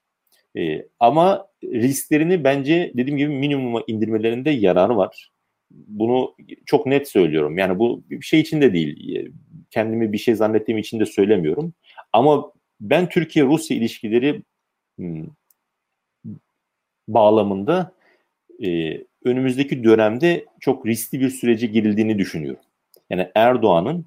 E, 0.57 0.85
ama 0.99 1.47
risklerini 1.63 2.43
bence 2.43 2.91
dediğim 2.95 3.17
gibi 3.17 3.29
minimuma 3.29 3.81
indirmelerinde 3.87 4.49
yarar 4.49 4.89
var. 4.89 5.31
Bunu 5.71 6.35
çok 6.65 6.85
net 6.85 7.07
söylüyorum. 7.07 7.57
Yani 7.57 7.79
bu 7.79 8.03
bir 8.09 8.25
şey 8.25 8.39
için 8.39 8.61
de 8.61 8.73
değil. 8.73 9.29
Kendimi 9.73 10.13
bir 10.13 10.17
şey 10.17 10.35
zannettiğim 10.35 10.77
için 10.77 10.99
de 10.99 11.05
söylemiyorum. 11.05 11.73
Ama 12.13 12.51
ben 12.81 13.09
Türkiye-Rusya 13.09 13.77
ilişkileri 13.77 14.41
hmm, 14.97 15.25
bağlamında 17.07 17.91
e, 18.63 18.97
önümüzdeki 19.25 19.83
dönemde 19.83 20.45
çok 20.59 20.85
riskli 20.85 21.19
bir 21.19 21.29
sürece 21.29 21.67
girildiğini 21.67 22.17
düşünüyorum. 22.17 22.63
Yani 23.09 23.31
Erdoğan'ın 23.35 24.05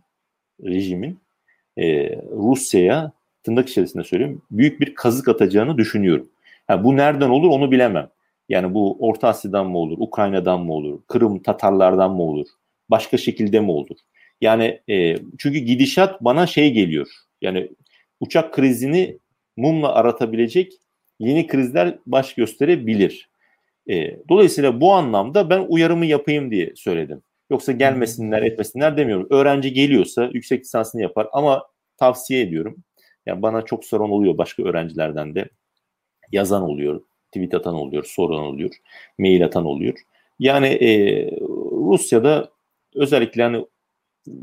rejimin 0.64 1.20
e, 1.76 2.16
Rusya'ya 2.16 3.12
tırnak 3.42 3.68
içerisinde 3.68 4.04
söylüyorum 4.04 4.42
büyük 4.50 4.80
bir 4.80 4.94
kazık 4.94 5.28
atacağını 5.28 5.78
düşünüyorum. 5.78 6.28
Yani 6.70 6.84
bu 6.84 6.96
nereden 6.96 7.30
olur 7.30 7.50
onu 7.50 7.70
bilemem. 7.70 8.08
Yani 8.48 8.74
bu 8.74 8.96
Orta 9.00 9.28
Asya'dan 9.28 9.66
mı 9.66 9.78
olur, 9.78 9.98
Ukrayna'dan 9.98 10.60
mı 10.60 10.72
olur, 10.72 11.00
Kırım 11.08 11.42
Tatarlardan 11.42 12.10
mı 12.10 12.22
olur, 12.22 12.46
başka 12.88 13.16
şekilde 13.16 13.60
mi 13.60 13.70
olur? 13.70 13.96
Yani 14.40 14.80
e, 14.88 15.16
çünkü 15.38 15.58
gidişat 15.58 16.20
bana 16.20 16.46
şey 16.46 16.72
geliyor. 16.72 17.08
Yani 17.42 17.68
uçak 18.20 18.54
krizini 18.54 19.18
mumla 19.56 19.94
aratabilecek 19.94 20.72
yeni 21.18 21.46
krizler 21.46 21.98
baş 22.06 22.34
gösterebilir. 22.34 23.30
E, 23.90 24.18
dolayısıyla 24.28 24.80
bu 24.80 24.92
anlamda 24.92 25.50
ben 25.50 25.66
uyarımı 25.68 26.06
yapayım 26.06 26.50
diye 26.50 26.72
söyledim. 26.76 27.22
Yoksa 27.50 27.72
gelmesinler 27.72 28.42
etmesinler 28.42 28.96
demiyorum. 28.96 29.26
Öğrenci 29.30 29.72
geliyorsa 29.72 30.30
yüksek 30.32 30.60
lisansını 30.60 31.02
yapar 31.02 31.28
ama 31.32 31.66
tavsiye 31.96 32.40
ediyorum. 32.40 32.76
Yani 33.26 33.42
bana 33.42 33.62
çok 33.62 33.84
sorun 33.84 34.10
oluyor 34.10 34.38
başka 34.38 34.62
öğrencilerden 34.62 35.34
de. 35.34 35.48
yazan 36.32 36.62
oluyor, 36.62 37.02
tweet 37.32 37.54
atan 37.54 37.74
oluyor, 37.74 38.04
soran 38.04 38.40
oluyor, 38.40 38.70
mail 39.18 39.44
atan 39.44 39.64
oluyor. 39.64 39.94
Yani 40.38 40.66
e, 40.66 41.30
Rusya'da 41.90 42.50
özellikle 42.94 43.42
hani 43.42 43.66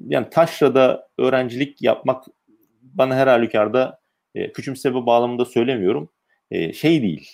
yani 0.07 0.29
taşrada 0.29 1.07
öğrencilik 1.17 1.81
yapmak 1.81 2.25
bana 2.81 3.15
her 3.15 3.27
halükarda 3.27 3.99
e, 4.35 4.51
küçümseme 4.51 5.05
bağlamında 5.05 5.45
söylemiyorum. 5.45 6.09
E, 6.51 6.73
şey 6.73 7.01
değil. 7.01 7.29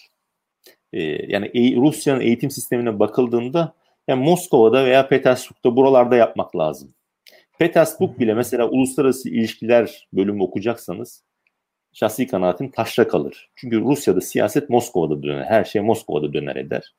E, 0.94 1.02
yani 1.32 1.46
e, 1.46 1.76
Rusya'nın 1.76 2.22
eğitim 2.22 2.52
sistemine 2.52 3.00
bakıldığında 3.00 3.74
yani 4.08 4.24
Moskova'da 4.24 4.86
veya 4.86 5.08
Petersburg'da 5.08 5.76
buralarda 5.76 6.16
yapmak 6.16 6.56
lazım. 6.56 6.94
Petersburg 7.60 8.20
bile 8.20 8.34
mesela 8.34 8.70
uluslararası 8.70 9.30
ilişkiler 9.30 10.08
bölümü 10.14 10.44
okuyacaksanız 10.44 11.24
şahsi 11.94 12.28
kanaatim 12.28 12.72
taşra 12.72 13.08
kalır. 13.08 13.50
Çünkü 13.56 13.82
Rusya'da 13.82 14.22
siyaset 14.22 14.70
Moskova'da 14.70 15.24
döner. 15.24 15.46
Her 15.46 15.64
şey 15.64 15.82
Moskova'da 15.82 16.34
döner 16.34 16.56
eder. 16.56 16.96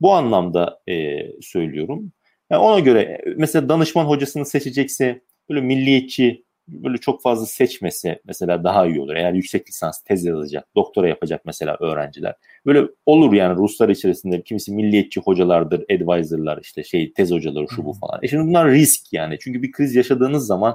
Bu 0.00 0.12
anlamda 0.12 0.80
e, 0.88 1.26
söylüyorum. 1.42 2.12
Yani 2.50 2.62
ona 2.62 2.80
göre 2.80 3.20
mesela 3.36 3.68
danışman 3.68 4.04
hocasını 4.04 4.46
seçecekse 4.46 5.20
böyle 5.50 5.60
milliyetçi 5.60 6.44
böyle 6.68 6.98
çok 6.98 7.22
fazla 7.22 7.46
seçmese 7.46 8.20
mesela 8.26 8.64
daha 8.64 8.86
iyi 8.86 9.00
olur. 9.00 9.14
Eğer 9.14 9.32
yüksek 9.32 9.68
lisans 9.68 10.00
tez 10.00 10.24
yazacak, 10.24 10.66
doktora 10.76 11.08
yapacak 11.08 11.42
mesela 11.44 11.76
öğrenciler. 11.80 12.34
Böyle 12.66 12.88
olur 13.06 13.32
yani 13.32 13.56
Ruslar 13.56 13.88
içerisinde 13.88 14.42
kimisi 14.42 14.72
milliyetçi 14.72 15.20
hocalardır, 15.20 15.84
advisorlar 15.94 16.58
işte 16.62 16.84
şey 16.84 17.12
tez 17.12 17.30
hocaları 17.30 17.66
şu 17.76 17.84
bu 17.84 17.92
falan. 17.92 18.20
E 18.22 18.28
şimdi 18.28 18.48
bunlar 18.48 18.70
risk 18.70 19.12
yani. 19.12 19.38
Çünkü 19.40 19.62
bir 19.62 19.72
kriz 19.72 19.94
yaşadığınız 19.94 20.46
zaman 20.46 20.74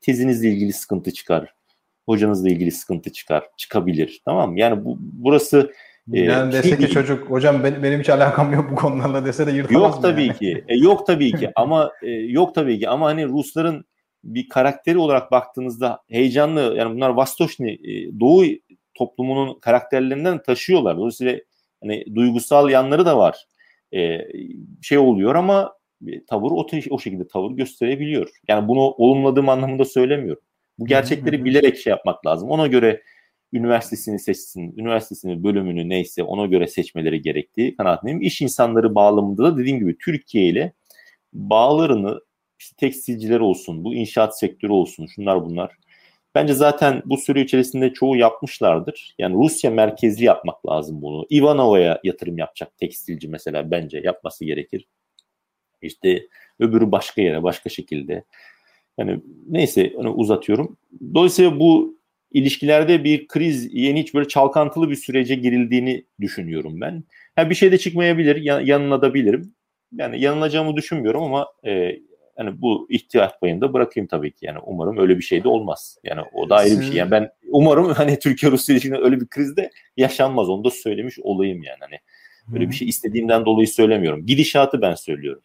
tezinizle 0.00 0.50
ilgili 0.50 0.72
sıkıntı 0.72 1.12
çıkar. 1.12 1.54
Hocanızla 2.06 2.48
ilgili 2.50 2.72
sıkıntı 2.72 3.12
çıkar. 3.12 3.44
Çıkabilir. 3.56 4.22
Tamam 4.24 4.52
mı? 4.52 4.60
Yani 4.60 4.84
bu 4.84 4.98
burası 5.00 5.72
yani 6.08 6.52
dese 6.52 6.78
ki 6.78 6.90
çocuk 6.90 7.30
hocam 7.30 7.64
benim, 7.64 7.82
benim 7.82 8.00
hiç 8.00 8.08
alakam 8.08 8.52
yok 8.52 8.70
bu 8.70 8.74
konularla 8.74 9.24
dese 9.24 9.46
de 9.46 9.50
yırtamaz 9.50 9.82
Yok 9.82 10.02
tabii 10.02 10.26
yani? 10.26 10.38
ki. 10.38 10.64
E, 10.68 10.76
yok 10.76 11.06
tabii 11.06 11.32
ki 11.32 11.50
ama 11.56 11.90
e, 12.02 12.10
yok 12.10 12.54
tabii 12.54 12.78
ki 12.78 12.88
ama 12.88 13.06
hani 13.06 13.28
Rusların 13.28 13.84
bir 14.24 14.48
karakteri 14.48 14.98
olarak 14.98 15.30
baktığınızda 15.30 16.02
heyecanlı 16.08 16.74
yani 16.76 16.94
bunlar 16.96 17.10
Vastoşni 17.10 17.70
e, 17.72 18.20
Doğu 18.20 18.44
toplumunun 18.94 19.60
karakterlerinden 19.60 20.42
taşıyorlar. 20.42 20.96
Dolayısıyla 20.96 21.38
hani 21.82 22.04
duygusal 22.14 22.70
yanları 22.70 23.06
da 23.06 23.18
var. 23.18 23.46
E, 23.94 24.18
şey 24.82 24.98
oluyor 24.98 25.34
ama 25.34 25.72
tavır 26.28 26.50
o, 26.50 26.66
o 26.90 26.98
şekilde 26.98 27.28
tavır 27.28 27.50
gösterebiliyor. 27.50 28.28
Yani 28.48 28.68
bunu 28.68 28.80
olumladığım 28.80 29.48
anlamında 29.48 29.84
söylemiyorum. 29.84 30.42
Bu 30.78 30.86
gerçekleri 30.86 31.44
bilerek 31.44 31.78
şey 31.78 31.90
yapmak 31.90 32.26
lazım. 32.26 32.50
Ona 32.50 32.66
göre 32.66 33.02
üniversitesini 33.52 34.18
seçsin, 34.18 34.74
üniversitesini, 34.76 35.44
bölümünü 35.44 35.88
neyse 35.88 36.22
ona 36.22 36.46
göre 36.46 36.66
seçmeleri 36.66 37.22
gerektiği 37.22 37.76
kanaatindeyim. 37.76 38.22
İş 38.22 38.42
insanları 38.42 38.94
bağlamında 38.94 39.44
da 39.44 39.58
dediğim 39.58 39.78
gibi 39.78 39.98
Türkiye 39.98 40.48
ile 40.48 40.72
bağlarını 41.32 42.20
işte 42.58 42.76
tekstilciler 42.76 43.40
olsun, 43.40 43.84
bu 43.84 43.94
inşaat 43.94 44.38
sektörü 44.38 44.72
olsun, 44.72 45.06
şunlar 45.06 45.44
bunlar. 45.44 45.76
Bence 46.34 46.54
zaten 46.54 47.02
bu 47.04 47.16
süre 47.16 47.40
içerisinde 47.40 47.92
çoğu 47.92 48.16
yapmışlardır. 48.16 49.14
Yani 49.18 49.34
Rusya 49.34 49.70
merkezli 49.70 50.24
yapmak 50.24 50.66
lazım 50.66 51.02
bunu. 51.02 51.26
Ivanova'ya 51.30 52.00
yatırım 52.04 52.38
yapacak 52.38 52.78
tekstilci 52.78 53.28
mesela 53.28 53.70
bence 53.70 54.00
yapması 54.04 54.44
gerekir. 54.44 54.86
İşte 55.82 56.26
öbürü 56.58 56.92
başka 56.92 57.22
yere, 57.22 57.42
başka 57.42 57.70
şekilde. 57.70 58.24
Yani 58.98 59.20
neyse 59.46 59.92
onu 59.96 60.14
uzatıyorum. 60.14 60.76
Dolayısıyla 61.14 61.60
bu 61.60 61.99
ilişkilerde 62.32 63.04
bir 63.04 63.28
kriz, 63.28 63.74
yeni 63.74 64.00
hiç 64.00 64.14
böyle 64.14 64.28
çalkantılı 64.28 64.90
bir 64.90 64.96
sürece 64.96 65.34
girildiğini 65.34 66.04
düşünüyorum 66.20 66.80
ben. 66.80 67.04
Ha 67.36 67.50
bir 67.50 67.54
şey 67.54 67.72
de 67.72 67.78
çıkmayabilir, 67.78 68.36
yanılabilirim. 68.66 69.54
Yani 69.92 70.20
yanılacağımı 70.20 70.76
düşünmüyorum 70.76 71.22
ama 71.22 71.46
e, 71.64 71.70
yani 72.38 72.62
bu 72.62 72.86
ihtiyaç 72.90 73.40
payında 73.40 73.72
bırakayım 73.72 74.06
tabii 74.06 74.32
ki. 74.32 74.46
Yani 74.46 74.58
umarım 74.66 74.98
öyle 74.98 75.16
bir 75.16 75.22
şey 75.22 75.44
de 75.44 75.48
olmaz. 75.48 75.98
Yani 76.04 76.20
o 76.34 76.50
da 76.50 76.56
ayrı 76.56 76.80
bir 76.80 76.84
şey. 76.84 76.94
Yani 76.94 77.10
ben 77.10 77.30
umarım 77.48 77.86
hani 77.94 78.18
Türkiye 78.18 78.52
Rusya 78.52 78.72
ilişkilerinde 78.72 79.04
öyle 79.04 79.20
bir 79.20 79.26
krizde 79.26 79.70
yaşanmaz. 79.96 80.48
Onu 80.48 80.64
da 80.64 80.70
söylemiş 80.70 81.18
olayım 81.18 81.62
yani. 81.62 81.78
Hani 81.80 81.98
böyle 82.48 82.68
bir 82.70 82.74
şey 82.74 82.88
istediğimden 82.88 83.44
dolayı 83.44 83.68
söylemiyorum. 83.68 84.26
Gidişatı 84.26 84.82
ben 84.82 84.94
söylüyorum. 84.94 85.42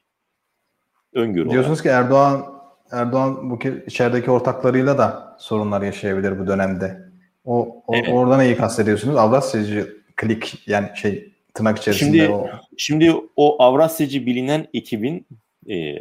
Öngörü 1.13 1.49
Diyorsunuz 1.49 1.79
olarak. 1.79 1.83
ki 1.83 1.89
Erdoğan 1.89 2.54
Erdoğan 2.95 3.49
bu 3.49 3.59
içerideki 3.87 4.31
ortaklarıyla 4.31 4.97
da 4.97 5.35
sorunlar 5.39 5.81
yaşayabilir 5.81 6.39
bu 6.39 6.47
dönemde. 6.47 7.01
O, 7.45 7.83
o 7.87 7.95
evet. 7.95 8.09
orada 8.11 8.37
neyi 8.37 8.57
kastediyorsunuz? 8.57 9.15
Avrasyacı 9.15 9.97
klik 10.15 10.67
yani 10.67 10.87
şey 10.95 11.33
tırnak 11.53 11.77
içerisinde 11.77 12.17
şimdi, 12.17 12.31
o. 12.31 12.49
Şimdi 12.77 13.13
o 13.35 13.63
Avrasyacı 13.63 14.25
bilinen 14.25 14.67
ekibin 14.73 15.27
e, 15.69 15.95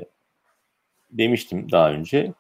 demiştim 1.11 1.73
daha 1.73 1.91
önce. 1.91 2.33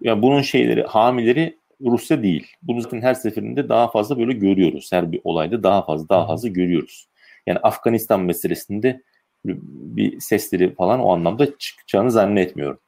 Yani 0.00 0.22
bunun 0.22 0.42
şeyleri, 0.42 0.82
hamileri 0.82 1.58
Rusya 1.80 2.22
değil. 2.22 2.46
Bunu 2.62 2.80
zaten 2.80 3.00
her 3.00 3.14
seferinde 3.14 3.68
daha 3.68 3.90
fazla 3.90 4.18
böyle 4.18 4.32
görüyoruz. 4.32 4.92
Her 4.92 5.12
bir 5.12 5.20
olayda 5.24 5.62
daha 5.62 5.84
fazla 5.84 6.08
daha 6.08 6.26
fazla 6.26 6.48
görüyoruz. 6.48 7.08
Yani 7.46 7.58
Afganistan 7.58 8.20
meselesinde 8.20 9.02
bir 9.44 10.20
sesleri 10.20 10.74
falan 10.74 11.00
o 11.00 11.12
anlamda 11.12 11.58
çıkacağını 11.58 12.10
zannetmiyorum. 12.10 12.78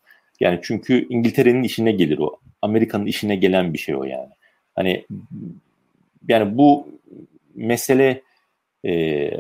Yani 0.41 0.61
çünkü 0.63 1.07
İngiltere'nin 1.09 1.63
işine 1.63 1.93
gelir 1.93 2.19
o. 2.19 2.41
Amerika'nın 2.63 3.07
işine 3.07 3.37
gelen 3.37 3.73
bir 3.73 3.79
şey 3.79 3.97
o 3.97 4.05
yani. 4.05 4.33
Hani 4.75 5.07
yani 6.29 6.59
bu 6.59 6.89
mesele 7.55 8.23
e, 8.85 9.31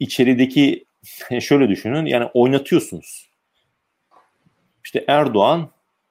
içerideki 0.00 0.84
şöyle 1.40 1.68
düşünün 1.68 2.06
yani 2.06 2.24
oynatıyorsunuz. 2.34 3.30
İşte 4.84 5.04
Erdoğan 5.08 5.70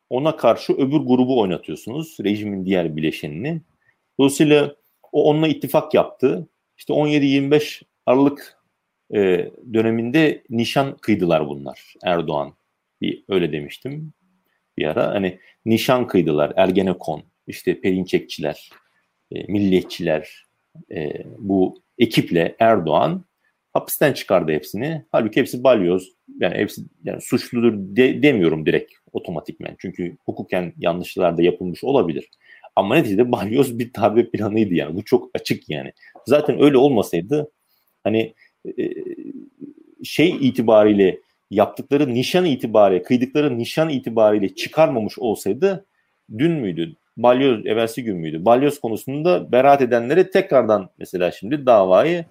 ona 0.10 0.36
karşı 0.36 0.74
öbür 0.74 0.98
grubu 0.98 1.40
oynatıyorsunuz. 1.40 2.18
Rejimin 2.24 2.66
diğer 2.66 2.96
bileşenini. 2.96 3.62
Dolayısıyla 4.20 4.76
o 5.12 5.24
onunla 5.24 5.48
ittifak 5.48 5.94
yaptı. 5.94 6.48
İşte 6.78 6.94
17-25 6.94 7.82
Aralık 8.06 8.58
e, 9.14 9.50
döneminde 9.74 10.44
nişan 10.50 10.98
kıydılar 10.98 11.48
bunlar. 11.48 11.94
Erdoğan 12.04 12.54
bir 13.02 13.24
öyle 13.30 13.52
demiştim 13.52 14.14
bir 14.80 14.86
ara. 14.86 15.08
Hani 15.08 15.40
nişan 15.66 16.08
kıydılar. 16.08 16.54
Ergenekon, 16.56 17.24
işte 17.48 17.82
Perinçekçiler, 17.82 18.70
e, 19.32 19.44
milliyetçiler, 19.52 20.46
e, 20.92 21.24
bu 21.38 21.82
ekiple 21.98 22.56
Erdoğan 22.60 23.26
hapisten 23.74 24.14
çıkardı 24.14 24.52
hepsini. 24.52 25.06
Halbuki 25.12 25.40
hepsi 25.40 25.64
balyoz. 25.64 26.10
Yani 26.40 26.56
hepsi 26.56 26.82
yani 27.04 27.22
suçludur 27.22 27.74
de, 27.76 28.24
demiyorum 28.24 28.66
direkt 28.66 28.94
otomatikmen. 29.12 29.76
Çünkü 29.80 30.18
hukuken 30.26 30.74
yanlışlar 30.78 31.38
da 31.38 31.42
yapılmış 31.42 31.84
olabilir. 31.84 32.30
Ama 32.76 32.96
neticede 32.96 33.32
balyoz 33.32 33.80
bir 33.80 33.94
darbe 33.94 34.30
planıydı 34.30 34.74
yani. 34.74 34.96
Bu 34.96 35.06
çok 35.06 35.30
açık 35.34 35.70
yani. 35.70 35.94
Zaten 36.26 36.62
öyle 36.64 36.78
olmasaydı 36.78 37.52
hani 38.04 38.34
e, 38.78 38.84
şey 40.04 40.30
itibariyle 40.30 41.20
yaptıkları 41.50 42.14
nişan 42.14 42.46
itibariyle, 42.46 43.04
kıydıkları 43.04 43.58
nişan 43.58 43.90
itibariyle 43.90 44.56
çıkarmamış 44.56 45.20
olsaydı 45.20 45.86
dün 46.38 46.52
müydü? 46.52 46.96
Balyoz 47.18 47.66
evvelsi 47.66 48.04
gün 48.04 48.18
müydü? 48.18 48.46
Balyoz 48.46 48.80
konusunda 48.80 49.52
beraat 49.52 49.82
edenlere 49.82 50.30
tekrardan 50.30 50.90
mesela 50.98 51.32
şimdi 51.32 51.66
davayı 51.66 52.26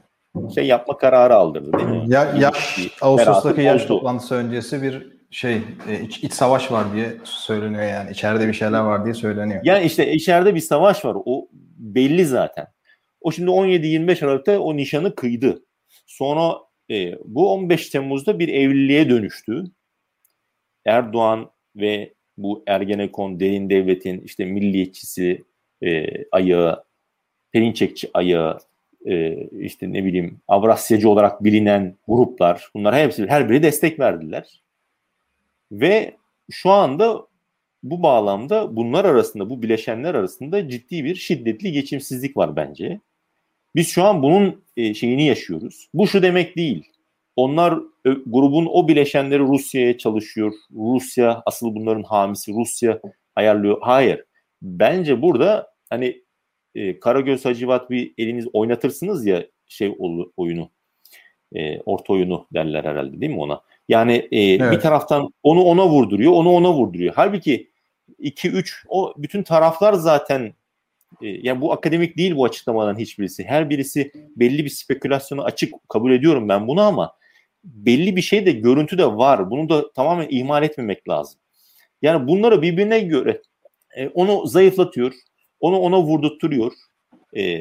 şey 0.55 0.67
yapma 0.67 0.97
kararı 0.97 1.35
aldırdı 1.35 1.73
değil 1.73 1.89
mi? 1.89 2.05
Ya, 2.07 2.35
ya 2.39 2.53
Ağustos'taki 3.01 3.61
yaş 3.61 3.85
toplantısı 3.85 4.35
öncesi 4.35 4.83
bir 4.83 5.19
şey 5.31 5.63
e, 5.89 6.01
iç, 6.01 6.25
iç 6.25 6.33
savaş 6.33 6.73
var 6.73 6.93
diye 6.95 7.17
söyleniyor 7.25 7.83
yani. 7.83 8.11
içeride 8.11 8.49
bir 8.49 8.53
şeyler 8.53 8.81
var 8.81 9.05
diye 9.05 9.15
söyleniyor. 9.15 9.61
Yani 9.65 9.85
işte 9.85 10.13
içeride 10.13 10.55
bir 10.55 10.61
savaş 10.61 11.05
var. 11.05 11.17
O 11.25 11.49
belli 11.79 12.27
zaten. 12.27 12.67
O 13.21 13.33
şimdi 13.33 13.51
17-25 13.51 14.25
Aralık'ta 14.25 14.59
o 14.59 14.77
nişanı 14.77 15.15
kıydı. 15.15 15.63
Sonra 16.07 16.55
e, 16.91 17.19
bu 17.25 17.53
15 17.53 17.89
Temmuz'da 17.89 18.39
bir 18.39 18.49
evliliğe 18.49 19.11
dönüştü. 19.11 19.65
Erdoğan 20.85 21.51
ve 21.77 22.15
bu 22.37 22.63
Ergenekon 22.67 23.41
derin 23.41 23.71
devletin 23.71 24.21
işte 24.21 24.45
milliyetçisi 24.45 25.45
e, 25.83 26.07
ayağı, 26.33 26.85
Perinçekçi 27.53 28.11
ayağı, 28.15 28.59
e, 29.07 29.37
işte 29.51 29.93
ne 29.93 30.05
bileyim 30.05 30.41
Avrasyacı 30.49 31.09
olarak 31.09 31.45
bilinen 31.45 31.97
gruplar 32.09 32.71
bunlar 32.75 32.97
hepsi 32.97 33.27
her 33.27 33.51
biri 33.51 33.63
destek 33.63 34.01
verdiler. 34.01 34.63
Ve 35.73 36.17
şu 36.51 36.71
anda 36.71 37.27
bu 37.83 38.03
bağlamda 38.03 38.77
bunlar 38.77 39.05
arasında 39.05 39.51
bu 39.51 39.63
bileşenler 39.63 40.15
arasında 40.15 40.69
ciddi 40.69 41.05
bir 41.05 41.15
şiddetli 41.15 41.73
geçimsizlik 41.73 42.37
var 42.37 42.57
bence. 42.57 43.01
Biz 43.75 43.89
şu 43.89 44.05
an 44.05 44.23
bunun 44.23 44.65
e, 44.77 44.95
şeyini 44.95 45.27
yaşıyoruz. 45.27 45.89
Bu 45.95 46.07
şu 46.07 46.23
demek 46.23 46.57
değil. 46.57 46.85
Onlar 47.37 47.79
grubun 48.27 48.67
o 48.71 48.89
bileşenleri 48.89 49.41
Rusya'ya 49.41 49.99
çalışıyor. 49.99 50.53
Rusya 50.75 51.43
asıl 51.47 51.75
bunların 51.75 52.03
hamisi. 52.03 52.53
Rusya 52.53 53.01
ayarlıyor. 53.37 53.79
Hayır. 53.81 54.25
Bence 54.63 55.23
burada 55.23 55.73
hani 55.91 56.23
e, 56.75 57.01
Karagöz 57.01 57.45
Hacivat 57.45 57.91
bir 57.91 58.15
eliniz 58.19 58.47
oynatırsınız 58.53 59.27
ya 59.27 59.47
şey 59.67 59.97
oyunu. 60.37 60.71
E, 61.53 61.81
orta 61.81 62.13
oyunu 62.13 62.47
derler 62.55 62.85
herhalde 62.85 63.21
değil 63.21 63.33
mi 63.33 63.41
ona? 63.41 63.61
Yani 63.89 64.29
e, 64.33 64.41
evet. 64.41 64.73
bir 64.73 64.81
taraftan 64.81 65.29
onu 65.43 65.63
ona 65.63 65.89
vurduruyor, 65.89 66.33
onu 66.33 66.51
ona 66.51 66.73
vurduruyor. 66.73 67.13
Halbuki 67.17 67.71
2-3 68.21 68.85
o 68.89 69.15
bütün 69.17 69.43
taraflar 69.43 69.93
zaten 69.93 70.43
e, 70.43 70.53
yani 71.21 71.61
bu 71.61 71.73
akademik 71.73 72.17
değil 72.17 72.37
bu 72.37 72.45
açıklamaların 72.45 72.99
hiçbirisi. 72.99 73.45
Her 73.45 73.71
birisi 73.71 74.13
belli 74.37 74.65
bir 74.65 74.71
spekülasyona 74.71 75.43
açık 75.43 75.75
kabul 75.89 76.13
ediyorum 76.13 76.49
ben 76.49 76.69
bunu 76.69 76.81
ama 76.81 77.17
belli 77.65 78.17
bir 78.17 78.23
şey 78.23 78.47
de 78.47 78.53
görüntü 78.53 78.99
de 78.99 79.07
var. 79.07 79.51
Bunu 79.51 79.69
da 79.69 79.93
tamamen 79.93 80.27
ihmal 80.31 80.63
etmemek 80.63 81.09
lazım. 81.09 81.41
Yani 82.03 82.29
bunları 82.29 82.63
birbirine 82.63 83.01
göre 83.01 83.43
e, 83.97 84.09
onu 84.09 84.47
zayıflatıyor, 84.47 85.13
onu 85.61 85.79
ona 85.79 86.03
vurdurtturuyor. 86.03 86.73
E, 87.37 87.61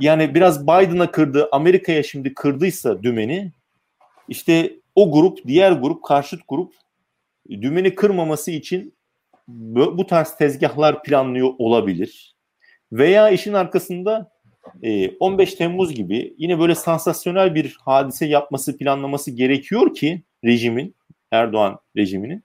yani 0.00 0.34
biraz 0.34 0.62
Biden'a 0.62 1.10
kırdı, 1.10 1.48
Amerika'ya 1.52 2.02
şimdi 2.02 2.34
kırdıysa 2.34 3.02
dümeni 3.02 3.52
işte 4.28 4.72
o 4.94 5.12
grup, 5.12 5.46
diğer 5.46 5.72
grup, 5.72 6.04
karşıt 6.04 6.40
grup 6.48 6.74
dümeni 7.50 7.94
kırmaması 7.94 8.50
için 8.50 8.94
bu 9.48 10.06
tarz 10.06 10.36
tezgahlar 10.36 11.02
planlıyor 11.02 11.50
olabilir. 11.58 12.36
Veya 12.92 13.30
işin 13.30 13.52
arkasında 13.52 14.32
15 15.20 15.54
Temmuz 15.54 15.94
gibi 15.94 16.34
yine 16.38 16.58
böyle 16.58 16.74
sansasyonel 16.74 17.54
bir 17.54 17.76
hadise 17.80 18.26
yapması, 18.26 18.76
planlaması 18.76 19.30
gerekiyor 19.30 19.94
ki 19.94 20.22
rejimin, 20.44 20.94
Erdoğan 21.30 21.78
rejiminin 21.96 22.44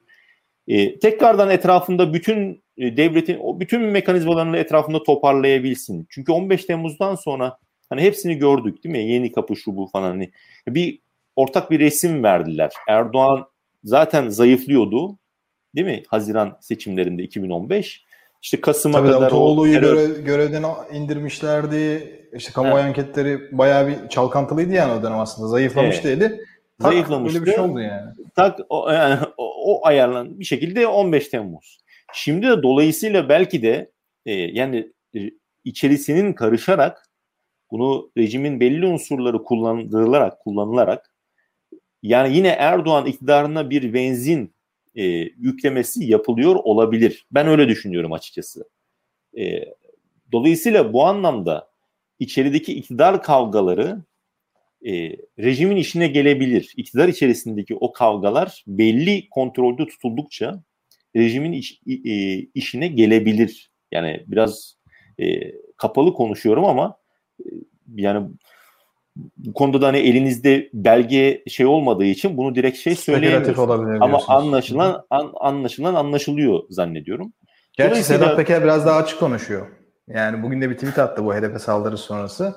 e, 0.67 0.99
tekrardan 0.99 1.49
etrafında 1.49 2.13
bütün 2.13 2.63
e, 2.77 2.97
devletin 2.97 3.37
o 3.41 3.59
bütün 3.59 3.81
mekanizmalarını 3.81 4.57
etrafında 4.57 5.03
toparlayabilsin. 5.03 6.07
Çünkü 6.09 6.31
15 6.31 6.65
Temmuz'dan 6.65 7.15
sonra 7.15 7.57
hani 7.89 8.01
hepsini 8.01 8.35
gördük 8.35 8.83
değil 8.83 8.95
mi? 8.95 9.11
Yeni 9.11 9.31
kapı 9.31 9.55
şu 9.55 9.75
bu 9.75 9.87
falan 9.87 10.09
hani 10.09 10.31
bir 10.67 10.99
ortak 11.35 11.71
bir 11.71 11.79
resim 11.79 12.23
verdiler. 12.23 12.71
Erdoğan 12.87 13.45
zaten 13.83 14.29
zayıflıyordu. 14.29 15.17
Değil 15.75 15.87
mi? 15.87 16.03
Haziran 16.07 16.57
seçimlerinde 16.61 17.23
2015. 17.23 18.06
İşte 18.41 18.61
Kasım'a 18.61 18.97
Tabii 18.97 19.07
kadar 19.07 19.21
Davutoğlu'yu 19.21 19.73
terör... 19.73 19.93
görev, 19.93 20.25
görevden 20.25 20.63
indirmişlerdi. 20.93 22.13
İşte 22.33 22.51
kamu 22.51 22.67
evet. 22.67 22.83
anketleri 22.83 23.57
bayağı 23.57 23.87
bir 23.87 24.09
çalkantılıydı 24.09 24.73
yani 24.73 24.93
o 24.93 25.03
dönem 25.03 25.19
aslında. 25.19 25.47
Zayıflamıştı 25.47 26.09
evet. 26.09 26.21
eli. 26.21 26.41
Tak, 26.81 26.91
Zayıflamıştı. 26.91 27.39
Böyle 27.39 27.51
bir 27.51 27.55
şey 27.55 27.65
oldu 27.65 27.79
yani. 27.79 28.11
Tak 28.35 28.59
o, 28.69 28.89
yani, 28.91 29.19
o, 29.37 29.73
o 29.73 29.87
ayarlan 29.87 30.39
bir 30.39 30.45
şekilde 30.45 30.87
15 30.87 31.27
Temmuz. 31.27 31.77
Şimdi 32.13 32.47
de 32.47 32.63
dolayısıyla 32.63 33.29
belki 33.29 33.61
de 33.61 33.91
e, 34.25 34.33
yani 34.33 34.91
e, 35.15 35.19
içerisinin 35.63 36.33
karışarak 36.33 37.09
bunu 37.71 38.11
rejimin 38.17 38.59
belli 38.59 38.85
unsurları 38.85 39.43
kullanılarak 39.43 40.39
kullanılarak 40.39 41.11
yani 42.03 42.35
yine 42.35 42.47
Erdoğan 42.47 43.05
iktidarına 43.05 43.69
bir 43.69 43.93
benzin 43.93 44.55
e, 44.97 45.03
yüklemesi 45.37 46.05
yapılıyor 46.05 46.55
olabilir. 46.55 47.25
Ben 47.31 47.47
öyle 47.47 47.67
düşünüyorum 47.67 48.13
açıkçası. 48.13 48.69
E, 49.37 49.63
dolayısıyla 50.31 50.93
bu 50.93 51.05
anlamda 51.05 51.69
içerideki 52.19 52.73
iktidar 52.73 53.23
kavgaları 53.23 54.03
e, 54.85 55.17
rejimin 55.39 55.75
işine 55.75 56.07
gelebilir. 56.07 56.73
İktidar 56.77 57.07
içerisindeki 57.07 57.75
o 57.75 57.91
kavgalar 57.91 58.63
belli 58.67 59.29
kontrolde 59.29 59.87
tutuldukça 59.87 60.63
rejimin 61.15 61.51
iş, 61.51 61.81
e, 61.87 62.37
işine 62.39 62.87
gelebilir. 62.87 63.71
Yani 63.91 64.23
biraz 64.27 64.77
e, 65.19 65.51
kapalı 65.77 66.13
konuşuyorum 66.13 66.65
ama 66.65 66.97
e, 67.39 67.45
yani 67.95 68.29
bu 69.37 69.53
konuda 69.53 69.81
da 69.81 69.87
hani 69.87 69.97
elinizde 69.97 70.69
belge 70.73 71.43
şey 71.47 71.65
olmadığı 71.65 72.05
için 72.05 72.37
bunu 72.37 72.55
direkt 72.55 72.77
şey 72.77 72.95
söyleyemiyorsunuz. 72.95 74.01
Ama 74.01 74.19
anlaşılan 74.27 75.05
an, 75.09 75.31
anlaşılan 75.39 75.95
anlaşılıyor 75.95 76.59
zannediyorum. 76.69 77.33
Gerçi 77.73 78.03
Sedat 78.03 78.37
Peker 78.37 78.63
biraz 78.63 78.85
daha 78.85 78.97
açık 78.97 79.19
konuşuyor. 79.19 79.67
Yani 80.07 80.43
bugün 80.43 80.61
de 80.61 80.69
bir 80.69 80.75
tweet 80.75 80.99
attı 80.99 81.25
bu 81.25 81.33
HDP 81.33 81.61
saldırısı 81.61 82.03
sonrası. 82.03 82.55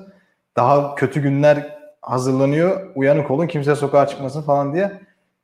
Daha 0.57 0.95
kötü 0.95 1.23
günler 1.23 1.79
hazırlanıyor. 2.03 2.91
Uyanık 2.95 3.31
olun 3.31 3.47
kimse 3.47 3.75
sokağa 3.75 4.07
çıkmasın 4.07 4.43
falan 4.43 4.75
diye 4.75 4.93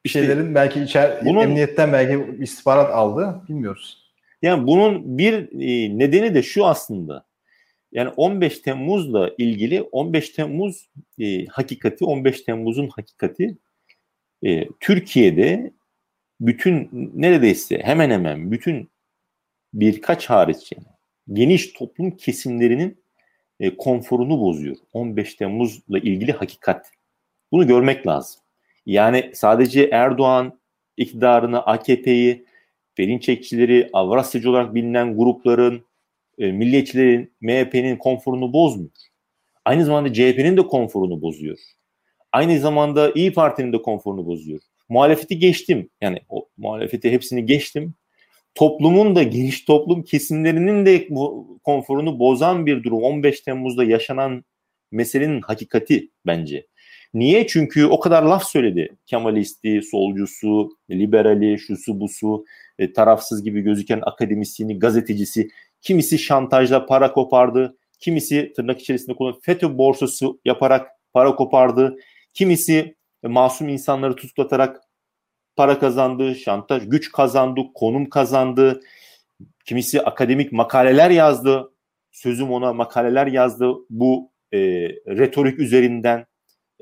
bir 0.04 0.10
şeylerin 0.10 0.54
belki 0.54 0.82
içer 0.82 1.20
bunun, 1.24 1.40
emniyetten 1.40 1.92
belki 1.92 2.42
istihbarat 2.42 2.90
aldı. 2.90 3.42
Bilmiyoruz. 3.48 4.12
Yani 4.42 4.66
bunun 4.66 5.18
bir 5.18 5.34
e, 5.34 5.98
nedeni 5.98 6.34
de 6.34 6.42
şu 6.42 6.66
aslında. 6.66 7.24
Yani 7.92 8.08
15 8.08 8.58
Temmuz'la 8.58 9.30
ilgili 9.38 9.82
15 9.82 10.30
Temmuz 10.30 10.88
e, 11.18 11.46
hakikati, 11.46 12.04
15 12.04 12.40
Temmuz'un 12.42 12.88
hakikati 12.88 13.56
e, 14.42 14.68
Türkiye'de 14.80 15.72
bütün 16.40 16.88
neredeyse 17.14 17.78
hemen 17.78 18.10
hemen 18.10 18.52
bütün 18.52 18.90
birkaç 19.74 20.30
hariç 20.30 20.72
yani 20.76 20.86
geniş 21.32 21.72
toplum 21.72 22.16
kesimlerinin 22.16 22.98
e, 23.60 23.76
konforunu 23.76 24.40
bozuyor. 24.40 24.76
15 24.92 25.34
Temmuz'la 25.34 25.98
ilgili 25.98 26.32
hakikat. 26.32 26.90
Bunu 27.52 27.66
görmek 27.66 28.06
lazım. 28.06 28.40
Yani 28.86 29.30
sadece 29.34 29.88
Erdoğan 29.92 30.60
iktidarını, 30.96 31.62
AKP'yi, 31.66 32.44
Perinçekçileri, 32.94 33.90
Avrasyacı 33.92 34.50
olarak 34.50 34.74
bilinen 34.74 35.16
grupların, 35.16 35.84
e, 36.38 36.52
milliyetçilerin, 36.52 37.34
MHP'nin 37.40 37.96
konforunu 37.96 38.52
bozmuyor. 38.52 38.90
Aynı 39.64 39.84
zamanda 39.84 40.12
CHP'nin 40.12 40.56
de 40.56 40.66
konforunu 40.66 41.22
bozuyor. 41.22 41.58
Aynı 42.32 42.60
zamanda 42.60 43.12
İyi 43.14 43.32
Parti'nin 43.32 43.72
de 43.72 43.82
konforunu 43.82 44.26
bozuyor. 44.26 44.60
Muhalefeti 44.88 45.38
geçtim. 45.38 45.90
Yani 46.00 46.20
o 46.28 46.48
muhalefeti 46.56 47.12
hepsini 47.12 47.46
geçtim. 47.46 47.94
Toplumun 48.54 49.16
da 49.16 49.22
geniş 49.22 49.64
toplum 49.64 50.02
kesimlerinin 50.02 50.86
de 50.86 51.08
konforunu 51.64 52.18
bozan 52.18 52.66
bir 52.66 52.84
durum. 52.84 53.02
15 53.02 53.40
Temmuz'da 53.40 53.84
yaşanan 53.84 54.44
meselenin 54.92 55.40
hakikati 55.40 56.10
bence. 56.26 56.66
Niye? 57.14 57.46
Çünkü 57.46 57.86
o 57.86 58.00
kadar 58.00 58.22
laf 58.22 58.44
söyledi. 58.44 58.96
Kemalisti, 59.06 59.82
solcusu, 59.82 60.70
liberali, 60.90 61.58
şusu 61.58 62.00
busu, 62.00 62.44
e, 62.78 62.92
tarafsız 62.92 63.44
gibi 63.44 63.60
gözüken 63.60 64.00
akademisyeni, 64.02 64.78
gazetecisi. 64.78 65.48
Kimisi 65.86 66.18
şantajla 66.18 66.86
para 66.86 67.12
kopardı. 67.12 67.76
Kimisi 68.00 68.52
tırnak 68.56 68.80
içerisinde 68.80 69.16
kullanılan 69.16 69.40
FETÖ 69.40 69.78
borsası 69.78 70.26
yaparak 70.44 70.90
para 71.12 71.34
kopardı. 71.34 71.96
Kimisi 72.34 72.96
e, 73.24 73.28
masum 73.28 73.68
insanları 73.68 74.16
tutuklatarak 74.16 74.80
para 75.56 75.78
kazandı, 75.78 76.34
şantaj, 76.34 76.82
güç 76.86 77.12
kazandı, 77.12 77.60
konum 77.74 78.08
kazandı. 78.08 78.80
Kimisi 79.64 80.02
akademik 80.02 80.52
makaleler 80.52 81.10
yazdı. 81.10 81.72
Sözüm 82.12 82.52
ona 82.52 82.72
makaleler 82.72 83.26
yazdı 83.26 83.74
bu 83.90 84.32
e, 84.52 84.58
retorik 85.06 85.58
üzerinden. 85.58 86.26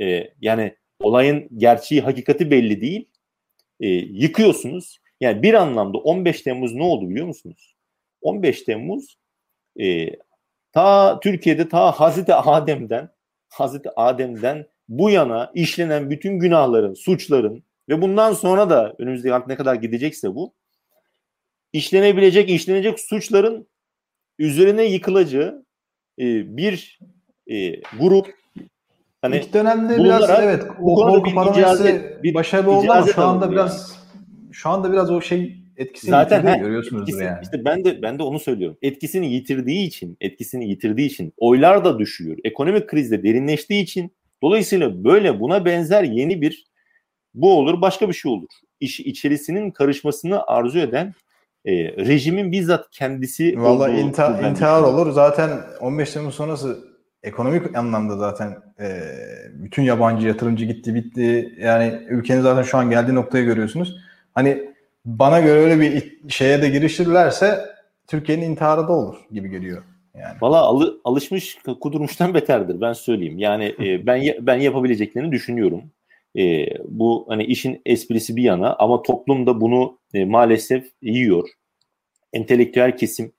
E, 0.00 0.34
yani 0.40 0.76
olayın 0.98 1.48
gerçeği, 1.56 2.00
hakikati 2.00 2.50
belli 2.50 2.80
değil. 2.80 3.08
E, 3.80 3.88
yıkıyorsunuz. 3.88 4.98
Yani 5.20 5.42
bir 5.42 5.54
anlamda 5.54 5.98
15 5.98 6.42
Temmuz 6.42 6.74
ne 6.74 6.82
oldu 6.82 7.10
biliyor 7.10 7.26
musunuz? 7.26 7.73
15 8.24 8.62
Temmuz 8.62 9.18
e, 9.80 10.10
ta 10.72 11.20
Türkiye'de 11.20 11.68
ta 11.68 11.92
Hazreti 11.92 12.34
Adem'den 12.34 13.08
Hazreti 13.48 13.90
Adem'den 13.96 14.66
bu 14.88 15.10
yana 15.10 15.50
işlenen 15.54 16.10
bütün 16.10 16.38
günahların, 16.38 16.94
suçların 16.94 17.64
ve 17.88 18.02
bundan 18.02 18.32
sonra 18.32 18.70
da 18.70 18.94
önümüzdeki 18.98 19.34
ne 19.48 19.56
kadar 19.56 19.74
gidecekse 19.74 20.34
bu 20.34 20.54
işlenebilecek, 21.72 22.50
işlenecek 22.50 23.00
suçların 23.00 23.68
üzerine 24.38 24.84
yıkılacağı 24.84 25.64
e, 26.18 26.56
bir 26.56 26.98
e, 27.46 27.80
grup 27.80 28.34
hani 29.22 29.36
İlk 29.36 29.52
dönemde 29.52 30.04
biraz 30.04 30.30
evet 30.30 30.64
o 30.80 30.94
korku 30.94 31.34
paramesi 31.34 32.18
bir 32.22 32.34
başarılı 32.34 32.70
oldu 32.70 32.92
ama 32.92 33.06
şu 33.06 33.22
anda 33.22 33.50
biraz 33.50 33.98
şu 34.52 34.68
anda 34.68 34.92
biraz 34.92 35.10
o 35.10 35.20
şey 35.20 35.63
etkisini 35.76 36.10
Zaten 36.10 36.36
yitirdi, 36.36 36.56
he, 36.56 36.58
görüyorsunuz 36.58 37.02
etkisi, 37.02 37.24
yani. 37.24 37.38
İşte 37.42 37.64
ben 37.64 37.84
de 37.84 38.02
ben 38.02 38.18
de 38.18 38.22
onu 38.22 38.38
söylüyorum. 38.38 38.78
Etkisini 38.82 39.32
yitirdiği 39.32 39.86
için, 39.86 40.16
etkisini 40.20 40.68
yitirdiği 40.68 41.06
için 41.06 41.32
oylar 41.36 41.84
da 41.84 41.98
düşüyor. 41.98 42.36
Ekonomik 42.44 42.88
krizde 42.88 43.22
derinleştiği 43.22 43.82
için 43.82 44.12
dolayısıyla 44.42 45.04
böyle 45.04 45.40
buna 45.40 45.64
benzer 45.64 46.04
yeni 46.04 46.42
bir 46.42 46.66
bu 47.34 47.58
olur, 47.58 47.80
başka 47.80 48.08
bir 48.08 48.14
şey 48.14 48.32
olur. 48.32 48.48
İş 48.80 49.00
içerisinin 49.00 49.70
karışmasını 49.70 50.46
arzu 50.46 50.78
eden 50.78 51.14
e, 51.64 51.72
rejimin 51.84 52.52
bizzat 52.52 52.90
kendisi 52.90 53.54
Valla 53.56 53.88
inta, 53.88 54.50
intihar 54.50 54.82
olur. 54.82 55.12
Zaten 55.12 55.50
15 55.80 56.12
Temmuz 56.12 56.34
sonrası 56.34 56.78
ekonomik 57.22 57.76
anlamda 57.76 58.16
zaten 58.16 58.56
e, 58.80 59.00
bütün 59.54 59.82
yabancı 59.82 60.26
yatırımcı 60.26 60.64
gitti 60.64 60.94
bitti. 60.94 61.54
Yani 61.58 62.00
ülkenin 62.08 62.40
zaten 62.40 62.62
şu 62.62 62.78
an 62.78 62.90
geldiği 62.90 63.14
noktayı 63.14 63.44
görüyorsunuz. 63.44 63.96
Hani 64.34 64.73
bana 65.04 65.40
göre 65.40 65.58
öyle 65.60 65.80
bir 65.80 66.20
şeye 66.30 66.62
de 66.62 66.68
girişirlerse 66.68 67.60
Türkiye'nin 68.06 68.50
intiharı 68.50 68.88
da 68.88 68.92
olur 68.92 69.16
gibi 69.32 69.50
geliyor. 69.50 69.82
Yani. 70.14 70.36
Valla 70.40 70.60
alı, 70.60 71.00
alışmış 71.04 71.58
kudurmuştan 71.80 72.34
beterdir 72.34 72.80
ben 72.80 72.92
söyleyeyim. 72.92 73.38
Yani 73.38 73.74
e, 73.78 74.06
ben 74.06 74.22
ben 74.40 74.56
yapabileceklerini 74.56 75.32
düşünüyorum. 75.32 75.82
E, 76.36 76.66
bu 76.88 77.24
hani 77.28 77.44
işin 77.44 77.82
esprisi 77.86 78.36
bir 78.36 78.42
yana 78.42 78.74
ama 78.74 79.02
toplum 79.02 79.46
da 79.46 79.60
bunu 79.60 79.98
e, 80.14 80.24
maalesef 80.24 80.86
yiyor. 81.02 81.48
Entelektüel 82.32 82.96
kesim, 82.96 83.32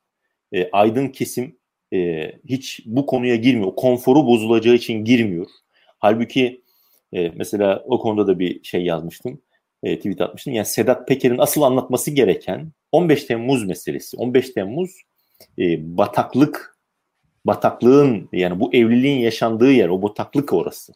e, 0.54 0.70
aydın 0.72 1.08
kesim 1.08 1.58
e, 1.94 2.32
hiç 2.46 2.82
bu 2.86 3.06
konuya 3.06 3.36
girmiyor. 3.36 3.76
Konforu 3.76 4.26
bozulacağı 4.26 4.76
için 4.76 5.06
girmiyor. 5.06 5.48
Halbuki 6.00 6.62
e, 7.14 7.30
mesela 7.36 7.84
o 7.88 8.00
konuda 8.00 8.28
da 8.28 8.40
bir 8.40 8.64
şey 8.64 8.84
yazmıştım. 8.84 9.42
E, 9.86 9.98
tweet 9.98 10.22
atmıştım. 10.22 10.54
Yani 10.54 10.66
Sedat 10.66 11.08
Peker'in 11.08 11.38
asıl 11.38 11.62
anlatması 11.62 12.12
gereken 12.12 12.72
15 12.92 13.24
Temmuz 13.24 13.66
meselesi. 13.66 14.18
15 14.18 14.50
Temmuz 14.50 14.92
e, 15.60 15.98
bataklık 15.98 16.78
bataklığın 17.46 18.30
yani 18.34 18.60
bu 18.60 18.74
evliliğin 18.74 19.20
yaşandığı 19.20 19.72
yer 19.72 19.90
o 19.90 20.02
bataklık 20.02 20.54
orası. 20.54 20.94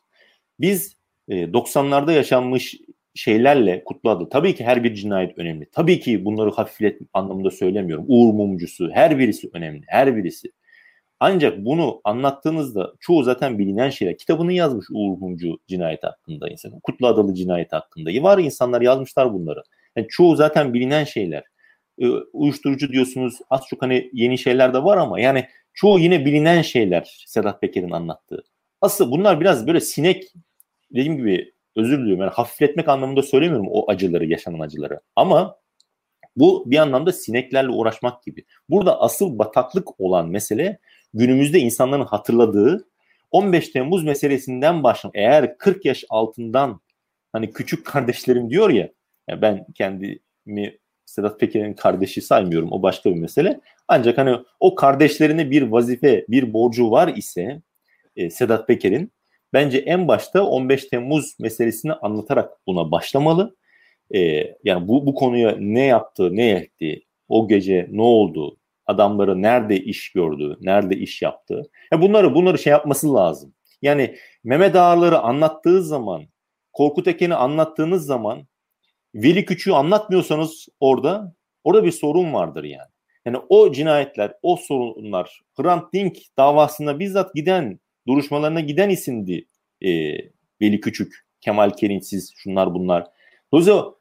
Biz 0.59 0.95
e, 1.27 1.33
90'larda 1.43 2.13
yaşanmış 2.13 2.75
şeylerle 3.15 3.83
Kutlu 3.83 4.09
adı. 4.09 4.29
Tabii 4.29 4.55
ki 4.55 4.63
her 4.63 4.83
bir 4.83 4.95
cinayet 4.95 5.37
önemli. 5.37 5.65
Tabii 5.71 5.99
ki 5.99 6.25
bunları 6.25 6.51
hafiflet 6.51 7.01
anlamında 7.13 7.51
söylemiyorum. 7.51 8.05
Uğur 8.07 8.33
Mumcusu 8.33 8.89
her 8.93 9.19
birisi 9.19 9.49
önemli. 9.53 9.83
Her 9.87 10.15
birisi. 10.15 10.51
Ancak 11.19 11.65
bunu 11.65 12.01
anlattığınızda 12.03 12.93
çoğu 12.99 13.23
zaten 13.23 13.59
bilinen 13.59 13.89
şeyler. 13.89 14.17
Kitabını 14.17 14.53
yazmış 14.53 14.85
Uğur 14.91 15.17
Mumcu 15.17 15.59
cinayeti 15.67 16.07
hakkında 16.07 16.49
insan. 16.49 16.79
Kutlu 16.79 17.07
Adalı 17.07 17.33
cinayeti 17.33 17.75
hakkında. 17.75 18.23
Var 18.23 18.37
insanlar 18.37 18.81
yazmışlar 18.81 19.33
bunları. 19.33 19.63
Yani 19.95 20.07
çoğu 20.09 20.35
zaten 20.35 20.73
bilinen 20.73 21.03
şeyler. 21.03 21.43
E, 22.01 22.07
uyuşturucu 22.09 22.91
diyorsunuz 22.91 23.37
az 23.49 23.61
çok 23.69 23.81
hani 23.81 24.09
yeni 24.13 24.37
şeyler 24.37 24.73
de 24.73 24.83
var 24.83 24.97
ama 24.97 25.19
yani 25.19 25.45
çoğu 25.73 25.99
yine 25.99 26.25
bilinen 26.25 26.61
şeyler 26.61 27.23
Sedat 27.27 27.61
Peker'in 27.61 27.91
anlattığı. 27.91 28.43
Asıl 28.81 29.11
bunlar 29.11 29.39
biraz 29.41 29.67
böyle 29.67 29.79
sinek 29.79 30.23
dediğim 30.91 31.17
gibi 31.17 31.53
özür 31.75 31.99
diliyorum 31.99 32.21
yani 32.21 32.31
hafifletmek 32.31 32.87
anlamında 32.87 33.23
söylemiyorum 33.23 33.67
o 33.71 33.91
acıları 33.91 34.25
yaşanan 34.25 34.59
acıları 34.59 34.99
ama 35.15 35.59
bu 36.35 36.63
bir 36.71 36.77
anlamda 36.77 37.11
sineklerle 37.11 37.69
uğraşmak 37.69 38.23
gibi. 38.23 38.45
Burada 38.69 39.01
asıl 39.01 39.39
bataklık 39.39 39.99
olan 39.99 40.29
mesele 40.29 40.79
günümüzde 41.13 41.59
insanların 41.59 42.05
hatırladığı 42.05 42.87
15 43.31 43.69
Temmuz 43.69 44.03
meselesinden 44.03 44.83
başlam. 44.83 45.11
Eğer 45.15 45.57
40 45.57 45.85
yaş 45.85 46.05
altından 46.09 46.81
hani 47.33 47.51
küçük 47.51 47.85
kardeşlerim 47.85 48.49
diyor 48.49 48.69
ya, 48.69 48.89
yani 49.27 49.41
ben 49.41 49.65
kendimi 49.75 50.77
Sedat 51.05 51.39
Peker'in 51.39 51.73
kardeşi 51.73 52.21
saymıyorum. 52.21 52.71
O 52.71 52.81
başka 52.81 53.09
bir 53.09 53.19
mesele. 53.19 53.59
Ancak 53.87 54.17
hani 54.17 54.37
o 54.59 54.75
kardeşlerine 54.75 55.51
bir 55.51 55.61
vazife, 55.61 56.25
bir 56.29 56.53
borcu 56.53 56.91
var 56.91 57.07
ise 57.07 57.61
e, 58.15 58.29
Sedat 58.29 58.67
Peker'in 58.67 59.11
bence 59.53 59.77
en 59.77 60.07
başta 60.07 60.43
15 60.43 60.85
Temmuz 60.85 61.39
meselesini 61.39 61.93
anlatarak 61.93 62.67
buna 62.67 62.91
başlamalı. 62.91 63.55
E, 64.15 64.19
yani 64.63 64.87
bu, 64.87 65.05
bu 65.05 65.15
konuya 65.15 65.55
ne 65.59 65.85
yaptı, 65.85 66.35
ne 66.35 66.49
etti, 66.49 67.03
o 67.27 67.47
gece 67.47 67.87
ne 67.91 68.01
oldu, 68.01 68.57
adamları 68.89 69.41
nerede 69.41 69.79
iş 69.79 70.11
gördü, 70.11 70.57
nerede 70.61 70.97
iş 70.97 71.21
yaptı. 71.21 71.61
Ya 71.91 72.01
bunları 72.01 72.35
bunları 72.35 72.57
şey 72.57 72.71
yapması 72.71 73.13
lazım. 73.13 73.53
Yani 73.81 74.15
Mehmet 74.43 74.75
Ağarları 74.75 75.19
anlattığı 75.19 75.83
zaman, 75.83 76.23
Korkut 76.73 77.07
Eken'i 77.07 77.35
anlattığınız 77.35 78.05
zaman 78.05 78.47
Veli 79.15 79.45
Küçük'ü 79.45 79.71
anlatmıyorsanız 79.71 80.67
orada 80.79 81.35
orada 81.63 81.83
bir 81.83 81.91
sorun 81.91 82.33
vardır 82.33 82.63
yani. 82.63 82.89
Yani 83.25 83.37
o 83.49 83.71
cinayetler, 83.71 84.33
o 84.41 84.55
sorunlar 84.55 85.41
Hrant 85.57 85.93
Dink 85.93 86.17
davasında 86.37 86.99
bizzat 86.99 87.33
giden, 87.35 87.79
duruşmalarına 88.07 88.59
giden 88.59 88.89
isimdi 88.89 89.45
e, 89.81 89.89
Veli 90.61 90.79
Küçük, 90.81 91.25
Kemal 91.41 91.69
Kerinçsiz, 91.69 92.33
şunlar 92.35 92.73
bunlar. 92.73 93.07
Dolayısıyla 93.53 93.93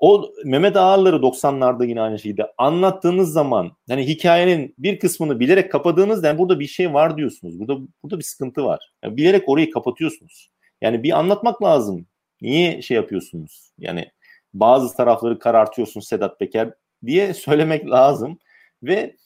o 0.00 0.32
Mehmet 0.44 0.76
Ağarları 0.76 1.16
90'larda 1.16 1.86
yine 1.86 2.00
aynı 2.00 2.18
şeydi. 2.18 2.46
Anlattığınız 2.58 3.32
zaman 3.32 3.72
hani 3.88 4.06
hikayenin 4.06 4.74
bir 4.78 4.98
kısmını 4.98 5.40
bilerek 5.40 5.72
kapadığınızda 5.72 6.26
yani 6.26 6.38
burada 6.38 6.60
bir 6.60 6.66
şey 6.66 6.94
var 6.94 7.16
diyorsunuz. 7.16 7.60
Burada 7.60 7.80
burada 8.02 8.18
bir 8.18 8.24
sıkıntı 8.24 8.64
var. 8.64 8.92
Yani 9.04 9.16
bilerek 9.16 9.48
orayı 9.48 9.70
kapatıyorsunuz. 9.70 10.50
Yani 10.80 11.02
bir 11.02 11.18
anlatmak 11.18 11.62
lazım. 11.62 12.06
Niye 12.40 12.82
şey 12.82 12.94
yapıyorsunuz? 12.94 13.72
Yani 13.78 14.10
bazı 14.54 14.96
tarafları 14.96 15.38
karartıyorsun 15.38 16.00
Sedat 16.00 16.38
Peker 16.38 16.74
diye 17.06 17.34
söylemek 17.34 17.90
lazım 17.90 18.38
ve 18.82 19.16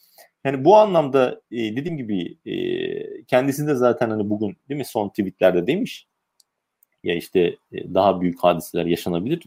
yani 0.45 0.65
bu 0.65 0.75
anlamda 0.77 1.41
e, 1.51 1.57
dediğim 1.57 1.97
gibi 1.97 2.37
e, 2.45 3.23
kendisi 3.23 3.75
zaten 3.75 4.09
hani 4.09 4.29
bugün 4.29 4.57
değil 4.69 4.77
mi 4.77 4.85
son 4.85 5.09
tweetlerde 5.09 5.67
demiş 5.67 6.07
ya 7.05 7.15
işte 7.15 7.39
e, 7.71 7.93
daha 7.93 8.21
büyük 8.21 8.39
hadiseler 8.43 8.85
yaşanabilir. 8.85 9.43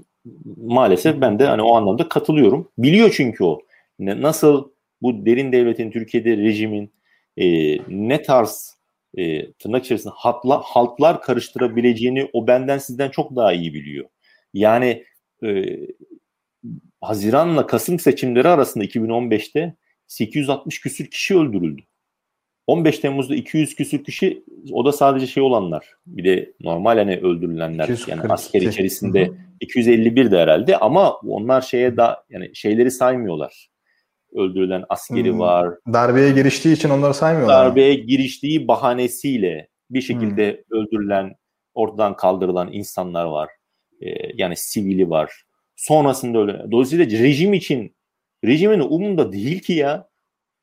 Maalesef 0.56 1.20
ben 1.20 1.38
de 1.38 1.46
hani 1.46 1.62
o 1.62 1.74
anlamda 1.74 2.08
katılıyorum. 2.08 2.68
Biliyor 2.78 3.10
çünkü 3.16 3.44
o 3.44 3.60
nasıl 3.98 4.70
bu 5.02 5.26
derin 5.26 5.52
devletin 5.52 5.90
Türkiye'de 5.90 6.36
rejimin 6.36 6.92
e, 7.36 7.76
ne 7.88 8.22
tarz 8.22 8.78
e, 9.16 9.52
tırnak 9.52 9.84
içerisinde 9.84 10.14
haltla, 10.16 10.60
haltlar 10.64 11.22
karıştırabileceğini 11.22 12.30
o 12.32 12.46
benden 12.46 12.78
sizden 12.78 13.10
çok 13.10 13.36
daha 13.36 13.52
iyi 13.52 13.74
biliyor. 13.74 14.08
Yani 14.54 15.04
e, 15.44 15.78
Haziran'la 17.00 17.66
Kasım 17.66 17.98
seçimleri 17.98 18.48
arasında 18.48 18.84
2015'te 18.84 19.74
860 20.06 20.80
küsür 20.80 21.06
kişi 21.06 21.38
öldürüldü. 21.38 21.82
15 22.68 22.98
Temmuz'da 22.98 23.34
200 23.34 23.74
küsür 23.74 24.04
kişi 24.04 24.44
o 24.72 24.84
da 24.84 24.92
sadece 24.92 25.26
şey 25.26 25.42
olanlar. 25.42 25.86
Bir 26.06 26.24
de 26.24 26.52
normal 26.60 26.98
hani 26.98 27.16
öldürülenler 27.16 27.84
240, 27.84 28.08
yani 28.08 28.32
asker 28.32 28.62
içerisinde 28.62 29.26
hı. 29.26 29.34
251 29.60 30.30
de 30.30 30.38
herhalde 30.38 30.76
ama 30.76 31.16
onlar 31.16 31.60
şeye 31.60 31.96
da 31.96 32.24
yani 32.30 32.50
şeyleri 32.54 32.90
saymıyorlar. 32.90 33.68
Öldürülen 34.34 34.84
askeri 34.88 35.32
hmm. 35.32 35.38
var. 35.38 35.74
Darbeye 35.92 36.30
giriştiği 36.30 36.74
için 36.74 36.90
onları 36.90 37.14
saymıyorlar. 37.14 37.66
Darbeye 37.66 37.94
giriştiği 37.94 38.68
bahanesiyle 38.68 39.68
bir 39.90 40.00
şekilde 40.00 40.64
hmm. 40.68 40.78
öldürülen, 40.78 41.34
ortadan 41.74 42.16
kaldırılan 42.16 42.72
insanlar 42.72 43.24
var. 43.24 43.48
Ee, 44.00 44.06
yani 44.34 44.56
sivili 44.56 45.10
var. 45.10 45.42
Sonrasında 45.76 46.38
öyle. 46.38 46.64
Dolayısıyla 46.70 47.04
rejim 47.04 47.54
için 47.54 47.96
rejimin 48.44 48.80
umunda 48.80 49.32
değil 49.32 49.60
ki 49.60 49.72
ya 49.72 50.07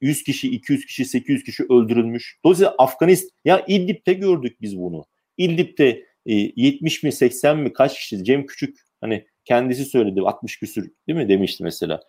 100 0.05 0.23
kişi, 0.23 0.49
200 0.49 0.85
kişi, 0.85 1.05
800 1.05 1.43
kişi 1.43 1.63
öldürülmüş. 1.63 2.39
Dolayısıyla 2.45 2.75
Afganistan, 2.77 3.29
ya 3.45 3.65
İdlib'de 3.67 4.13
gördük 4.13 4.61
biz 4.61 4.77
bunu. 4.77 5.05
İdlib'de 5.37 6.05
e, 6.25 6.33
70 6.55 7.03
mi 7.03 7.11
80 7.11 7.57
mi 7.57 7.73
kaç 7.73 7.99
kişi 7.99 8.23
Cem 8.23 8.45
Küçük 8.45 8.77
hani 9.01 9.25
kendisi 9.45 9.85
söyledi 9.85 10.21
60 10.21 10.59
küsür 10.59 10.91
değil 11.07 11.19
mi 11.19 11.29
demişti 11.29 11.63
mesela. 11.63 12.01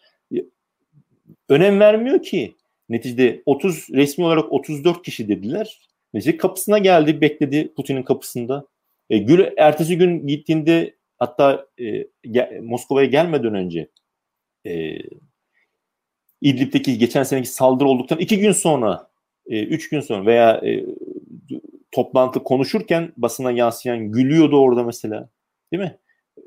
Önem 1.48 1.80
vermiyor 1.80 2.22
ki. 2.22 2.54
Neticede 2.88 3.42
30 3.46 3.88
resmi 3.90 4.24
olarak 4.24 4.52
34 4.52 5.02
kişi 5.02 5.28
dediler. 5.28 5.88
Neyse 6.14 6.36
kapısına 6.36 6.78
geldi 6.78 7.20
bekledi 7.20 7.74
Putin'in 7.74 8.02
kapısında. 8.02 8.66
E, 9.10 9.18
Gül 9.18 9.46
ertesi 9.56 9.98
gün 9.98 10.26
gittiğinde 10.26 10.96
hatta 11.18 11.66
e, 11.80 12.06
ge, 12.30 12.60
Moskova'ya 12.62 13.06
gelmeden 13.06 13.54
önce 13.54 13.88
e, 14.66 14.98
İdlib'deki 16.40 16.98
geçen 16.98 17.22
seneki 17.22 17.48
saldırı 17.48 17.88
olduktan 17.88 18.18
iki 18.18 18.38
gün 18.38 18.52
sonra, 18.52 19.08
e, 19.46 19.62
üç 19.62 19.88
gün 19.88 20.00
sonra 20.00 20.26
veya 20.26 20.52
e, 20.52 20.84
toplantı 21.92 22.42
konuşurken 22.42 23.12
basına 23.16 23.50
yansıyan 23.50 23.98
gülüyordu 23.98 24.60
orada 24.60 24.82
mesela. 24.82 25.28
Değil 25.72 25.82
mi? 25.82 25.98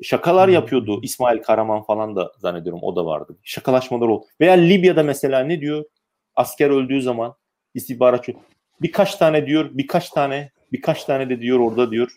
Şakalar 0.02 0.48
hmm. 0.48 0.54
yapıyordu. 0.54 1.00
İsmail 1.04 1.42
Karaman 1.42 1.84
falan 1.84 2.16
da 2.16 2.32
zannediyorum 2.38 2.80
o 2.84 2.96
da 2.96 3.06
vardı. 3.06 3.38
Şakalaşmalar 3.44 4.08
oldu. 4.08 4.26
Veya 4.42 4.54
Libya'da 4.54 5.04
mesela 5.04 5.40
ne 5.40 5.62
diyor? 5.62 5.86
Asker 6.36 6.70
öldüğü 6.70 7.02
zaman 7.02 7.36
istihbaratçı 7.74 8.34
birkaç 8.82 9.16
tane 9.16 9.48
diyor, 9.48 9.70
birkaç 9.74 10.10
tane, 10.10 10.52
birkaç 10.72 11.06
tane 11.06 11.30
de 11.30 11.42
diyor 11.42 11.60
orada 11.60 11.92
diyor 11.92 12.12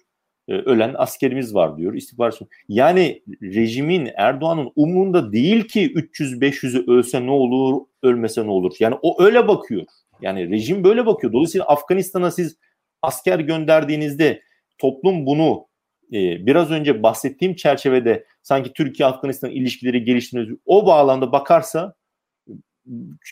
ölen 0.55 0.95
askerimiz 0.99 1.55
var 1.55 1.77
diyor 1.77 1.95
istihbarat. 1.95 2.39
Yani 2.69 3.23
rejimin 3.43 4.11
Erdoğan'ın 4.17 4.73
umurunda 4.77 5.33
değil 5.33 5.65
ki 5.69 5.93
300-500'ü 5.93 6.91
ölse 6.91 7.27
ne 7.27 7.31
olur, 7.31 7.81
ölmese 8.03 8.47
ne 8.47 8.51
olur. 8.51 8.77
Yani 8.81 8.97
o 9.03 9.23
öyle 9.23 9.49
bakıyor. 9.49 9.83
Yani 10.21 10.51
rejim 10.51 10.85
böyle 10.85 11.07
bakıyor. 11.07 11.33
Dolayısıyla 11.33 11.67
Afganistan'a 11.67 12.31
siz 12.31 12.57
asker 13.03 13.39
gönderdiğinizde 13.39 14.43
toplum 14.79 15.27
bunu 15.27 15.67
e, 16.13 16.47
biraz 16.47 16.71
önce 16.71 17.03
bahsettiğim 17.03 17.55
çerçevede 17.55 18.25
sanki 18.43 18.73
Türkiye-Afganistan 18.73 19.51
ilişkileri 19.51 20.05
geliştiğini 20.05 20.57
o 20.67 20.87
bağlamda 20.87 21.33
bakarsa 21.33 21.95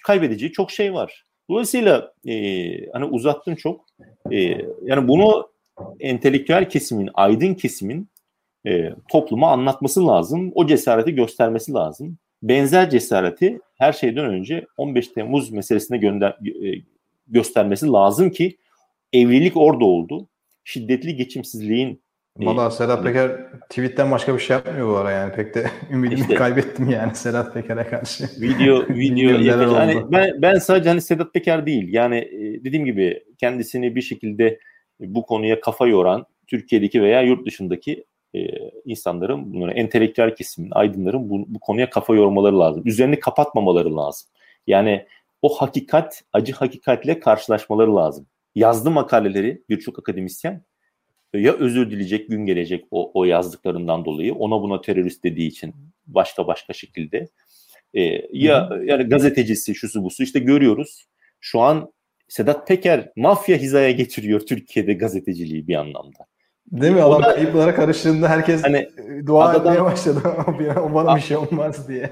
kaybedeceği 0.05 0.53
çok 0.53 0.71
şey 0.71 0.95
var. 0.95 1.27
Dolayısıyla 1.51 2.12
e, 2.29 2.35
hani 2.93 3.05
uzattım 3.05 3.55
çok. 3.55 3.87
E, 4.33 4.39
yani 4.83 5.09
bunu 5.09 5.51
entelektüel 6.01 6.68
kesimin, 6.68 7.11
aydın 7.14 7.55
kesimin 7.55 8.09
e, 8.66 8.91
topluma 9.11 9.51
anlatması 9.53 10.07
lazım. 10.07 10.53
O 10.55 10.66
cesareti 10.66 11.14
göstermesi 11.14 11.72
lazım. 11.72 12.18
Benzer 12.43 12.91
cesareti 12.91 13.61
her 13.78 13.93
şeyden 13.93 14.24
önce 14.24 14.66
15 14.76 15.09
Temmuz 15.09 15.51
meselesine 15.51 15.99
gönder, 15.99 16.31
e, 16.31 16.83
göstermesi 17.26 17.87
lazım 17.87 18.31
ki 18.31 18.57
evlilik 19.12 19.57
orada 19.57 19.85
oldu. 19.85 20.28
Şiddetli 20.64 21.16
geçimsizliğin 21.16 22.03
Valla 22.37 22.66
e, 22.66 22.70
Sedat 22.70 23.05
Peker 23.05 23.31
tweetten 23.68 24.11
başka 24.11 24.35
bir 24.35 24.41
şey 24.41 24.57
yapmıyor 24.57 24.89
bu 24.89 24.97
ara 24.97 25.11
yani 25.11 25.33
pek 25.33 25.55
de 25.55 25.66
ümidimi 25.93 26.20
işte, 26.20 26.35
kaybettim 26.35 26.91
yani 26.91 27.14
Sedat 27.14 27.55
Peker'e 27.55 27.87
karşı. 27.87 28.24
Video 28.41 28.89
video 28.89 29.31
yani 29.41 30.12
ben 30.12 30.43
ben 30.43 30.55
sadece 30.59 30.89
hani 30.89 31.01
Sedat 31.01 31.35
Peker 31.35 31.66
değil 31.66 31.93
yani 31.93 32.16
e, 32.16 32.64
dediğim 32.64 32.85
gibi 32.85 33.24
kendisini 33.39 33.95
bir 33.95 34.03
şekilde 34.03 34.59
bu 35.01 35.26
konuya 35.26 35.61
kafa 35.61 35.86
yoran 35.86 36.26
Türkiye'deki 36.46 37.03
veya 37.03 37.22
yurt 37.22 37.46
dışındaki 37.46 38.05
e, 38.34 38.40
insanların 38.84 39.53
bunların 39.53 39.76
entelektüel 39.76 40.34
kesimin, 40.34 40.70
aydınların 40.72 41.30
bu, 41.30 41.44
bu 41.48 41.61
konuya 41.61 41.90
kafa 41.90 42.14
yormaları 42.14 42.59
lazım. 42.61 42.82
Üzerini 42.86 43.20
kapatmamaları 43.20 43.96
lazım. 43.96 44.28
Yani 44.66 45.07
o 45.42 45.48
hakikat, 45.48 46.22
acı 46.32 46.53
hakikatle 46.53 47.20
karşılaşmaları 47.20 47.96
lazım. 47.96 48.26
Yazdı 48.55 48.90
makaleleri 48.90 49.62
birçok 49.68 49.98
akademisyen 49.98 50.64
ya 51.34 51.53
özür 51.53 51.90
dileyecek 51.90 52.28
gün 52.28 52.46
gelecek 52.46 52.84
o, 52.90 53.11
o 53.14 53.24
yazdıklarından 53.24 54.05
dolayı 54.05 54.34
ona 54.34 54.62
buna 54.62 54.80
terörist 54.80 55.24
dediği 55.24 55.48
için 55.48 55.74
başka 56.07 56.46
başka 56.46 56.72
şekilde 56.72 57.28
e, 57.94 58.03
ya 58.32 58.70
yani 58.84 59.05
gazetecisi 59.05 59.74
şusu 59.74 60.05
busu 60.05 60.22
işte 60.22 60.38
görüyoruz 60.38 61.07
şu 61.40 61.61
an 61.61 61.92
Sedat 62.31 62.68
Peker 62.68 63.12
mafya 63.16 63.57
hizaya 63.57 63.91
getiriyor 63.91 64.41
Türkiye'de 64.41 64.93
gazeteciliği 64.93 65.68
bir 65.68 65.74
anlamda. 65.74 66.18
Değil 66.72 66.93
mi? 66.93 67.03
Adam 67.03 67.22
kayıplara 67.22 67.74
karıştığında 67.74 68.28
herkes 68.28 68.64
hani, 68.64 68.89
dua 69.26 69.49
adadan, 69.49 69.72
etmeye 69.72 69.85
başladı. 69.85 70.20
o 70.81 70.95
bana 70.95 71.16
bir 71.16 71.20
şey 71.20 71.37
olmaz 71.37 71.89
diye. 71.89 72.11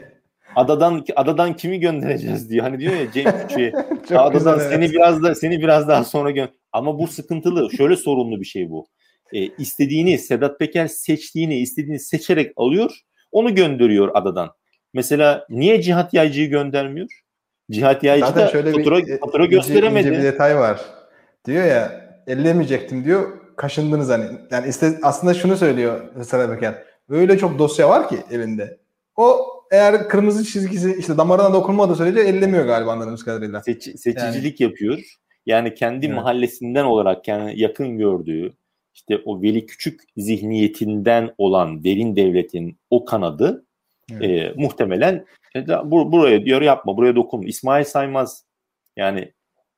Adadan 0.56 1.04
adadan 1.16 1.56
kimi 1.56 1.80
göndereceğiz 1.80 2.50
diyor. 2.50 2.64
Hani 2.64 2.78
diyor 2.78 2.92
ya 2.94 3.12
Cem 3.12 3.48
Küçük'e 3.48 4.18
adadan 4.18 4.58
seni 4.58 4.84
evet. 4.84 4.92
biraz 4.92 5.22
da 5.22 5.34
seni 5.34 5.60
biraz 5.60 5.88
daha 5.88 6.04
sonra 6.04 6.30
gö 6.30 6.46
Ama 6.72 6.98
bu 6.98 7.06
sıkıntılı. 7.06 7.70
Şöyle 7.76 7.96
sorunlu 7.96 8.40
bir 8.40 8.46
şey 8.46 8.70
bu. 8.70 8.86
E, 9.32 9.46
istediğini 9.46 10.18
Sedat 10.18 10.58
Peker 10.58 10.86
seçtiğini, 10.86 11.58
istediğini 11.58 12.00
seçerek 12.00 12.52
alıyor. 12.56 13.00
Onu 13.32 13.54
gönderiyor 13.54 14.10
adadan. 14.14 14.50
Mesela 14.94 15.46
niye 15.50 15.82
Cihat 15.82 16.14
Yaycı'yı 16.14 16.50
göndermiyor? 16.50 17.08
Cihat 17.70 18.04
Yaycı 18.04 18.26
Zaten 18.26 18.46
da 18.46 18.48
şöyle 18.48 18.72
fatura, 18.72 18.98
bir, 18.98 19.18
fatura 19.18 19.44
gösteremedi. 19.44 20.08
Ince 20.08 20.18
bir 20.18 20.24
detay 20.24 20.56
var. 20.56 20.80
Diyor 21.46 21.64
ya 21.64 22.10
ellemeyecektim 22.26 23.04
diyor. 23.04 23.38
Kaşındınız 23.56 24.08
hani. 24.08 24.24
Yani 24.50 24.68
iste, 24.68 24.98
aslında 25.02 25.34
şunu 25.34 25.56
söylüyor 25.56 26.00
Sedat 26.24 26.50
Peker. 26.50 26.74
Öyle 27.08 27.38
çok 27.38 27.58
dosya 27.58 27.88
var 27.88 28.08
ki 28.08 28.16
elinde. 28.30 28.78
O 29.16 29.46
eğer 29.70 30.08
kırmızı 30.08 30.44
çizgisi 30.44 30.96
işte 30.98 31.18
damarına 31.18 31.52
dokunmadığı 31.52 31.96
sürece 31.96 32.20
ellemiyor 32.20 32.66
galiba 32.66 32.92
anladığımız 32.92 33.24
kadarıyla. 33.24 33.62
Seç, 33.62 33.82
seçicilik 33.82 34.60
yani. 34.60 34.70
yapıyor. 34.70 34.98
Yani 35.46 35.74
kendi 35.74 36.06
evet. 36.06 36.16
mahallesinden 36.16 36.84
olarak 36.84 37.24
kendi 37.24 37.60
yakın 37.60 37.98
gördüğü 37.98 38.52
işte 38.94 39.22
o 39.24 39.42
Veli 39.42 39.66
Küçük 39.66 40.00
zihniyetinden 40.16 41.34
olan 41.38 41.84
derin 41.84 42.16
devletin 42.16 42.78
o 42.90 43.04
kanadı 43.04 43.64
evet. 44.12 44.56
e, 44.56 44.60
muhtemelen 44.62 45.24
bur 45.84 46.12
buraya 46.12 46.44
diyor 46.44 46.62
yapma 46.62 46.96
buraya 46.96 47.16
dokun. 47.16 47.42
İsmail 47.42 47.84
Saymaz 47.84 48.44
yani 48.96 49.32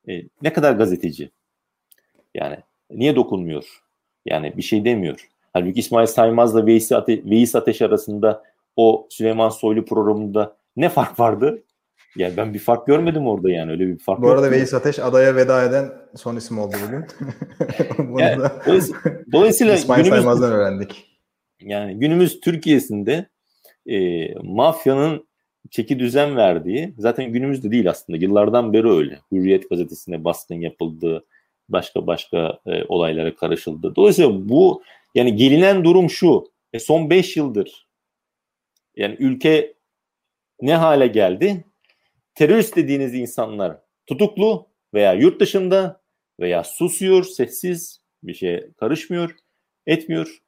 e, 0.09 0.23
ne 0.43 0.53
kadar 0.53 0.73
gazeteci 0.73 1.31
yani 2.35 2.57
niye 2.91 3.17
dokunmuyor? 3.17 3.83
Yani 4.27 4.57
bir 4.57 4.63
şey 4.63 4.85
demiyor. 4.85 5.29
Halbuki 5.53 5.81
İsmail 5.81 6.07
Saymaz'la 6.07 6.67
Veys, 6.67 6.93
Ate 6.93 7.25
Veys 7.25 7.55
Ateş 7.55 7.83
arasında 7.83 8.45
o 8.77 9.07
Süleyman 9.11 9.49
Soylu 9.49 9.85
programında 9.85 10.57
ne 10.77 10.89
fark 10.89 11.21
vardı? 11.21 11.63
Yani 12.17 12.37
ben 12.37 12.55
bir 12.55 12.59
fark 12.59 12.87
görmedim 12.87 13.27
orada 13.27 13.51
yani 13.51 13.71
öyle 13.71 13.87
bir 13.87 13.99
fark. 13.99 14.23
Bu 14.23 14.31
arada 14.31 14.47
yok. 14.47 14.55
Veys 14.55 14.75
Ateş 14.75 14.99
adaya 14.99 15.37
veda 15.37 15.65
eden 15.65 15.93
son 16.17 16.37
isim 16.37 16.59
oldu 16.59 16.77
bugün. 16.87 17.05
yani, 18.19 18.43
dolayısıyla, 19.33 19.75
İsmail 19.75 20.05
günümüz, 20.05 20.23
Saymaz'dan 20.23 20.53
öğrendik. 20.53 21.21
Yani 21.61 21.99
günümüz 21.99 22.41
Türkiye'sinde 22.41 23.27
e, 23.91 24.35
mafyanın 24.43 25.27
çeki 25.71 25.99
düzen 25.99 26.37
verdiği 26.37 26.95
zaten 26.99 27.33
günümüzde 27.33 27.71
değil 27.71 27.91
aslında 27.91 28.19
yıllardan 28.19 28.73
beri 28.73 28.91
öyle. 28.91 29.19
Hürriyet 29.33 29.71
gazetesine 29.71 30.25
baskın 30.25 30.55
yapıldı, 30.55 31.25
başka 31.69 32.07
başka 32.07 32.59
e, 32.67 32.85
olaylara 32.85 33.35
karışıldı. 33.35 33.97
Dolayısıyla 33.97 34.49
bu 34.49 34.83
yani 35.15 35.37
gelinen 35.37 35.85
durum 35.85 36.11
şu. 36.11 36.51
E, 36.73 36.79
son 36.79 37.11
5 37.11 37.37
yıldır 37.37 37.87
yani 38.97 39.17
ülke 39.19 39.75
ne 40.61 40.75
hale 40.75 41.07
geldi? 41.07 41.65
Terörist 42.35 42.77
dediğiniz 42.77 43.15
insanlar 43.15 43.77
tutuklu 44.07 44.67
veya 44.95 45.13
yurt 45.13 45.41
dışında 45.41 46.01
veya 46.41 46.65
susuyor, 46.65 47.25
sessiz, 47.25 48.01
bir 48.23 48.35
şeye 48.35 48.71
karışmıyor, 48.77 49.37
etmiyor. 49.87 50.43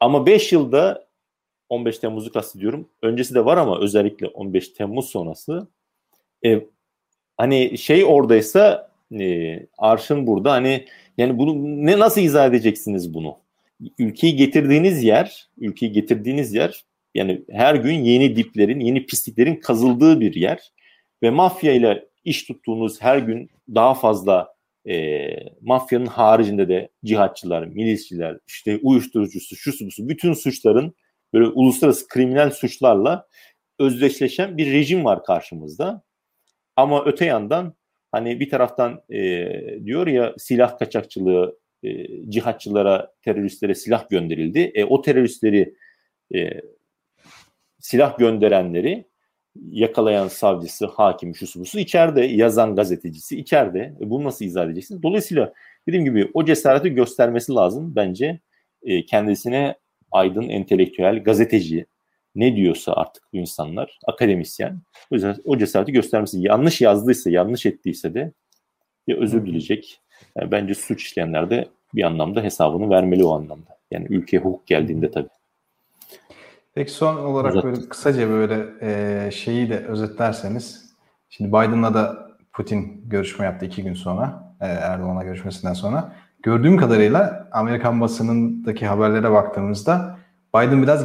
Ama 0.00 0.26
5 0.26 0.52
yılda 0.52 1.05
15 1.68 1.98
Temmuz'u 1.98 2.32
kastediyorum. 2.32 2.88
Öncesi 3.02 3.34
de 3.34 3.44
var 3.44 3.56
ama 3.56 3.80
özellikle 3.80 4.26
15 4.26 4.68
Temmuz 4.68 5.06
sonrası 5.06 5.68
e, 6.44 6.60
hani 7.36 7.78
şey 7.78 8.04
oradaysa 8.04 8.90
e, 9.20 9.60
arşın 9.78 10.26
burada 10.26 10.52
hani 10.52 10.84
yani 11.18 11.38
bunu 11.38 11.54
ne 11.86 11.98
nasıl 11.98 12.20
izah 12.20 12.46
edeceksiniz 12.46 13.14
bunu? 13.14 13.36
Ülkeyi 13.98 14.36
getirdiğiniz 14.36 15.04
yer, 15.04 15.48
ülkeyi 15.58 15.92
getirdiğiniz 15.92 16.54
yer 16.54 16.84
yani 17.14 17.42
her 17.50 17.74
gün 17.74 18.04
yeni 18.04 18.36
diplerin, 18.36 18.80
yeni 18.80 19.06
pisliklerin 19.06 19.56
kazıldığı 19.56 20.20
bir 20.20 20.34
yer 20.34 20.72
ve 21.22 21.30
mafya 21.30 21.72
ile 21.72 22.04
iş 22.24 22.44
tuttuğunuz 22.44 23.02
her 23.02 23.18
gün 23.18 23.50
daha 23.74 23.94
fazla 23.94 24.54
e, 24.88 25.28
mafyanın 25.60 26.06
haricinde 26.06 26.68
de 26.68 26.88
cihatçılar, 27.04 27.66
milisçiler, 27.66 28.38
işte 28.46 28.80
uyuşturucusu, 28.82 29.56
şu 29.56 29.86
busu 29.86 30.08
bütün 30.08 30.32
suçların 30.32 30.94
böyle 31.36 31.48
uluslararası 31.48 32.08
kriminal 32.08 32.50
suçlarla 32.50 33.26
özdeşleşen 33.78 34.56
bir 34.56 34.72
rejim 34.72 35.04
var 35.04 35.24
karşımızda. 35.24 36.02
Ama 36.76 37.04
öte 37.04 37.24
yandan 37.24 37.74
hani 38.12 38.40
bir 38.40 38.50
taraftan 38.50 39.02
e, 39.10 39.48
diyor 39.84 40.06
ya 40.06 40.34
silah 40.38 40.78
kaçakçılığı, 40.78 41.58
e, 41.82 41.90
cihatçılara, 42.30 43.12
teröristlere 43.22 43.74
silah 43.74 44.08
gönderildi. 44.08 44.72
E, 44.74 44.84
o 44.84 45.02
teröristleri 45.02 45.74
e, 46.34 46.60
silah 47.78 48.18
gönderenleri 48.18 49.04
yakalayan 49.70 50.28
savcısı, 50.28 50.86
hakimi, 50.86 51.36
şusu 51.36 51.60
busu 51.60 51.78
içeride, 51.78 52.24
yazan 52.24 52.76
gazetecisi 52.76 53.38
içeride. 53.38 53.94
E, 54.00 54.10
bunu 54.10 54.24
nasıl 54.24 54.44
izah 54.44 54.64
edeceksiniz? 54.64 55.02
Dolayısıyla 55.02 55.52
dediğim 55.88 56.04
gibi 56.04 56.30
o 56.34 56.44
cesareti 56.44 56.90
göstermesi 56.90 57.52
lazım 57.52 57.92
bence 57.96 58.40
e, 58.82 59.04
kendisine 59.04 59.76
aydın, 60.16 60.48
entelektüel, 60.48 61.22
gazeteci 61.24 61.86
ne 62.34 62.56
diyorsa 62.56 62.92
artık 62.92 63.22
bu 63.32 63.36
insanlar, 63.36 63.98
akademisyen 64.06 64.80
o, 65.44 65.58
cesareti 65.58 65.92
göstermesi. 65.92 66.40
Yanlış 66.40 66.80
yazdıysa, 66.80 67.30
yanlış 67.30 67.66
ettiyse 67.66 68.14
de 68.14 68.32
ya 69.06 69.16
özür 69.16 69.46
dileyecek. 69.46 70.00
Yani 70.36 70.50
bence 70.50 70.74
suç 70.74 71.02
işleyenler 71.02 71.50
de 71.50 71.68
bir 71.94 72.02
anlamda 72.02 72.42
hesabını 72.42 72.90
vermeli 72.90 73.24
o 73.24 73.34
anlamda. 73.34 73.78
Yani 73.90 74.06
ülkeye 74.10 74.38
hukuk 74.38 74.66
geldiğinde 74.66 75.10
tabii. 75.10 75.28
Peki 76.74 76.92
son 76.92 77.16
olarak 77.16 77.52
Uzat. 77.52 77.64
böyle 77.64 77.88
kısaca 77.88 78.28
böyle 78.28 78.66
e, 78.80 79.30
şeyi 79.30 79.70
de 79.70 79.78
özetlerseniz. 79.78 80.94
Şimdi 81.28 81.50
Biden'la 81.50 81.94
da 81.94 82.30
Putin 82.52 83.02
görüşme 83.08 83.44
yaptı 83.44 83.66
iki 83.66 83.82
gün 83.82 83.94
sonra. 83.94 84.54
E, 84.60 84.66
Erdoğan'la 84.66 85.22
görüşmesinden 85.22 85.72
sonra. 85.72 86.12
Gördüğüm 86.46 86.76
kadarıyla 86.76 87.48
Amerikan 87.52 88.00
basınındaki 88.00 88.86
haberlere 88.86 89.30
baktığımızda 89.30 90.18
Biden 90.54 90.82
biraz 90.82 91.04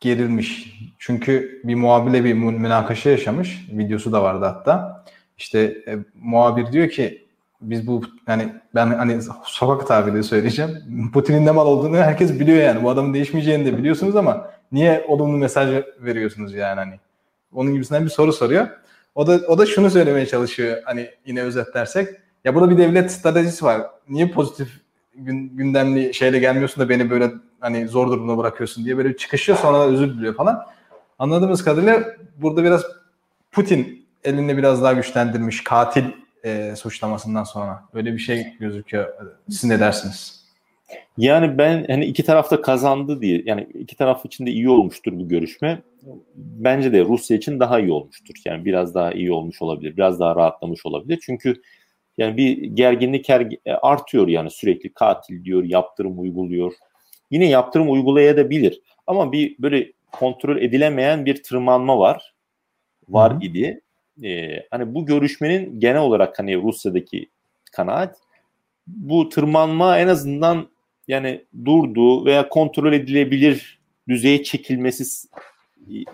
gerilmiş. 0.00 0.78
Çünkü 0.98 1.60
bir 1.64 1.74
muhabirle 1.74 2.24
bir 2.24 2.34
münakaşa 2.34 3.10
yaşamış. 3.10 3.68
Videosu 3.72 4.12
da 4.12 4.22
vardı 4.22 4.44
hatta. 4.44 5.04
İşte 5.38 5.60
e, 5.60 5.98
muhabir 6.14 6.72
diyor 6.72 6.88
ki 6.88 7.26
biz 7.60 7.86
bu 7.86 8.02
yani 8.28 8.48
ben 8.74 8.86
hani 8.86 9.18
sokak 9.44 9.88
tabiri 9.88 10.24
söyleyeceğim. 10.24 10.70
Putin'in 11.12 11.46
ne 11.46 11.50
mal 11.50 11.66
olduğunu 11.66 11.96
herkes 11.96 12.40
biliyor 12.40 12.58
yani. 12.58 12.82
Bu 12.82 12.90
adamın 12.90 13.14
değişmeyeceğini 13.14 13.64
de 13.64 13.78
biliyorsunuz 13.78 14.16
ama 14.16 14.50
niye 14.72 15.04
olumlu 15.08 15.36
mesaj 15.36 15.84
veriyorsunuz 16.00 16.54
yani 16.54 16.80
hani? 16.80 16.94
Onun 17.52 17.72
gibisinden 17.72 18.04
bir 18.04 18.10
soru 18.10 18.32
soruyor. 18.32 18.66
O 19.14 19.26
da 19.26 19.40
o 19.48 19.58
da 19.58 19.66
şunu 19.66 19.90
söylemeye 19.90 20.26
çalışıyor 20.26 20.78
hani 20.84 21.10
yine 21.26 21.42
özetlersek. 21.42 22.08
Ya 22.44 22.54
burada 22.54 22.70
bir 22.70 22.78
devlet 22.78 23.12
stratejisi 23.12 23.64
var. 23.64 23.82
Niye 24.08 24.30
pozitif 24.30 24.80
gün, 25.14 25.56
gündemli 25.56 26.14
şeyle 26.14 26.38
gelmiyorsun 26.38 26.84
da 26.84 26.88
beni 26.88 27.10
böyle 27.10 27.30
hani 27.60 27.88
zor 27.88 28.08
durumda 28.08 28.38
bırakıyorsun 28.38 28.84
diye 28.84 28.96
böyle 28.96 29.16
çıkışıyor 29.16 29.58
sonra 29.58 29.78
da 29.78 29.84
özür 29.84 30.14
diliyor 30.14 30.34
falan. 30.34 30.66
Anladığımız 31.18 31.64
kadarıyla 31.64 32.04
burada 32.36 32.64
biraz 32.64 32.84
Putin 33.52 34.06
elini 34.24 34.56
biraz 34.56 34.82
daha 34.82 34.92
güçlendirmiş 34.92 35.64
katil 35.64 36.04
e, 36.44 36.76
suçlamasından 36.76 37.44
sonra. 37.44 37.84
Böyle 37.94 38.12
bir 38.12 38.18
şey 38.18 38.46
gözüküyor. 38.60 39.08
Siz 39.48 39.64
ne 39.64 39.80
dersiniz? 39.80 40.40
Yani 41.18 41.58
ben 41.58 41.84
hani 41.88 42.04
iki 42.04 42.24
tarafta 42.24 42.62
kazandı 42.62 43.20
diye 43.20 43.42
yani 43.46 43.68
iki 43.74 43.96
taraf 43.96 44.26
için 44.26 44.46
de 44.46 44.50
iyi 44.50 44.68
olmuştur 44.68 45.12
bu 45.12 45.28
görüşme. 45.28 45.82
Bence 46.36 46.92
de 46.92 47.04
Rusya 47.04 47.36
için 47.36 47.60
daha 47.60 47.80
iyi 47.80 47.92
olmuştur. 47.92 48.34
Yani 48.44 48.64
biraz 48.64 48.94
daha 48.94 49.12
iyi 49.12 49.32
olmuş 49.32 49.62
olabilir. 49.62 49.96
Biraz 49.96 50.20
daha 50.20 50.36
rahatlamış 50.36 50.86
olabilir. 50.86 51.18
Çünkü 51.22 51.62
Yani 52.20 52.36
bir 52.36 52.62
gerginlik 52.62 53.30
e, 53.30 53.58
artıyor 53.82 54.28
yani 54.28 54.50
sürekli 54.50 54.92
katil 54.94 55.44
diyor, 55.44 55.64
yaptırım 55.64 56.20
uyguluyor. 56.20 56.72
Yine 57.30 57.48
yaptırım 57.48 57.90
uygulayabilir 57.90 58.80
ama 59.06 59.32
bir 59.32 59.56
böyle 59.58 59.92
kontrol 60.12 60.56
edilemeyen 60.56 61.26
bir 61.26 61.42
tırmanma 61.42 61.98
var. 61.98 62.34
Var 63.08 63.32
Hı-hı. 63.32 63.44
idi. 63.44 63.80
Ee, 64.24 64.66
hani 64.70 64.94
bu 64.94 65.06
görüşmenin 65.06 65.80
genel 65.80 66.00
olarak 66.00 66.38
hani 66.38 66.62
Rusya'daki 66.62 67.28
kanaat 67.72 68.16
bu 68.86 69.28
tırmanma 69.28 69.98
en 69.98 70.08
azından 70.08 70.68
yani 71.08 71.44
durdu 71.64 72.24
veya 72.24 72.48
kontrol 72.48 72.92
edilebilir 72.92 73.80
düzeye 74.08 74.42
çekilmesi 74.42 75.28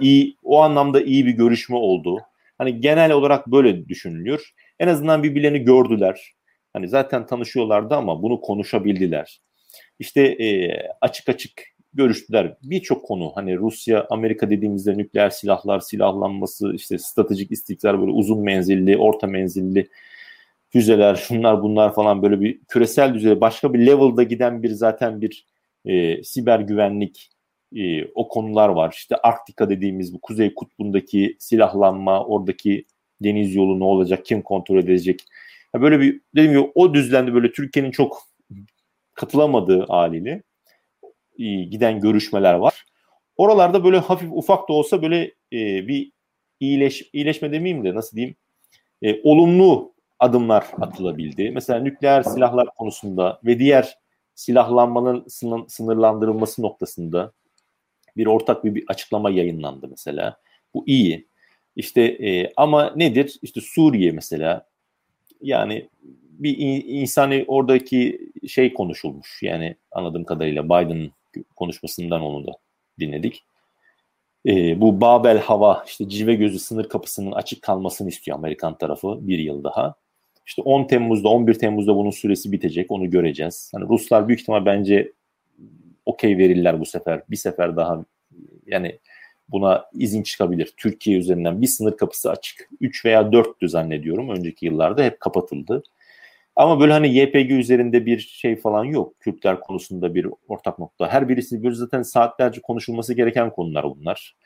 iyi 0.01 0.37
o 0.43 0.63
anlamda 0.63 1.01
iyi 1.01 1.27
bir 1.27 1.33
görüşme 1.33 1.77
oldu. 1.77 2.21
Hani 2.59 2.81
genel 2.81 3.13
olarak 3.13 3.47
böyle 3.47 3.89
düşünülüyor. 3.89 4.53
En 4.81 4.89
azından 4.89 5.23
birbirlerini 5.23 5.59
gördüler. 5.59 6.33
Hani 6.73 6.89
zaten 6.89 7.27
tanışıyorlardı 7.27 7.95
ama 7.95 8.23
bunu 8.23 8.41
konuşabildiler. 8.41 9.41
İşte 9.99 10.23
e, 10.23 10.79
açık 11.01 11.29
açık 11.29 11.63
görüştüler. 11.95 12.57
Birçok 12.63 13.05
konu 13.05 13.33
hani 13.35 13.57
Rusya, 13.59 14.07
Amerika 14.11 14.51
dediğimizde 14.51 14.99
nükleer 14.99 15.31
silahlar, 15.31 15.81
silahlanması, 15.81 16.73
işte 16.75 16.99
stratejik 16.99 17.53
istikrar 17.53 18.01
böyle 18.01 18.11
uzun 18.11 18.41
menzilli, 18.41 18.97
orta 18.97 19.27
menzilli 19.27 19.89
füzeler, 20.69 21.15
şunlar 21.15 21.63
bunlar 21.63 21.95
falan 21.95 22.23
böyle 22.23 22.41
bir 22.41 22.61
küresel 22.69 23.15
düzeyde 23.15 23.41
başka 23.41 23.75
bir 23.75 23.87
level'da 23.87 24.23
giden 24.23 24.63
bir 24.63 24.71
zaten 24.71 25.21
bir 25.21 25.47
e, 25.85 26.23
siber 26.23 26.61
güvenlik 26.61 27.31
e, 27.77 28.05
o 28.15 28.29
konular 28.29 28.69
var. 28.69 28.93
İşte 28.97 29.17
Arktika 29.17 29.71
dediğimiz 29.71 30.15
bu 30.15 30.21
Kuzey 30.21 30.55
Kutbu'ndaki 30.55 31.37
silahlanma, 31.39 32.25
oradaki 32.25 32.85
deniz 33.21 33.55
yolu 33.55 33.81
ne 33.81 33.85
olacak, 33.85 34.25
kim 34.25 34.43
kontrol 34.43 34.79
edecek. 34.79 35.25
Ya 35.75 35.83
böyle 35.83 36.01
bir 36.01 36.21
dediğim 36.35 36.53
gibi 36.53 36.73
o 36.75 36.95
düzlemde 36.95 37.35
böyle 37.35 37.53
Türkiye'nin 37.53 37.91
çok 37.91 38.23
katılamadığı 39.15 39.87
haliyle 39.87 40.43
e, 41.39 41.45
giden 41.65 42.01
görüşmeler 42.01 42.55
var. 42.55 42.85
Oralarda 43.37 43.85
böyle 43.85 43.99
hafif 43.99 44.29
ufak 44.33 44.69
da 44.69 44.73
olsa 44.73 45.03
böyle 45.03 45.23
e, 45.53 45.89
bir 45.89 46.13
iyileş, 46.61 47.11
iyileşme 47.13 47.53
demeyeyim 47.53 47.85
de 47.85 47.95
nasıl 47.95 48.17
diyeyim 48.17 48.37
e, 49.03 49.21
olumlu 49.23 49.95
adımlar 50.19 50.67
atılabildi. 50.81 51.51
Mesela 51.51 51.81
nükleer 51.81 52.23
silahlar 52.23 52.67
konusunda 52.79 53.41
ve 53.45 53.59
diğer 53.59 53.99
silahlanmanın 54.35 55.25
sınırlandırılması 55.69 56.63
noktasında 56.63 57.33
bir 58.17 58.27
ortak 58.27 58.65
bir, 58.65 58.75
bir 58.75 58.85
açıklama 58.89 59.31
yayınlandı 59.31 59.89
mesela. 59.89 60.37
Bu 60.75 60.85
iyi. 60.87 61.29
İşte 61.77 62.03
e, 62.03 62.53
ama 62.57 62.93
nedir? 62.97 63.39
İşte 63.43 63.61
Suriye 63.61 64.13
mesela 64.13 64.67
yani 65.43 65.89
bir 66.39 66.57
insani 66.87 67.45
oradaki 67.49 68.31
şey 68.49 68.75
konuşulmuş. 68.75 69.43
Yani 69.43 69.77
anladığım 69.91 70.25
kadarıyla 70.25 70.65
Biden 70.65 71.11
konuşmasından 71.57 72.23
onu 72.23 72.47
da 72.47 72.53
dinledik. 73.01 73.45
E, 74.47 74.81
bu 74.81 75.01
Babel 75.01 75.39
hava 75.39 75.85
işte 75.87 76.09
Cive 76.09 76.35
gözü 76.35 76.59
sınır 76.59 76.89
kapısının 76.89 77.33
açık 77.33 77.63
kalmasını 77.63 78.09
istiyor 78.09 78.39
Amerikan 78.39 78.79
tarafı 78.79 79.29
bir 79.29 79.39
yıl 79.39 79.65
daha. 79.65 79.95
İşte 80.47 80.63
10 80.63 80.87
Temmuz'da 80.87 81.29
11 81.29 81.55
Temmuz'da 81.55 81.97
bunun 81.97 82.11
süresi 82.11 82.53
bitecek 82.53 82.91
onu 82.91 83.11
göreceğiz. 83.11 83.71
Hani 83.75 83.89
Ruslar 83.89 84.29
büyük 84.29 84.41
ihtimal 84.41 84.67
bence 84.67 85.13
okey 86.07 86.39
verirler 86.39 86.81
bu 86.81 86.87
sefer. 86.87 87.23
Bir 87.31 87.37
sefer 87.37 87.77
daha 87.77 88.05
yani 88.67 88.99
buna 89.49 89.85
izin 89.93 90.23
çıkabilir. 90.23 90.73
Türkiye 90.77 91.19
üzerinden 91.19 91.63
bir 91.63 91.67
sınır 91.67 91.97
kapısı 91.97 92.31
açık. 92.31 92.69
3 92.81 93.05
veya 93.05 93.21
4'tü 93.21 93.69
zannediyorum. 93.69 94.31
Önceki 94.31 94.67
yıllarda 94.67 95.03
hep 95.05 95.21
kapatıldı. 95.21 95.83
Ama 96.57 96.81
böyle 96.81 96.93
hani 96.93 97.15
YPG 97.15 97.51
üzerinde 97.51 98.07
bir 98.07 98.19
şey 98.19 98.57
falan 98.57 98.85
yok. 98.85 99.21
Kürtler 99.21 99.61
konusunda 99.61 100.15
bir 100.15 100.27
ortak 100.49 100.79
nokta. 100.79 101.09
Her 101.09 101.29
birisi 101.29 101.63
böyle 101.63 101.75
zaten 101.75 102.03
saatlerce 102.03 102.61
konuşulması 102.61 103.15
gereken 103.15 103.51
konular 103.51 103.85
bunlar. 103.85 104.37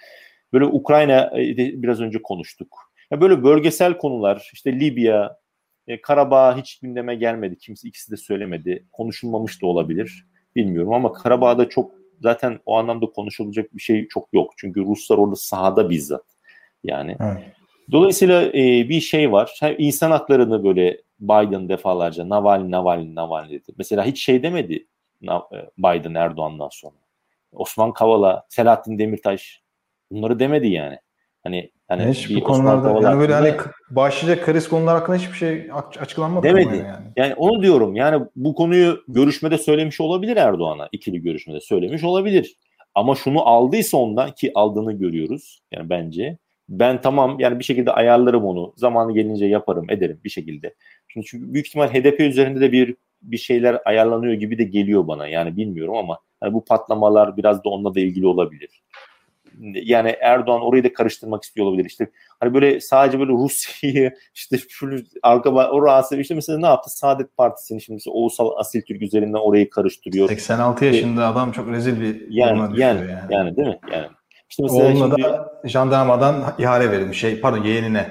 Böyle 0.53 0.65
Ukrayna 0.65 1.33
biraz 1.57 2.01
önce 2.01 2.23
konuştuk. 2.23 2.93
Ya 3.11 3.21
böyle 3.21 3.45
bölgesel 3.45 3.99
konular 3.99 4.51
işte 4.53 4.81
Libya, 4.81 5.37
e, 5.87 6.01
Karabağ 6.01 6.57
hiç 6.57 6.79
gündeme 6.79 7.15
gelmedi. 7.15 7.59
Kimse 7.59 7.89
ikisi 7.89 8.13
de 8.13 8.17
söylemedi. 8.17 8.87
Konuşulmamış 8.93 9.63
da 9.63 9.67
olabilir. 9.67 10.27
Bilmiyorum 10.57 10.93
ama 10.93 11.13
Karabağ'da 11.13 11.69
çok 11.69 12.00
zaten 12.21 12.61
o 12.67 12.77
anlamda 12.77 13.07
konuşulacak 13.07 13.77
bir 13.77 13.83
şey 13.83 14.09
çok 14.09 14.29
yok. 14.33 14.53
Çünkü 14.57 14.81
Ruslar 14.81 15.19
orada 15.19 15.37
sahada 15.37 15.91
bizzat. 15.91 16.25
Yani. 16.85 17.17
Evet. 17.21 17.45
Dolayısıyla 17.93 18.43
e, 18.43 18.89
bir 18.89 19.01
şey 19.01 19.33
var. 19.33 19.57
Hem 19.61 19.75
insan 19.79 20.11
haklarını 20.11 20.65
böyle 20.65 21.01
Biden 21.21 21.69
defalarca 21.69 22.29
Navalny, 22.29 22.71
Navalny, 22.71 23.15
Navalny 23.15 23.51
dedi. 23.51 23.73
Mesela 23.79 24.05
hiç 24.05 24.25
şey 24.25 24.43
demedi 24.43 24.87
e, 25.23 25.57
Biden 25.79 26.15
Erdoğan'dan 26.15 26.69
sonra. 26.73 26.95
Osman 27.53 27.93
Kavala, 27.93 28.47
Selahattin 28.49 28.99
Demirtaş 28.99 29.63
bunları 30.11 30.39
demedi 30.39 30.69
yani. 30.69 30.99
Hani 31.43 31.71
hani 31.91 32.11
hiç 32.11 32.37
bu 32.37 32.41
konularda 32.41 33.09
yani 33.09 33.21
böyle 33.21 33.35
hani 33.35 33.55
başlıca 33.91 34.45
kriz 34.45 34.69
konular 34.69 34.99
hakkında 34.99 35.17
hiçbir 35.17 35.37
şey 35.37 35.71
açıklanmadı 36.01 36.47
demedi. 36.47 36.77
Yani. 36.77 37.07
yani 37.17 37.35
onu 37.35 37.63
diyorum. 37.63 37.97
Yani 37.97 38.27
bu 38.37 38.55
konuyu 38.55 39.03
görüşmede 39.09 39.59
söylemiş 39.59 40.01
olabilir 40.01 40.37
Erdoğan'a. 40.37 40.89
ikili 40.93 41.23
görüşmede 41.23 41.61
söylemiş 41.61 42.05
olabilir. 42.05 42.57
Ama 42.95 43.15
şunu 43.15 43.49
aldıysa 43.49 43.97
ondan 43.97 44.31
ki 44.31 44.53
aldığını 44.55 44.93
görüyoruz 44.93 45.63
yani 45.73 45.91
bence. 45.91 46.39
Ben 46.69 47.01
tamam 47.01 47.41
yani 47.41 47.59
bir 47.59 47.65
şekilde 47.65 47.93
ayarlarım 47.93 48.45
onu. 48.45 48.73
Zamanı 48.77 49.15
gelince 49.15 49.47
yaparım, 49.47 49.91
ederim 49.91 50.21
bir 50.25 50.31
şekilde. 50.31 50.75
Çünkü 51.09 51.55
büyük 51.55 51.67
ihtimal 51.67 51.89
HDP 51.89 52.21
üzerinde 52.21 52.61
de 52.61 52.73
bir 52.73 52.97
bir 53.23 53.39
şeyler 53.39 53.79
ayarlanıyor 53.85 54.35
gibi 54.35 54.59
de 54.59 54.65
geliyor 54.65 55.07
bana. 55.09 55.29
Yani 55.29 55.57
bilmiyorum 55.57 55.97
ama 55.97 56.19
hani 56.41 56.53
bu 56.53 56.65
patlamalar 56.65 57.37
biraz 57.37 57.65
da 57.65 57.69
onunla 57.69 57.95
da 57.95 58.01
ilgili 58.01 58.27
olabilir 58.27 58.83
yani 59.83 60.17
Erdoğan 60.21 60.63
orayı 60.63 60.85
da 60.85 60.93
karıştırmak 60.93 61.43
istiyor 61.43 61.67
olabilir. 61.67 61.85
İşte 61.85 62.11
hani 62.41 62.55
böyle 62.55 62.81
sadece 62.81 63.19
böyle 63.19 63.33
Rusya'yı 63.33 64.15
işte 64.35 64.57
şunu 64.69 65.01
arka 65.23 65.51
o 65.51 65.87
rahatsız 65.87 66.19
işte 66.19 66.35
mesela 66.35 66.59
ne 66.59 66.67
yaptı? 66.67 66.91
Saadet 66.91 67.37
Partisi'ni 67.37 67.81
şimdi 67.81 67.95
mesela 67.95 68.15
Oğuzhan 68.15 68.51
Asil 68.57 68.83
Türk 68.83 69.03
üzerinden 69.03 69.39
orayı 69.39 69.71
karıştırıyor. 69.71 70.29
86 70.29 70.85
yaşında 70.85 71.27
adam 71.27 71.53
çok 71.53 71.69
rezil 71.69 72.01
bir 72.01 72.27
yani, 72.31 72.81
yani, 72.81 72.81
yani. 72.81 73.21
yani 73.31 73.57
değil 73.57 73.69
mi? 73.69 73.79
Yani 73.93 74.07
işte 74.51 74.63
mesela 74.63 74.85
Oğluna 74.85 75.17
şimdi, 75.17 75.23
da 75.23 75.61
jandarmadan 75.65 76.55
ihale 76.59 76.91
verilmiş. 76.91 77.21
Şey, 77.21 77.41
pardon 77.41 77.65
yeğenine 77.65 78.07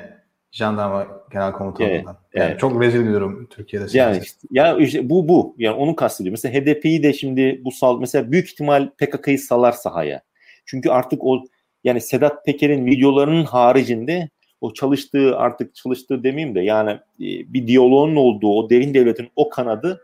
jandarma 0.52 1.08
genel 1.32 1.52
komutanından. 1.52 1.94
Evet, 1.94 2.06
yani 2.34 2.50
evet. 2.50 2.60
çok 2.60 2.82
rezil 2.82 3.08
bir 3.08 3.14
durum 3.14 3.48
Türkiye'de. 3.50 3.86
Yani 3.92 4.20
işte, 4.24 4.48
ya 4.52 4.78
işte 4.78 5.10
bu 5.10 5.28
bu. 5.28 5.56
Yani 5.58 5.76
onu 5.76 5.96
kastediyor. 5.96 6.32
Mesela 6.32 6.60
HDP'yi 6.60 7.04
de 7.04 7.14
şimdi 7.14 7.62
bu 7.66 7.72
sal 7.72 8.00
mesela 8.00 8.32
büyük 8.32 8.50
ihtimal 8.50 8.90
PKK'yı 8.90 9.40
salar 9.40 9.72
sahaya. 9.72 10.22
Çünkü 10.70 10.90
artık 10.90 11.24
o 11.24 11.44
yani 11.84 12.02
Sedat 12.02 12.46
Peker'in 12.46 12.86
videolarının 12.86 13.44
haricinde 13.44 14.30
o 14.62 14.74
çalıştığı 14.74 15.38
artık 15.38 15.76
çalıştığı 15.76 16.24
demeyeyim 16.24 16.56
de 16.56 16.62
yani 16.62 16.92
e, 16.92 17.28
bir 17.54 17.68
diyaloğun 17.68 18.16
olduğu 18.16 18.50
o 18.50 18.70
derin 18.70 18.94
devletin 18.94 19.30
o 19.36 19.50
kanadı 19.50 20.02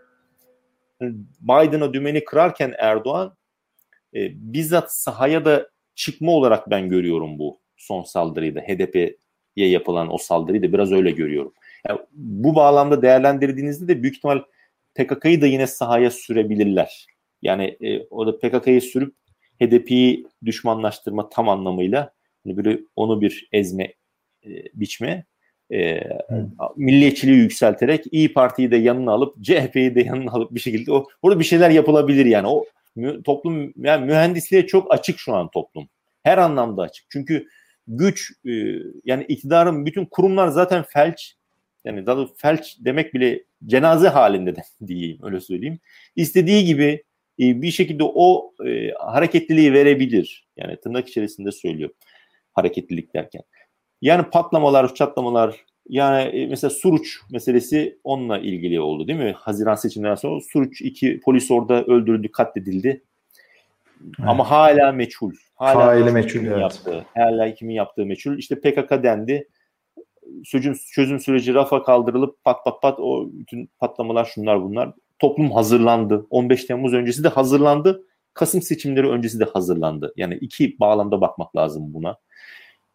Biden'a 1.41 1.93
dümeni 1.93 2.25
kırarken 2.25 2.73
Erdoğan 2.77 3.35
e, 4.13 4.19
bizzat 4.53 4.93
sahaya 4.93 5.45
da 5.45 5.69
çıkma 5.95 6.31
olarak 6.31 6.69
ben 6.69 6.89
görüyorum 6.89 7.39
bu 7.39 7.59
son 7.77 8.03
saldırıyı 8.03 8.55
da 8.55 8.59
HDP'ye 8.59 9.69
yapılan 9.69 10.13
o 10.13 10.17
saldırıyı 10.17 10.63
da 10.63 10.73
biraz 10.73 10.91
öyle 10.91 11.11
görüyorum. 11.11 11.53
Yani 11.87 11.99
bu 12.13 12.55
bağlamda 12.55 13.01
değerlendirdiğinizde 13.01 13.87
de 13.87 14.03
büyük 14.03 14.17
ihtimal 14.17 14.41
PKK'yı 14.95 15.41
da 15.41 15.47
yine 15.47 15.67
sahaya 15.67 16.11
sürebilirler. 16.11 17.07
Yani 17.41 17.77
e, 17.81 18.07
orada 18.07 18.39
PKK'yı 18.39 18.81
sürüp 18.81 19.15
HDP'yi 19.61 20.27
düşmanlaştırma 20.45 21.29
tam 21.29 21.49
anlamıyla 21.49 22.11
hani 22.43 22.57
böyle 22.57 22.79
onu 22.95 23.21
bir 23.21 23.49
ezme 23.51 23.93
e, 24.45 24.49
biçme 24.73 25.25
e, 25.71 25.99
hmm. 26.27 26.47
milliyetçiliği 26.75 27.37
yükselterek 27.37 28.05
İyi 28.11 28.33
Parti'yi 28.33 28.71
de 28.71 28.75
yanına 28.77 29.11
alıp 29.11 29.43
CHP'yi 29.43 29.95
de 29.95 30.01
yanına 30.01 30.31
alıp 30.31 30.55
bir 30.55 30.59
şekilde 30.59 30.93
o 30.93 31.07
burada 31.23 31.39
bir 31.39 31.45
şeyler 31.45 31.69
yapılabilir 31.69 32.25
yani 32.25 32.47
o 32.47 32.65
toplum 33.23 33.73
yani 33.77 34.05
mühendisliğe 34.05 34.67
çok 34.67 34.93
açık 34.93 35.19
şu 35.19 35.33
an 35.33 35.51
toplum. 35.51 35.89
Her 36.23 36.37
anlamda 36.37 36.81
açık. 36.81 37.05
Çünkü 37.09 37.47
güç 37.87 38.31
e, 38.45 38.51
yani 39.05 39.23
iktidarın 39.23 39.85
bütün 39.85 40.05
kurumlar 40.05 40.47
zaten 40.47 40.83
felç 40.83 41.35
yani 41.85 42.05
daha 42.05 42.25
felç 42.37 42.77
demek 42.79 43.13
bile 43.13 43.43
cenaze 43.65 44.07
halinde 44.07 44.55
de 44.55 44.61
diyeyim 44.87 45.19
öyle 45.23 45.41
söyleyeyim. 45.41 45.79
İstediği 46.15 46.65
gibi 46.65 47.03
e, 47.39 47.61
bir 47.61 47.71
şekilde 47.71 48.03
o 48.03 48.53
e, 48.65 48.91
hareketliliği 48.91 49.73
verebilir. 49.73 50.47
Yani 50.57 50.77
tırnak 50.77 51.07
içerisinde 51.07 51.51
söylüyor 51.51 51.89
hareketlilik 52.55 53.13
derken. 53.13 53.41
Yani 54.01 54.29
patlamalar, 54.29 54.95
çatlamalar 54.95 55.55
yani 55.89 56.21
e, 56.21 56.47
mesela 56.47 56.71
Suruç 56.71 57.19
meselesi 57.31 57.99
onunla 58.03 58.37
ilgili 58.37 58.79
oldu 58.79 59.07
değil 59.07 59.19
mi? 59.19 59.35
Haziran 59.37 59.75
seçimlerinden 59.75 60.15
sonra 60.15 60.41
Suruç 60.41 60.81
iki 60.81 61.19
polis 61.19 61.51
orada 61.51 61.83
öldürüldü, 61.83 62.31
katledildi. 62.31 63.03
Evet. 64.01 64.19
Ama 64.27 64.51
hala 64.51 64.91
meçhul. 64.91 65.33
Hala 65.55 65.73
Faili 65.73 66.11
meçhul, 66.11 66.45
evet. 66.45 66.61
yaptığı, 66.61 67.05
hala 67.15 67.53
kimin 67.53 67.73
yaptığı 67.73 68.05
meçhul. 68.05 68.37
İşte 68.37 68.59
PKK 68.59 69.03
dendi. 69.03 69.47
çözüm, 70.45 70.75
çözüm 70.93 71.19
süreci 71.19 71.53
rafa 71.53 71.83
kaldırılıp 71.83 72.43
pat 72.43 72.65
pat 72.65 72.81
pat 72.81 72.99
o 72.99 73.29
bütün 73.31 73.69
patlamalar 73.79 74.25
şunlar 74.25 74.61
bunlar. 74.61 74.93
Toplum 75.19 75.51
hazırlandı. 75.51 76.27
15 76.29 76.65
Temmuz 76.65 76.93
öncesi 76.93 77.23
de 77.23 77.27
hazırlandı. 77.27 78.03
Kasım 78.33 78.61
seçimleri 78.61 79.09
öncesi 79.09 79.39
de 79.39 79.45
hazırlandı. 79.45 80.13
Yani 80.15 80.35
iki 80.35 80.79
bağlamda 80.79 81.21
bakmak 81.21 81.55
lazım 81.55 81.93
buna. 81.93 82.17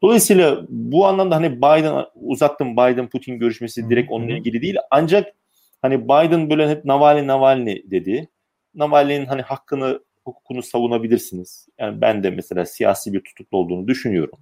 Dolayısıyla 0.02 0.66
bu 0.68 1.06
anlamda 1.06 1.36
hani 1.36 1.56
Biden 1.56 2.04
uzattım 2.14 2.72
Biden 2.72 3.08
Putin 3.08 3.38
görüşmesi 3.38 3.90
direkt 3.90 4.12
onunla 4.12 4.32
ilgili 4.32 4.62
değil. 4.62 4.76
Ancak 4.90 5.34
hani 5.82 6.04
Biden 6.04 6.50
böyle 6.50 6.68
hep 6.68 6.84
Navalny 6.84 7.26
Navalny 7.26 7.90
dedi. 7.90 8.28
Navalny'nin 8.74 9.26
hani 9.26 9.42
hakkını 9.42 10.00
hukukunu 10.24 10.62
savunabilirsiniz. 10.62 11.68
Yani 11.78 12.00
ben 12.00 12.22
de 12.22 12.30
mesela 12.30 12.66
siyasi 12.66 13.12
bir 13.12 13.20
tutuklu 13.20 13.58
olduğunu 13.58 13.88
düşünüyorum 13.88 14.38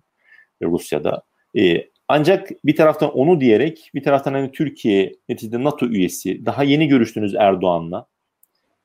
Rusya'da. 0.62 1.22
Ee, 1.58 1.84
ancak 2.08 2.50
bir 2.64 2.76
taraftan 2.76 3.10
onu 3.10 3.40
diyerek 3.40 3.90
bir 3.94 4.02
taraftan 4.02 4.32
hani 4.34 4.52
Türkiye 4.52 5.14
neticede 5.28 5.64
NATO 5.64 5.86
üyesi 5.86 6.46
daha 6.46 6.64
yeni 6.64 6.88
görüştünüz 6.88 7.34
Erdoğan'la. 7.34 8.06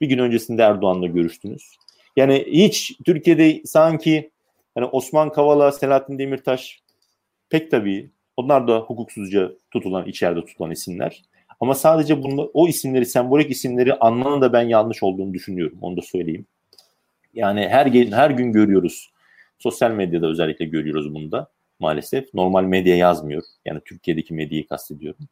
Bir 0.01 0.07
gün 0.07 0.17
öncesinde 0.17 0.63
Erdoğan'la 0.63 1.07
görüştünüz. 1.07 1.78
Yani 2.15 2.45
hiç 2.47 2.97
Türkiye'de 3.05 3.61
sanki 3.65 4.32
hani 4.76 4.86
Osman 4.86 5.32
Kavala, 5.32 5.71
Selahattin 5.71 6.19
Demirtaş 6.19 6.80
pek 7.49 7.71
tabii 7.71 8.09
onlar 8.38 8.67
da 8.67 8.80
hukuksuzca 8.80 9.51
tutulan, 9.71 10.05
içeride 10.05 10.45
tutulan 10.45 10.71
isimler. 10.71 11.24
Ama 11.59 11.76
sadece 11.76 12.24
bunu, 12.24 12.51
o 12.53 12.67
isimleri, 12.67 13.05
sembolik 13.05 13.51
isimleri 13.51 13.93
anmanın 13.93 14.41
da 14.41 14.53
ben 14.53 14.61
yanlış 14.61 15.03
olduğunu 15.03 15.34
düşünüyorum. 15.34 15.78
Onu 15.82 15.97
da 15.97 16.01
söyleyeyim. 16.01 16.45
Yani 17.34 17.67
her 17.67 17.86
her 18.11 18.30
gün 18.30 18.51
görüyoruz. 18.51 19.11
Sosyal 19.59 19.91
medyada 19.91 20.28
özellikle 20.28 20.65
görüyoruz 20.65 21.13
bunu 21.13 21.32
da 21.32 21.53
maalesef. 21.84 22.34
Normal 22.34 22.63
medya 22.63 22.95
yazmıyor. 22.95 23.43
Yani 23.65 23.81
Türkiye'deki 23.86 24.34
medyayı 24.34 24.67
kastediyorum. 24.67 25.27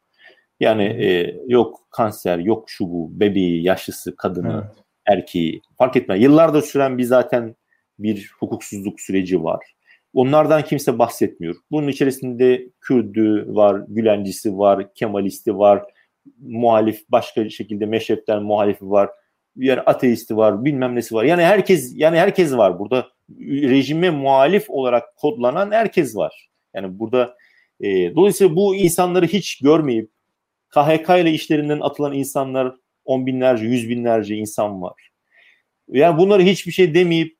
Yani 0.60 0.84
e, 0.84 1.36
yok 1.46 1.80
kanser, 1.90 2.38
yok 2.38 2.70
şu 2.70 2.84
bu, 2.88 3.20
bebeği, 3.20 3.62
yaşlısı, 3.62 4.16
kadını, 4.16 4.64
evet. 4.64 4.84
erkeği 5.06 5.62
fark 5.78 5.96
etmez. 5.96 6.22
Yıllardır 6.22 6.62
süren 6.62 6.98
bir 6.98 7.04
zaten 7.04 7.56
bir 7.98 8.32
hukuksuzluk 8.38 9.00
süreci 9.00 9.44
var. 9.44 9.74
Onlardan 10.14 10.62
kimse 10.62 10.98
bahsetmiyor. 10.98 11.56
Bunun 11.70 11.88
içerisinde 11.88 12.68
Kürdü 12.80 13.44
var, 13.48 13.82
Gülencisi 13.88 14.58
var, 14.58 14.94
Kemalisti 14.94 15.58
var, 15.58 15.82
muhalif 16.40 17.04
başka 17.08 17.48
şekilde 17.48 17.86
meşrepten 17.86 18.42
muhalifi 18.42 18.90
var, 18.90 19.10
yani 19.56 19.80
ateisti 19.80 20.36
var, 20.36 20.64
bilmem 20.64 20.94
nesi 20.94 21.14
var. 21.14 21.24
Yani 21.24 21.42
herkes 21.42 21.92
yani 21.96 22.18
herkes 22.18 22.52
var 22.52 22.78
burada. 22.78 23.06
Rejime 23.40 24.10
muhalif 24.10 24.70
olarak 24.70 25.16
kodlanan 25.16 25.70
herkes 25.70 26.16
var. 26.16 26.48
Yani 26.74 26.98
burada 26.98 27.36
e, 27.80 28.14
dolayısıyla 28.14 28.56
bu 28.56 28.76
insanları 28.76 29.26
hiç 29.26 29.58
görmeyip 29.58 30.10
KHK 30.68 31.08
ile 31.08 31.30
işlerinden 31.30 31.80
atılan 31.80 32.12
insanlar 32.12 32.74
on 33.04 33.26
binlerce, 33.26 33.64
yüz 33.64 33.88
binlerce 33.88 34.36
insan 34.36 34.82
var. 34.82 35.10
Yani 35.88 36.18
bunları 36.18 36.42
hiçbir 36.42 36.72
şey 36.72 36.94
demeyip 36.94 37.36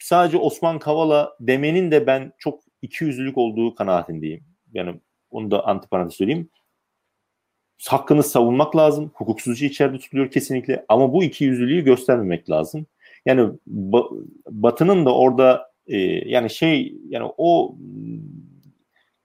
sadece 0.00 0.36
Osman 0.36 0.78
Kavala 0.78 1.36
demenin 1.40 1.90
de 1.90 2.06
ben 2.06 2.32
çok 2.38 2.60
ikiyüzlülük 2.82 3.38
olduğu 3.38 3.74
kanaatindeyim. 3.74 4.44
Yani 4.72 5.00
onu 5.30 5.50
da 5.50 5.66
antiparantez 5.66 6.16
söyleyeyim. 6.16 6.50
Hakkını 7.88 8.22
savunmak 8.22 8.76
lazım. 8.76 9.10
Hukuksuzca 9.14 9.66
içeride 9.66 9.98
tutuluyor 9.98 10.30
kesinlikle. 10.30 10.84
Ama 10.88 11.12
bu 11.12 11.24
ikiyüzlülüğü 11.24 11.84
göstermemek 11.84 12.50
lazım. 12.50 12.86
Yani 13.26 13.50
Batı'nın 14.50 15.06
da 15.06 15.14
orada 15.14 15.70
e, 15.86 15.98
yani 16.28 16.50
şey 16.50 16.94
yani 17.08 17.30
o 17.38 17.76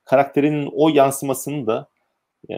karakterinin 0.03 0.69
o 0.75 0.89
yansımasını 0.89 1.67
da 1.67 1.87
e, 2.49 2.55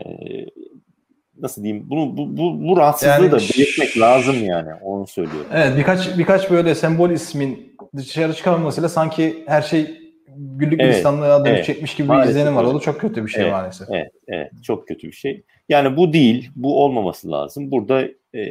nasıl 1.39 1.63
diyeyim 1.63 1.89
bunu 1.89 2.17
bu, 2.17 2.37
bu, 2.37 2.67
bu 2.67 2.77
rahatsızlığı 2.77 3.11
yani, 3.11 3.31
da 3.31 3.37
belirtmek 3.37 3.97
lazım 3.99 4.43
yani 4.43 4.73
onu 4.73 5.07
söylüyorum. 5.07 5.47
Evet 5.53 5.77
birkaç 5.77 6.17
birkaç 6.17 6.51
böyle 6.51 6.75
sembol 6.75 7.09
ismin 7.09 7.75
dışarı 7.95 8.33
çıkarılmasıyla 8.33 8.89
sanki 8.89 9.43
her 9.47 9.61
şey 9.61 10.03
güllük 10.35 10.81
evet, 10.81 10.91
gülistanlığa 10.91 11.45
dönüşecekmiş 11.45 11.91
evet, 11.91 11.97
gibi 11.97 12.17
bir 12.17 12.29
izlenim 12.29 12.55
var. 12.55 12.63
O 12.63 12.75
da 12.75 12.79
çok 12.79 13.01
kötü 13.01 13.25
bir 13.25 13.31
şey 13.31 13.43
evet, 13.43 13.53
maalesef. 13.53 13.87
Evet, 13.91 14.11
evet, 14.27 14.51
çok 14.63 14.87
kötü 14.87 15.07
bir 15.07 15.13
şey. 15.13 15.43
Yani 15.69 15.97
bu 15.97 16.13
değil, 16.13 16.51
bu 16.55 16.83
olmaması 16.83 17.31
lazım. 17.31 17.71
Burada 17.71 18.01
e, 18.33 18.41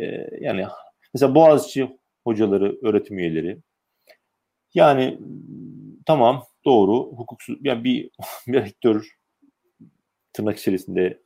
yani 0.40 0.66
mesela 1.14 1.34
Boğaziçi 1.34 1.88
hocaları, 2.24 2.78
öğretim 2.82 3.18
üyeleri 3.18 3.58
yani 4.74 5.18
tamam 6.06 6.44
doğru 6.64 7.12
hukuksuz 7.16 7.58
yani 7.60 7.84
bir, 7.84 8.10
bir 8.46 8.54
rektör 8.54 9.08
tırnak 10.32 10.58
içerisinde 10.58 11.18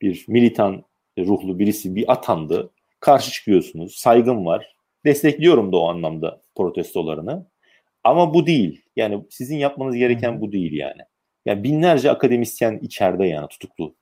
bir 0.00 0.24
militan 0.28 0.84
ruhlu 1.18 1.58
birisi 1.58 1.96
bir 1.96 2.12
atandı. 2.12 2.70
Karşı 3.00 3.32
çıkıyorsunuz. 3.32 3.96
Saygım 3.96 4.46
var. 4.46 4.76
Destekliyorum 5.04 5.72
da 5.72 5.76
o 5.76 5.88
anlamda 5.88 6.42
protestolarını. 6.56 7.46
Ama 8.04 8.34
bu 8.34 8.46
değil. 8.46 8.82
Yani 8.96 9.24
sizin 9.30 9.56
yapmanız 9.56 9.96
gereken 9.96 10.40
bu 10.40 10.52
değil 10.52 10.72
yani. 10.72 11.02
Yani 11.46 11.64
binlerce 11.64 12.10
akademisyen 12.10 12.78
içeride 12.78 13.26
yani 13.26 13.48
tutuklu. 13.48 13.94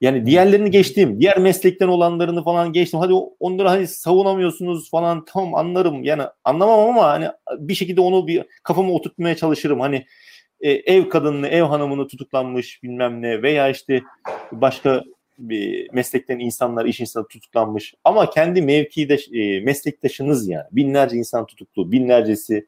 Yani 0.00 0.26
diğerlerini 0.26 0.70
geçtim. 0.70 1.20
Diğer 1.20 1.38
meslekten 1.38 1.88
olanlarını 1.88 2.44
falan 2.44 2.72
geçtim. 2.72 3.00
Hadi 3.00 3.12
onları 3.40 3.68
hani 3.68 3.86
savunamıyorsunuz 3.86 4.90
falan 4.90 5.24
tamam 5.24 5.54
anlarım. 5.54 6.04
Yani 6.04 6.22
anlamam 6.44 6.80
ama 6.80 7.02
hani 7.02 7.28
bir 7.58 7.74
şekilde 7.74 8.00
onu 8.00 8.26
bir 8.26 8.44
kafama 8.62 8.92
oturtmaya 8.92 9.36
çalışırım. 9.36 9.80
Hani 9.80 10.06
e, 10.60 10.70
ev 10.70 11.08
kadınını, 11.08 11.48
ev 11.48 11.62
hanımını 11.62 12.08
tutuklanmış 12.08 12.82
bilmem 12.82 13.22
ne 13.22 13.42
veya 13.42 13.68
işte 13.68 14.02
başka 14.52 15.04
bir 15.38 15.90
meslekten 15.92 16.38
insanlar, 16.38 16.84
iş 16.84 17.00
insanı 17.00 17.28
tutuklanmış. 17.28 17.94
Ama 18.04 18.30
kendi 18.30 18.62
mevkide 18.62 19.18
e, 19.32 19.60
meslektaşınız 19.60 20.48
yani. 20.48 20.66
Binlerce 20.72 21.16
insan 21.16 21.46
tutuklu, 21.46 21.92
binlercesi 21.92 22.66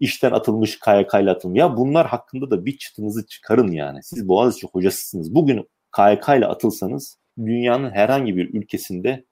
işten 0.00 0.32
atılmış, 0.32 0.78
KYK 0.80 1.14
ile 1.22 1.30
atılmış. 1.30 1.58
Ya 1.58 1.76
bunlar 1.76 2.06
hakkında 2.06 2.50
da 2.50 2.66
bir 2.66 2.78
çıtınızı 2.78 3.26
çıkarın 3.26 3.72
yani. 3.72 4.02
Siz 4.02 4.28
Boğaziçi 4.28 4.66
hocasısınız. 4.66 5.34
Bugün 5.34 5.68
KYK 5.98 6.28
ile 6.38 6.46
atılsanız 6.46 7.18
dünyanın 7.38 7.90
herhangi 7.90 8.36
bir 8.36 8.54
ülkesinde 8.54 9.24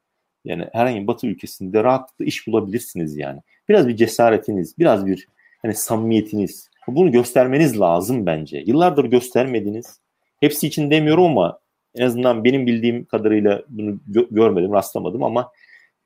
yani 0.45 0.67
herhangi 0.73 1.03
bir 1.03 1.07
batı 1.07 1.27
ülkesinde 1.27 1.85
rahatlıkla 1.85 2.25
iş 2.25 2.47
bulabilirsiniz 2.47 3.17
yani. 3.17 3.41
Biraz 3.69 3.89
bir 3.89 3.97
cesaretiniz, 3.97 4.79
biraz 4.79 5.07
bir 5.07 5.29
hani 5.62 5.75
samimiyetiniz. 5.75 6.71
Bunu 6.89 7.12
göstermeniz 7.12 7.81
lazım 7.81 8.27
bence. 8.27 8.62
Yıllardır 8.67 9.05
göstermediniz. 9.05 10.01
Hepsi 10.41 10.67
için 10.67 10.91
demiyorum 10.91 11.25
ama 11.25 11.59
en 11.95 12.07
azından 12.07 12.45
benim 12.45 12.67
bildiğim 12.67 13.05
kadarıyla 13.05 13.62
bunu 13.69 14.01
gö- 14.11 14.35
görmedim, 14.35 14.73
rastlamadım 14.73 15.23
ama 15.23 15.53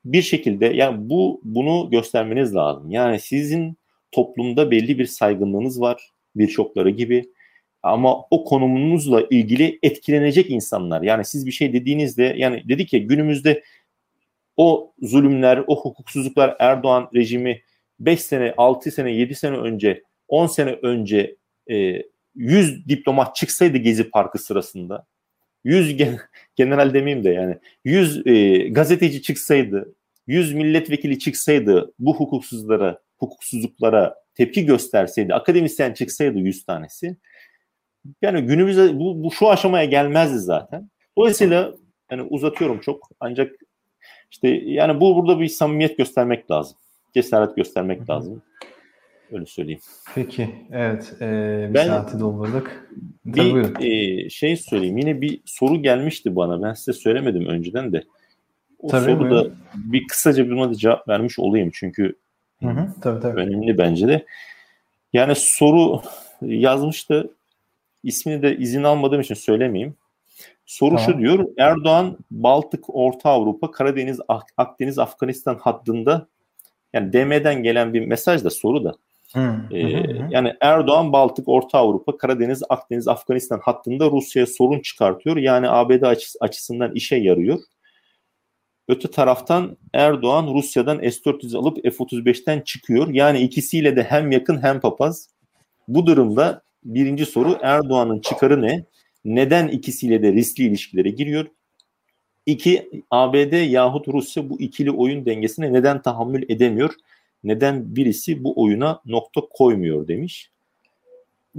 bir 0.05 0.21
şekilde 0.21 0.65
yani 0.65 1.09
bu 1.09 1.41
bunu 1.43 1.89
göstermeniz 1.91 2.55
lazım. 2.55 2.91
Yani 2.91 3.19
sizin 3.19 3.77
toplumda 4.11 4.71
belli 4.71 4.99
bir 4.99 5.05
saygınlığınız 5.05 5.81
var 5.81 6.11
birçokları 6.35 6.89
gibi 6.89 7.29
ama 7.83 8.21
o 8.31 8.43
konumunuzla 8.43 9.27
ilgili 9.29 9.79
etkilenecek 9.83 10.49
insanlar. 10.49 11.01
Yani 11.01 11.25
siz 11.25 11.45
bir 11.45 11.51
şey 11.51 11.73
dediğinizde 11.73 12.33
yani 12.37 12.63
dedik 12.69 12.93
ya 12.93 12.99
günümüzde 12.99 13.63
o 14.57 14.93
zulümler, 15.01 15.63
o 15.67 15.81
hukuksuzluklar 15.81 16.55
Erdoğan 16.59 17.09
rejimi 17.15 17.61
5 17.99 18.21
sene, 18.21 18.53
6 18.57 18.91
sene, 18.91 19.11
7 19.11 19.35
sene 19.35 19.57
önce, 19.57 20.03
10 20.27 20.47
sene 20.47 20.71
önce 20.71 21.35
e, 21.71 22.03
100 22.35 22.87
diplomat 22.87 23.35
çıksaydı 23.35 23.77
Gezi 23.77 24.09
Parkı 24.09 24.37
sırasında 24.39 25.05
100 25.63 25.97
gen, 25.97 26.19
general 26.55 26.93
demeyeyim 26.93 27.23
de 27.23 27.29
yani 27.29 27.57
100 27.85 28.27
e, 28.27 28.57
gazeteci 28.69 29.21
çıksaydı, 29.21 29.95
100 30.27 30.53
milletvekili 30.53 31.19
çıksaydı 31.19 31.93
bu 31.99 32.15
hukuksuzlara, 32.15 32.99
hukuksuzluklara 33.17 34.15
tepki 34.35 34.65
gösterseydi, 34.65 35.33
akademisyen 35.33 35.93
çıksaydı 35.93 36.39
100 36.39 36.65
tanesi 36.65 37.17
yani 38.21 38.41
günümüzde 38.41 38.99
bu, 38.99 39.23
bu 39.23 39.31
şu 39.31 39.49
aşamaya 39.49 39.85
gelmezdi 39.85 40.39
zaten. 40.39 40.89
Dolayısıyla 41.17 41.73
yani 42.11 42.21
uzatıyorum 42.21 42.79
çok 42.79 43.09
ancak 43.19 43.55
işte 44.31 44.47
yani 44.49 45.01
bu 45.01 45.15
burada 45.15 45.39
bir 45.39 45.47
samimiyet 45.47 45.97
göstermek 45.97 46.51
lazım. 46.51 46.77
Cesaret 47.13 47.55
göstermek 47.55 47.99
Hı-hı. 47.99 48.11
lazım. 48.11 48.41
Öyle 49.31 49.45
söyleyeyim. 49.45 49.81
Peki. 50.15 50.49
Evet. 50.71 51.13
E, 51.21 51.25
bir 51.69 51.73
ben, 51.73 51.87
saati 51.87 52.19
doldurduk. 52.19 52.71
Bir 53.25 53.81
e, 53.81 54.29
şey 54.29 54.57
söyleyeyim. 54.57 54.97
Yine 54.97 55.21
bir 55.21 55.41
soru 55.45 55.81
gelmişti 55.81 56.35
bana. 56.35 56.63
Ben 56.63 56.73
size 56.73 56.93
söylemedim 56.93 57.45
önceden 57.45 57.93
de. 57.93 58.03
O 58.79 58.87
tabii 58.87 59.11
soruda 59.11 59.43
mi? 59.43 59.51
bir 59.75 60.07
kısaca 60.07 60.49
buna 60.49 60.73
cevap 60.73 61.07
vermiş 61.07 61.39
olayım. 61.39 61.69
Çünkü 61.73 62.15
hı 62.61 62.69
hı, 62.69 62.87
tabii, 63.01 63.21
tabii. 63.21 63.41
önemli 63.41 63.77
bence 63.77 64.07
de. 64.07 64.25
Yani 65.13 65.33
soru 65.35 66.01
yazmıştı. 66.41 67.29
İsmini 68.03 68.41
de 68.41 68.57
izin 68.57 68.83
almadığım 68.83 69.21
için 69.21 69.35
söylemeyeyim. 69.35 69.95
Soru 70.65 70.95
tamam. 70.95 71.11
şu 71.11 71.17
diyor. 71.19 71.45
Erdoğan 71.57 72.17
Baltık, 72.31 72.83
Orta 72.87 73.29
Avrupa, 73.29 73.71
Karadeniz, 73.71 74.19
Akdeniz, 74.57 74.99
Afganistan 74.99 75.55
hattında 75.55 76.27
yani 76.93 77.13
DM'den 77.13 77.63
gelen 77.63 77.93
bir 77.93 78.05
mesaj 78.05 78.43
da 78.43 78.49
soru 78.49 78.83
da 78.83 78.95
ee, 79.71 79.79
yani 80.29 80.53
Erdoğan 80.61 81.13
Baltık, 81.13 81.47
Orta 81.47 81.77
Avrupa, 81.77 82.17
Karadeniz, 82.17 82.63
Akdeniz, 82.69 83.07
Afganistan 83.07 83.59
hattında 83.63 84.11
Rusya'ya 84.11 84.47
sorun 84.47 84.79
çıkartıyor. 84.79 85.37
Yani 85.37 85.69
ABD 85.69 86.03
açısından 86.41 86.95
işe 86.95 87.15
yarıyor. 87.15 87.59
Öte 88.87 89.11
taraftan 89.11 89.77
Erdoğan 89.93 90.53
Rusya'dan 90.53 90.97
S-400 90.97 91.57
alıp 91.57 91.77
F-35'ten 91.83 92.61
çıkıyor. 92.61 93.07
Yani 93.07 93.39
ikisiyle 93.39 93.95
de 93.95 94.03
hem 94.03 94.31
yakın 94.31 94.63
hem 94.63 94.79
papaz. 94.79 95.29
Bu 95.87 96.05
durumda 96.05 96.61
birinci 96.83 97.25
soru 97.25 97.57
Erdoğan'ın 97.61 98.19
çıkarı 98.19 98.61
ne? 98.61 98.85
Neden 99.25 99.67
ikisiyle 99.67 100.23
de 100.23 100.33
riskli 100.33 100.63
ilişkilere 100.63 101.09
giriyor? 101.09 101.47
İki, 102.45 102.89
ABD 103.11 103.69
yahut 103.69 104.07
Rusya 104.07 104.49
bu 104.49 104.61
ikili 104.61 104.91
oyun 104.91 105.25
dengesine 105.25 105.73
neden 105.73 106.01
tahammül 106.01 106.49
edemiyor? 106.49 106.93
Neden 107.43 107.95
birisi 107.95 108.43
bu 108.43 108.61
oyuna 108.61 109.01
nokta 109.05 109.41
koymuyor 109.41 110.07
demiş. 110.07 110.51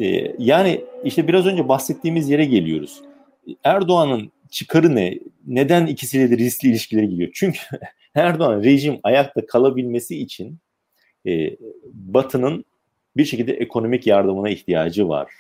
Ee, 0.01 0.35
yani 0.39 0.85
işte 1.05 1.29
biraz 1.29 1.47
önce 1.47 1.69
bahsettiğimiz 1.69 2.29
yere 2.29 2.45
geliyoruz. 2.45 3.03
Erdoğan'ın 3.65 4.33
çıkarı 4.51 4.95
ne? 4.95 5.19
Neden 5.47 5.87
ikisiyle 5.87 6.31
de 6.31 6.39
riskli 6.39 6.69
ilişkilere 6.69 7.07
giriyor? 7.07 7.31
Çünkü 7.35 7.59
Erdoğan 8.15 8.63
rejim 8.63 9.01
ayakta 9.03 9.47
kalabilmesi 9.47 10.21
için 10.21 10.59
e, 11.27 11.57
Batı'nın 11.93 12.65
bir 13.17 13.25
şekilde 13.25 13.53
ekonomik 13.53 14.07
yardımına 14.07 14.51
ihtiyacı 14.51 15.09
var. 15.09 15.33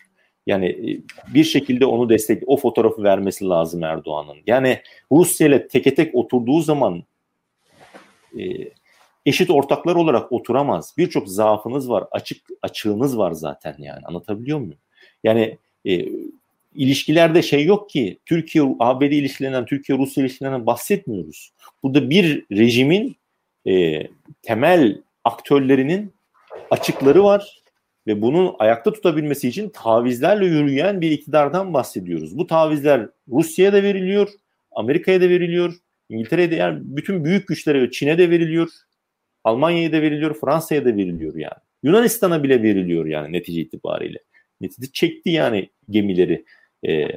Yani 0.46 0.66
e, 0.66 0.88
bir 1.34 1.44
şekilde 1.44 1.86
onu 1.86 2.08
destek, 2.08 2.42
o 2.46 2.56
fotoğrafı 2.56 3.02
vermesi 3.02 3.48
lazım 3.48 3.84
Erdoğan'ın. 3.84 4.36
Yani 4.46 4.78
Rusya 5.12 5.46
ile 5.46 5.68
teke 5.68 5.94
tek 5.94 6.14
oturduğu 6.14 6.60
zaman 6.60 7.04
e, 8.38 8.44
eşit 9.26 9.50
ortaklar 9.50 9.94
olarak 9.94 10.32
oturamaz. 10.32 10.94
Birçok 10.98 11.28
zaafınız 11.28 11.90
var, 11.90 12.04
açık 12.10 12.46
açığınız 12.62 13.18
var 13.18 13.32
zaten 13.32 13.76
yani. 13.78 14.00
Anlatabiliyor 14.06 14.58
muyum? 14.58 14.78
Yani 15.24 15.58
e, 15.86 16.08
ilişkilerde 16.74 17.42
şey 17.42 17.64
yok 17.64 17.90
ki 17.90 18.18
Türkiye 18.26 18.64
ABD 18.78 19.02
ilişkilerinden, 19.02 19.66
Türkiye 19.66 19.98
Rusya 19.98 20.24
ilişkilerinden 20.24 20.66
bahsetmiyoruz. 20.66 21.52
Burada 21.82 22.10
bir 22.10 22.44
rejimin 22.52 23.16
e, 23.66 24.02
temel 24.42 25.02
aktörlerinin 25.24 26.12
açıkları 26.70 27.24
var 27.24 27.61
ve 28.06 28.22
bunun 28.22 28.54
ayakta 28.58 28.92
tutabilmesi 28.92 29.48
için 29.48 29.68
tavizlerle 29.68 30.46
yürüyen 30.46 31.00
bir 31.00 31.10
iktidardan 31.10 31.74
bahsediyoruz. 31.74 32.38
Bu 32.38 32.46
tavizler 32.46 33.08
Rusya'ya 33.28 33.72
da 33.72 33.82
veriliyor, 33.82 34.28
Amerika'ya 34.72 35.20
da 35.20 35.28
veriliyor, 35.28 35.74
İngiltere'ye 36.08 36.50
de 36.50 36.54
yani 36.54 36.80
bütün 36.82 37.24
büyük 37.24 37.48
güçlere, 37.48 37.90
Çin'e 37.90 38.18
de 38.18 38.30
veriliyor, 38.30 38.68
Almanya'ya 39.44 39.92
da 39.92 40.02
veriliyor, 40.02 40.40
Fransa'ya 40.40 40.84
da 40.84 40.96
veriliyor 40.96 41.34
yani. 41.34 41.60
Yunanistan'a 41.82 42.42
bile 42.42 42.62
veriliyor 42.62 43.06
yani 43.06 43.32
netice 43.32 43.60
itibariyle. 43.60 44.18
Netice 44.60 44.92
çekti 44.92 45.30
yani 45.30 45.70
gemileri 45.90 46.44
e, 46.86 47.08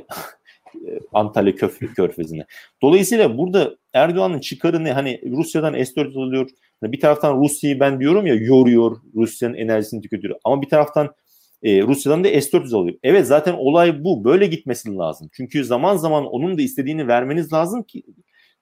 Antalya 1.14 1.56
Köf 1.56 1.80
Körfezi'ne. 1.96 2.46
Dolayısıyla 2.82 3.38
burada 3.38 3.76
Erdoğan'ın 3.94 4.40
çıkarı 4.40 4.84
ne? 4.84 4.92
Hani 4.92 5.22
Rusya'dan 5.32 5.74
S-400 5.84 6.28
alıyor. 6.28 6.50
Hani 6.82 6.92
bir 6.92 7.00
taraftan 7.00 7.42
Rusya'yı 7.42 7.80
ben 7.80 8.00
diyorum 8.00 8.28
ya 8.28 8.36
yoruyor, 8.36 8.98
Rusya'nın 9.16 9.54
enerjisini 9.54 10.02
tüketiyor. 10.02 10.36
Ama 10.44 10.62
bir 10.62 10.70
taraftan 10.70 11.16
e, 11.64 11.82
Rusya'dan 11.82 12.24
da 12.24 12.28
S-400 12.28 12.76
alıyor. 12.76 12.98
Evet 13.04 13.28
zaten 13.28 13.54
olay 13.54 14.04
bu. 14.04 14.24
Böyle 14.24 14.48
gitmesi 14.48 14.96
lazım. 14.96 15.30
Çünkü 15.34 15.66
zaman 15.66 15.98
zaman 15.98 16.26
onun 16.26 16.58
da 16.58 16.62
istediğini 16.62 17.08
vermeniz 17.08 17.54
lazım 17.54 17.84
ki 17.84 18.04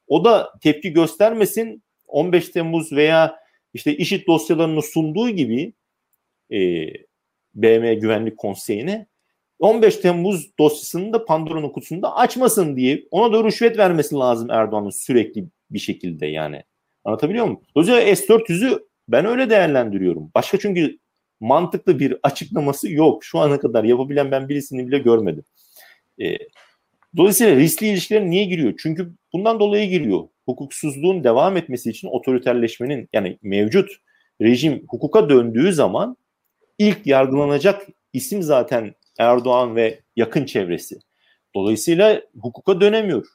o 0.07 0.25
da 0.25 0.53
tepki 0.61 0.93
göstermesin. 0.93 1.83
15 2.07 2.49
Temmuz 2.49 2.91
veya 2.91 3.35
işte 3.73 3.97
IŞİD 3.97 4.27
dosyalarını 4.27 4.81
sunduğu 4.81 5.29
gibi 5.29 5.73
e, 6.51 6.87
BM 7.55 7.93
Güvenlik 7.93 8.37
Konseyi'ne 8.37 9.07
15 9.63 9.97
Temmuz 9.97 10.57
dosyasını 10.59 11.13
da 11.13 11.25
Pandora'nın 11.25 11.69
kutusunu 11.69 12.01
da 12.01 12.15
açmasın 12.15 12.77
diye 12.77 13.03
ona 13.11 13.33
da 13.33 13.43
rüşvet 13.43 13.77
vermesi 13.77 14.15
lazım 14.15 14.49
Erdoğan'ın 14.51 14.89
sürekli 14.89 15.45
bir 15.71 15.79
şekilde 15.79 16.25
yani. 16.25 16.63
Anlatabiliyor 17.03 17.45
muyum? 17.45 17.61
Dolayısıyla 17.75 18.15
S-400'ü 18.15 18.87
ben 19.07 19.25
öyle 19.25 19.49
değerlendiriyorum. 19.49 20.31
Başka 20.35 20.59
çünkü 20.59 20.99
mantıklı 21.39 21.99
bir 21.99 22.17
açıklaması 22.23 22.91
yok. 22.91 23.23
Şu 23.23 23.39
ana 23.39 23.59
kadar 23.59 23.83
yapabilen 23.83 24.31
ben 24.31 24.49
birisini 24.49 24.87
bile 24.87 24.97
görmedim. 24.97 25.43
E, 26.21 26.37
dolayısıyla 27.17 27.55
riskli 27.55 27.87
ilişkiler 27.87 28.25
niye 28.25 28.45
giriyor? 28.45 28.73
Çünkü 28.77 29.13
bundan 29.33 29.59
dolayı 29.59 29.89
giriyor. 29.89 30.27
Hukuksuzluğun 30.45 31.23
devam 31.23 31.57
etmesi 31.57 31.89
için 31.89 32.07
otoriterleşmenin 32.07 33.09
yani 33.13 33.37
mevcut 33.41 33.91
rejim 34.41 34.85
hukuka 34.87 35.29
döndüğü 35.29 35.73
zaman 35.73 36.17
ilk 36.77 37.07
yargılanacak 37.07 37.87
isim 38.13 38.41
zaten 38.41 38.95
Erdoğan 39.23 39.75
ve 39.75 39.99
yakın 40.15 40.45
çevresi. 40.45 40.99
Dolayısıyla 41.55 42.21
hukuka 42.41 42.81
dönemiyor. 42.81 43.27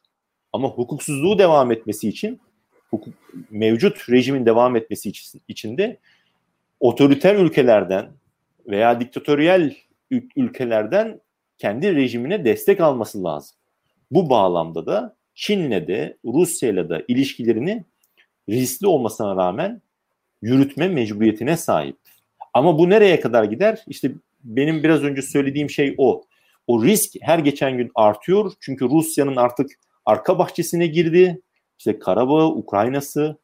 Ama 0.52 0.68
hukuksuzluğu 0.68 1.38
devam 1.38 1.72
etmesi 1.72 2.08
için 2.08 2.40
hukuk, 2.90 3.14
mevcut 3.50 4.10
rejimin 4.10 4.46
devam 4.46 4.76
etmesi 4.76 5.08
için, 5.08 5.42
için 5.48 5.78
de 5.78 5.98
otoriter 6.80 7.34
ülkelerden 7.34 8.10
veya 8.66 9.00
diktatöryel 9.00 9.76
ülkelerden 10.36 11.20
kendi 11.58 11.94
rejimine 11.94 12.44
destek 12.44 12.80
alması 12.80 13.24
lazım. 13.24 13.56
Bu 14.10 14.30
bağlamda 14.30 14.86
da 14.86 15.16
Çin'le 15.34 15.86
de 15.86 16.16
Rusya'yla 16.24 16.88
da 16.88 17.02
ilişkilerini 17.08 17.84
riskli 18.48 18.86
olmasına 18.86 19.36
rağmen 19.36 19.82
yürütme 20.42 20.88
mecburiyetine 20.88 21.56
sahip. 21.56 21.96
Ama 22.54 22.78
bu 22.78 22.90
nereye 22.90 23.20
kadar 23.20 23.44
gider? 23.44 23.84
İşte 23.86 24.12
benim 24.56 24.82
biraz 24.82 25.02
önce 25.02 25.22
söylediğim 25.22 25.70
şey 25.70 25.94
o. 25.98 26.22
O 26.66 26.84
risk 26.84 27.12
her 27.20 27.38
geçen 27.38 27.76
gün 27.76 27.90
artıyor. 27.94 28.52
Çünkü 28.60 28.84
Rusya'nın 28.84 29.36
artık 29.36 29.70
arka 30.04 30.38
bahçesine 30.38 30.86
girdi. 30.86 31.40
İşte 31.78 31.98
Karabağ, 31.98 32.46
Ukrayna'sı, 32.46 33.38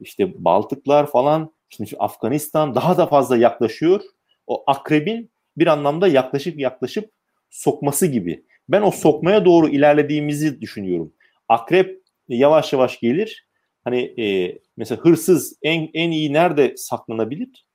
işte 0.00 0.44
Baltıklar 0.44 1.06
falan, 1.10 1.52
şimdi 1.68 1.90
Afganistan 1.98 2.74
daha 2.74 2.98
da 2.98 3.06
fazla 3.06 3.36
yaklaşıyor. 3.36 4.00
O 4.46 4.64
akrebin 4.66 5.30
bir 5.56 5.66
anlamda 5.66 6.08
yaklaşıp 6.08 6.58
yaklaşıp 6.58 7.10
sokması 7.50 8.06
gibi. 8.06 8.44
Ben 8.68 8.82
o 8.82 8.90
sokmaya 8.90 9.44
doğru 9.44 9.68
ilerlediğimizi 9.68 10.60
düşünüyorum. 10.60 11.12
Akrep 11.48 12.02
yavaş 12.28 12.72
yavaş 12.72 13.00
gelir. 13.00 13.46
Hani 13.84 14.00
e, 14.22 14.58
mesela 14.76 15.00
hırsız 15.00 15.58
en 15.62 15.88
en 15.94 16.10
iyi 16.10 16.32
nerede 16.32 16.74
saklanabilir? 16.76 17.66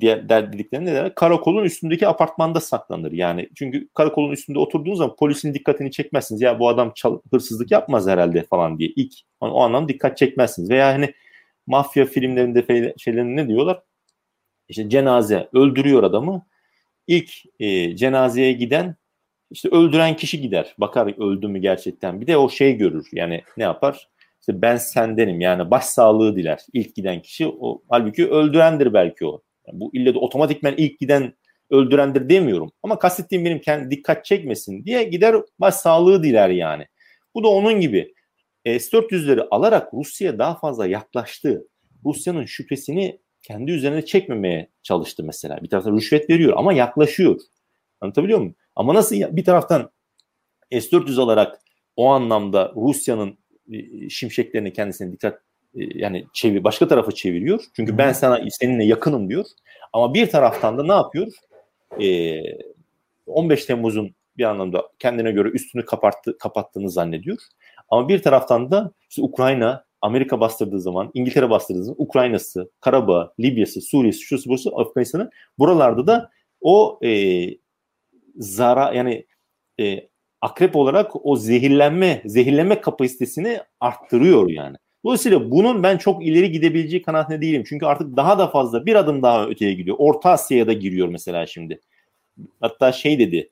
Diğer 0.00 0.28
dediklerinde 0.28 0.90
ne 0.90 0.94
demek? 0.94 1.16
Karakolun 1.16 1.64
üstündeki 1.64 2.08
apartmanda 2.08 2.60
saklanır. 2.60 3.12
Yani 3.12 3.48
çünkü 3.54 3.88
karakolun 3.94 4.32
üstünde 4.32 4.58
oturduğunuz 4.58 4.98
zaman 4.98 5.16
polisin 5.16 5.54
dikkatini 5.54 5.90
çekmezsiniz. 5.90 6.42
Ya 6.42 6.58
bu 6.60 6.68
adam 6.68 6.92
çal- 6.94 7.20
hırsızlık 7.32 7.70
yapmaz 7.70 8.06
herhalde 8.06 8.42
falan 8.42 8.78
diye 8.78 8.88
ilk 8.96 9.12
o 9.40 9.60
anlamda 9.62 9.88
dikkat 9.88 10.16
çekmezsiniz. 10.18 10.70
Veya 10.70 10.86
hani 10.88 11.14
mafya 11.66 12.04
filmlerinde 12.06 12.60
fe- 12.60 12.94
şeylerinde 12.98 13.42
ne 13.42 13.48
diyorlar? 13.48 13.82
İşte 14.68 14.90
cenaze 14.90 15.48
öldürüyor 15.54 16.02
adamı. 16.02 16.46
İlk 17.06 17.30
e, 17.60 17.96
cenazeye 17.96 18.52
giden 18.52 18.96
işte 19.50 19.68
öldüren 19.68 20.16
kişi 20.16 20.40
gider. 20.40 20.74
Bakar 20.78 21.14
öldü 21.30 21.48
mü 21.48 21.58
gerçekten. 21.58 22.20
Bir 22.20 22.26
de 22.26 22.36
o 22.36 22.48
şey 22.50 22.76
görür. 22.76 23.08
Yani 23.12 23.42
ne 23.56 23.64
yapar? 23.64 24.08
İşte 24.40 24.62
ben 24.62 24.76
sendenim 24.76 25.40
yani 25.40 25.70
baş 25.70 25.84
sağlığı 25.84 26.36
diler. 26.36 26.60
İlk 26.72 26.94
giden 26.96 27.22
kişi 27.22 27.48
o 27.48 27.82
halbuki 27.90 28.28
öldürendir 28.30 28.94
belki 28.94 29.26
o. 29.26 29.42
Bu 29.72 29.90
ille 29.92 30.14
de 30.14 30.18
otomatikmen 30.18 30.74
ilk 30.76 30.98
giden 30.98 31.34
öldürendir 31.70 32.28
demiyorum. 32.28 32.72
Ama 32.82 32.98
kastettiğim 32.98 33.44
benim 33.44 33.60
kendi 33.60 33.90
dikkat 33.90 34.24
çekmesin 34.24 34.84
diye 34.84 35.02
gider 35.02 35.36
baş 35.58 35.74
sağlığı 35.74 36.22
diler 36.22 36.48
yani. 36.48 36.86
Bu 37.34 37.44
da 37.44 37.48
onun 37.48 37.80
gibi. 37.80 38.14
S-400'leri 38.66 39.46
alarak 39.50 39.94
Rusya 39.94 40.38
daha 40.38 40.54
fazla 40.54 40.86
yaklaştı. 40.86 41.68
Rusya'nın 42.04 42.44
şüphesini 42.44 43.20
kendi 43.42 43.70
üzerine 43.72 44.04
çekmemeye 44.04 44.70
çalıştı 44.82 45.24
mesela. 45.24 45.62
Bir 45.62 45.68
taraftan 45.68 45.96
rüşvet 45.96 46.30
veriyor 46.30 46.52
ama 46.56 46.72
yaklaşıyor. 46.72 47.40
Anlatabiliyor 48.00 48.38
muyum? 48.38 48.54
Ama 48.76 48.94
nasıl 48.94 49.16
bir 49.16 49.44
taraftan 49.44 49.90
S-400 50.72 51.20
alarak 51.20 51.58
o 51.96 52.08
anlamda 52.08 52.72
Rusya'nın 52.76 53.38
e, 53.72 54.08
şimşeklerini 54.08 54.72
kendisine 54.72 55.12
dikkat 55.12 55.42
yani 55.74 56.26
çevir 56.32 56.64
başka 56.64 56.88
tarafa 56.88 57.12
çeviriyor. 57.12 57.64
Çünkü 57.76 57.98
ben 57.98 58.12
sana 58.12 58.40
seninle 58.50 58.84
yakınım 58.84 59.28
diyor. 59.28 59.44
Ama 59.92 60.14
bir 60.14 60.30
taraftan 60.30 60.78
da 60.78 60.84
ne 60.84 60.92
yapıyor? 60.92 61.26
Ee, 62.02 62.42
15 63.26 63.64
Temmuz'un 63.64 64.14
bir 64.36 64.44
anlamda 64.44 64.88
kendine 64.98 65.30
göre 65.30 65.48
üstünü 65.48 65.84
kapattı, 65.84 66.38
kapattığını 66.38 66.90
zannediyor. 66.90 67.38
Ama 67.88 68.08
bir 68.08 68.22
taraftan 68.22 68.70
da 68.70 68.92
işte 69.10 69.22
Ukrayna, 69.22 69.84
Amerika 70.00 70.40
bastırdığı 70.40 70.80
zaman, 70.80 71.10
İngiltere 71.14 71.50
bastırdığı 71.50 71.84
zaman 71.84 72.02
Ukrayna'sı, 72.02 72.70
Karabağ, 72.80 73.34
Libya'sı, 73.40 73.80
Suriye'si, 73.80 74.20
şusu 74.20 74.50
busu, 74.50 74.80
Afganistan'ı 74.80 75.30
buralarda 75.58 76.06
da 76.06 76.30
o 76.60 76.98
e, 77.04 77.44
zara 78.36 78.92
yani 78.94 79.26
e, 79.80 80.08
akrep 80.40 80.76
olarak 80.76 81.26
o 81.26 81.36
zehirlenme, 81.36 82.22
zehirlenme 82.26 82.80
kapasitesini 82.80 83.60
arttırıyor 83.80 84.50
yani. 84.50 84.76
Dolayısıyla 85.04 85.50
bunun 85.50 85.82
ben 85.82 85.98
çok 85.98 86.26
ileri 86.26 86.52
gidebileceği 86.52 87.02
kanaatinde 87.02 87.40
değilim. 87.40 87.64
Çünkü 87.68 87.86
artık 87.86 88.16
daha 88.16 88.38
da 88.38 88.46
fazla 88.46 88.86
bir 88.86 88.94
adım 88.94 89.22
daha 89.22 89.46
öteye 89.46 89.74
gidiyor. 89.74 89.96
Orta 90.00 90.30
Asya'ya 90.30 90.66
da 90.66 90.72
giriyor 90.72 91.08
mesela 91.08 91.46
şimdi. 91.46 91.80
Hatta 92.60 92.92
şey 92.92 93.18
dedi. 93.18 93.50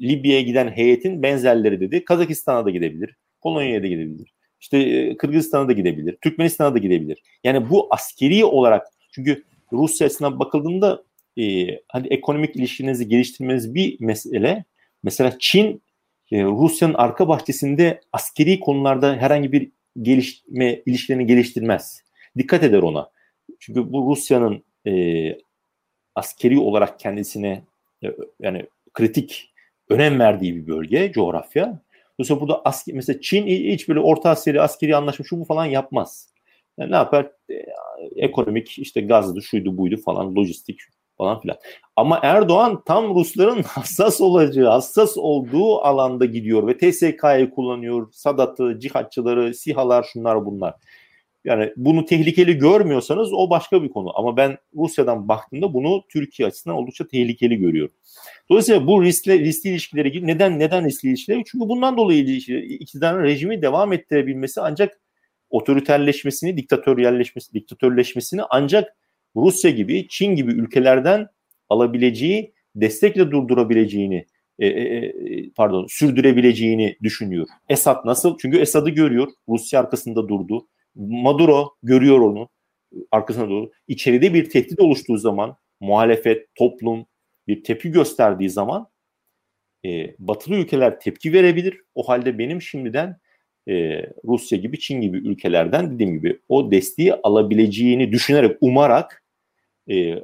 Libya'ya 0.00 0.40
giden 0.40 0.68
heyetin 0.68 1.22
benzerleri 1.22 1.80
dedi. 1.80 2.04
Kazakistan'a 2.04 2.64
da 2.64 2.70
gidebilir. 2.70 3.16
Polonya'ya 3.40 3.82
da 3.82 3.86
gidebilir. 3.86 4.32
İşte 4.60 4.78
e, 4.78 5.16
Kırgızistan'a 5.16 5.68
da 5.68 5.72
gidebilir. 5.72 6.16
Türkmenistan'a 6.20 6.74
da 6.74 6.78
gidebilir. 6.78 7.22
Yani 7.44 7.70
bu 7.70 7.86
askeri 7.90 8.44
olarak 8.44 8.86
çünkü 9.12 9.44
Rusya 9.72 10.06
açısından 10.06 10.40
bakıldığında 10.40 11.04
e, 11.38 11.66
hadi 11.88 12.08
ekonomik 12.08 12.56
ilişkinizi 12.56 13.08
geliştirmeniz 13.08 13.74
bir 13.74 13.96
mesele. 14.00 14.64
Mesela 15.02 15.36
Çin 15.38 15.82
e, 16.32 16.44
Rusya'nın 16.44 16.94
arka 16.94 17.28
bahçesinde 17.28 18.00
askeri 18.12 18.60
konularda 18.60 19.16
herhangi 19.16 19.52
bir 19.52 19.70
gelişme 20.02 20.82
ilişkilerini 20.86 21.26
geliştirmez. 21.26 22.02
Dikkat 22.36 22.62
eder 22.62 22.82
ona. 22.82 23.10
Çünkü 23.58 23.92
bu 23.92 24.10
Rusya'nın 24.10 24.64
e, 24.86 24.92
askeri 26.14 26.58
olarak 26.58 26.98
kendisine 26.98 27.62
e, 28.04 28.06
yani 28.40 28.66
kritik 28.94 29.52
önem 29.88 30.18
verdiği 30.18 30.56
bir 30.56 30.66
bölge, 30.66 31.12
coğrafya. 31.12 31.82
Dolayısıyla 32.18 32.40
burada 32.40 32.62
asker, 32.64 32.94
mesela 32.94 33.20
Çin 33.20 33.46
hiç 33.46 33.88
böyle 33.88 34.00
Orta 34.00 34.30
Asya'yı 34.30 34.62
askeri 34.62 34.96
anlaşma 34.96 35.24
şu 35.24 35.40
bu 35.40 35.44
falan 35.44 35.64
yapmaz. 35.64 36.28
Yani 36.78 36.90
ne 36.90 36.96
yapar? 36.96 37.30
E, 37.50 37.66
ekonomik 38.16 38.78
işte 38.78 39.00
gazdı, 39.00 39.42
şuydu, 39.42 39.78
buydu 39.78 39.96
falan, 39.96 40.36
lojistik 40.36 40.80
falan 41.22 41.40
filan. 41.40 41.56
Ama 41.96 42.20
Erdoğan 42.22 42.82
tam 42.86 43.14
Rusların 43.14 43.62
hassas 43.66 44.20
olacağı, 44.20 44.70
hassas 44.70 45.16
olduğu 45.16 45.78
alanda 45.78 46.24
gidiyor 46.24 46.66
ve 46.66 46.78
TSK'yı 46.78 47.50
kullanıyor. 47.50 48.08
Sadat'ı, 48.12 48.78
cihatçıları, 48.80 49.54
sihalar 49.54 50.02
şunlar 50.12 50.46
bunlar. 50.46 50.74
Yani 51.44 51.72
bunu 51.76 52.04
tehlikeli 52.04 52.58
görmüyorsanız 52.58 53.32
o 53.32 53.50
başka 53.50 53.82
bir 53.82 53.88
konu. 53.88 54.12
Ama 54.14 54.36
ben 54.36 54.58
Rusya'dan 54.76 55.28
baktığımda 55.28 55.74
bunu 55.74 56.04
Türkiye 56.08 56.48
açısından 56.48 56.76
oldukça 56.76 57.06
tehlikeli 57.06 57.56
görüyorum. 57.56 57.94
Dolayısıyla 58.50 58.86
bu 58.86 59.02
riskli, 59.02 59.40
riskli 59.40 59.70
ilişkileri 59.70 60.26
neden 60.26 60.58
neden 60.58 60.84
riskli 60.84 61.08
ilişkileri? 61.08 61.42
Çünkü 61.46 61.68
bundan 61.68 61.96
dolayı 61.96 62.24
iktidarın 62.64 63.22
rejimi 63.24 63.62
devam 63.62 63.92
ettirebilmesi 63.92 64.60
ancak 64.60 65.00
otoriterleşmesini, 65.50 66.56
diktatöryelleşmesi, 66.56 67.52
diktatörleşmesini 67.54 68.42
ancak 68.50 68.96
Rusya 69.36 69.70
gibi, 69.70 70.08
Çin 70.08 70.36
gibi 70.36 70.52
ülkelerden 70.52 71.26
alabileceği, 71.68 72.52
destekle 72.76 73.30
durdurabileceğini, 73.30 74.26
e, 74.58 74.66
e, 74.66 74.96
e, 74.96 75.50
pardon, 75.50 75.86
sürdürebileceğini 75.88 76.96
düşünüyor. 77.02 77.46
Esad 77.68 78.06
nasıl? 78.06 78.38
Çünkü 78.38 78.58
Esad'ı 78.58 78.90
görüyor. 78.90 79.28
Rusya 79.48 79.80
arkasında 79.80 80.28
durdu. 80.28 80.68
Maduro 80.94 81.70
görüyor 81.82 82.18
onu. 82.18 82.48
Arkasında 83.10 83.48
durdu. 83.48 83.72
İçeride 83.88 84.34
bir 84.34 84.50
tehdit 84.50 84.80
oluştuğu 84.80 85.18
zaman 85.18 85.56
muhalefet, 85.80 86.54
toplum 86.54 87.06
bir 87.48 87.64
tepki 87.64 87.90
gösterdiği 87.90 88.50
zaman 88.50 88.88
e, 89.84 90.14
batılı 90.18 90.56
ülkeler 90.56 91.00
tepki 91.00 91.32
verebilir. 91.32 91.80
O 91.94 92.08
halde 92.08 92.38
benim 92.38 92.62
şimdiden 92.62 93.16
e, 93.68 94.06
Rusya 94.24 94.58
gibi, 94.58 94.78
Çin 94.78 95.00
gibi 95.00 95.16
ülkelerden 95.16 95.94
dediğim 95.94 96.14
gibi 96.14 96.40
o 96.48 96.70
desteği 96.70 97.14
alabileceğini 97.14 98.12
düşünerek, 98.12 98.56
umarak 98.60 99.21
e, 99.90 100.14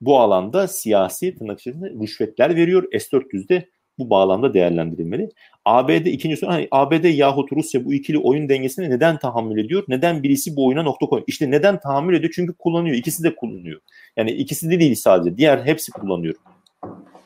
bu 0.00 0.18
alanda 0.18 0.68
siyasi 0.68 1.34
tırnak 1.34 1.60
içerisinde 1.60 1.90
rüşvetler 2.02 2.56
veriyor. 2.56 2.84
S-400'de 2.92 3.68
bu 3.98 4.10
bağlamda 4.10 4.54
değerlendirilmeli. 4.54 5.28
ABD 5.64 6.06
ikinci 6.06 6.36
soru 6.36 6.50
hani 6.50 6.68
ABD 6.70 7.04
yahut 7.04 7.52
Rusya 7.52 7.84
bu 7.84 7.94
ikili 7.94 8.18
oyun 8.18 8.48
dengesine 8.48 8.90
neden 8.90 9.18
tahammül 9.18 9.64
ediyor? 9.64 9.84
Neden 9.88 10.22
birisi 10.22 10.56
bu 10.56 10.66
oyuna 10.66 10.82
nokta 10.82 11.06
koyuyor? 11.06 11.28
İşte 11.28 11.50
neden 11.50 11.80
tahammül 11.80 12.14
ediyor? 12.14 12.32
Çünkü 12.36 12.52
kullanıyor. 12.52 12.96
İkisi 12.96 13.22
de 13.22 13.36
kullanıyor. 13.36 13.80
Yani 14.16 14.30
ikisi 14.30 14.70
de 14.70 14.80
değil 14.80 14.94
sadece. 14.94 15.36
Diğer 15.36 15.58
hepsi 15.64 15.92
kullanıyor. 15.92 16.34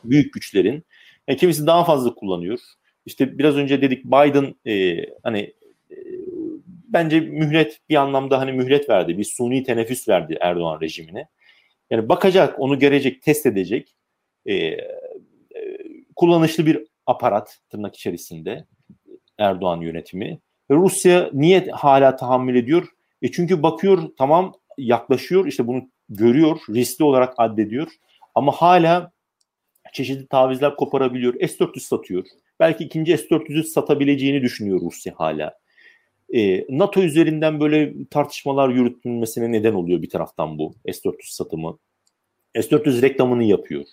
Büyük 0.03 0.33
güçlerin. 0.33 0.83
Yani 1.27 1.39
kimisi 1.39 1.67
daha 1.67 1.83
fazla 1.83 2.13
kullanıyor. 2.13 2.59
İşte 3.05 3.37
biraz 3.37 3.55
önce 3.55 3.81
dedik 3.81 4.05
Biden 4.05 4.55
e, 4.67 5.05
hani 5.23 5.39
e, 5.91 5.97
bence 6.93 7.19
mühlet 7.19 7.79
bir 7.89 7.95
anlamda 7.95 8.39
hani 8.39 8.51
mühlet 8.51 8.89
verdi. 8.89 9.17
Bir 9.17 9.23
suni 9.23 9.63
teneffüs 9.63 10.09
verdi 10.09 10.37
Erdoğan 10.41 10.81
rejimine. 10.81 11.27
Yani 11.91 12.09
bakacak, 12.09 12.59
onu 12.59 12.79
görecek, 12.79 13.21
test 13.21 13.45
edecek. 13.45 13.95
E, 14.45 14.55
e, 14.55 14.77
kullanışlı 16.15 16.65
bir 16.65 16.87
aparat 17.05 17.59
tırnak 17.69 17.95
içerisinde 17.95 18.65
Erdoğan 19.37 19.81
yönetimi. 19.81 20.39
Ve 20.71 20.75
Rusya 20.75 21.29
niye 21.33 21.67
hala 21.71 22.15
tahammül 22.15 22.55
ediyor? 22.55 22.87
E 23.21 23.31
çünkü 23.31 23.63
bakıyor 23.63 24.09
tamam 24.17 24.53
yaklaşıyor 24.77 25.45
işte 25.45 25.67
bunu 25.67 25.89
görüyor, 26.09 26.59
riskli 26.69 27.03
olarak 27.03 27.33
addediyor. 27.37 27.87
Ama 28.35 28.51
hala 28.51 29.11
çeşitli 29.93 30.27
tavizler 30.27 30.75
koparabiliyor. 30.75 31.33
S-400 31.33 31.79
satıyor. 31.79 32.25
Belki 32.59 32.83
ikinci 32.83 33.17
S-400'ü 33.17 33.63
satabileceğini 33.63 34.41
düşünüyor 34.41 34.81
Rusya 34.81 35.13
hala. 35.17 35.60
E, 36.35 36.65
NATO 36.77 37.01
üzerinden 37.01 37.59
böyle 37.59 37.93
tartışmalar 38.09 38.69
yürütülmesine 38.69 39.51
neden 39.51 39.73
oluyor 39.73 40.01
bir 40.01 40.09
taraftan 40.09 40.57
bu 40.57 40.73
S-400 40.85 41.15
satımı. 41.21 41.77
S-400 42.55 43.01
reklamını 43.01 43.43
yapıyor. 43.43 43.83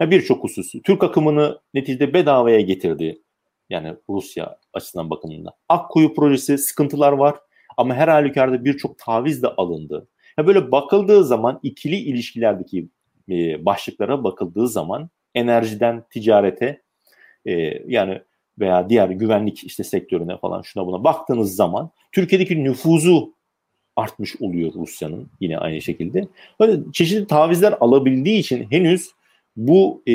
Yani 0.00 0.10
Birçok 0.10 0.44
hususu. 0.44 0.82
Türk 0.82 1.04
akımını 1.04 1.60
neticede 1.74 2.14
bedavaya 2.14 2.60
getirdi. 2.60 3.22
Yani 3.70 3.94
Rusya 4.10 4.58
açısından 4.72 5.10
bakımında. 5.10 5.56
Akkuyu 5.68 6.14
projesi 6.14 6.58
sıkıntılar 6.58 7.12
var 7.12 7.34
ama 7.76 7.94
her 7.94 8.08
halükarda 8.08 8.64
birçok 8.64 8.98
taviz 8.98 9.42
de 9.42 9.48
alındı. 9.48 10.08
Yani 10.38 10.46
böyle 10.46 10.72
bakıldığı 10.72 11.24
zaman 11.24 11.60
ikili 11.62 11.96
ilişkilerdeki 11.96 12.88
e, 13.30 13.64
başlıklara 13.64 14.24
bakıldığı 14.24 14.68
zaman 14.68 15.10
enerjiden 15.34 16.04
ticarete 16.10 16.82
e, 17.46 17.52
yani 17.86 18.22
veya 18.60 18.90
diğer 18.90 19.08
güvenlik 19.08 19.64
işte 19.64 19.84
sektörüne 19.84 20.36
falan 20.36 20.62
şuna 20.62 20.86
buna 20.86 21.04
baktığınız 21.04 21.54
zaman 21.54 21.90
Türkiye'deki 22.12 22.64
nüfuzu 22.64 23.32
artmış 23.96 24.36
oluyor 24.40 24.72
Rusya'nın 24.74 25.28
yine 25.40 25.58
aynı 25.58 25.82
şekilde. 25.82 26.28
Böyle 26.60 26.92
çeşitli 26.92 27.26
tavizler 27.26 27.74
alabildiği 27.80 28.38
için 28.38 28.66
henüz 28.70 29.10
bu 29.56 30.02
e, 30.06 30.12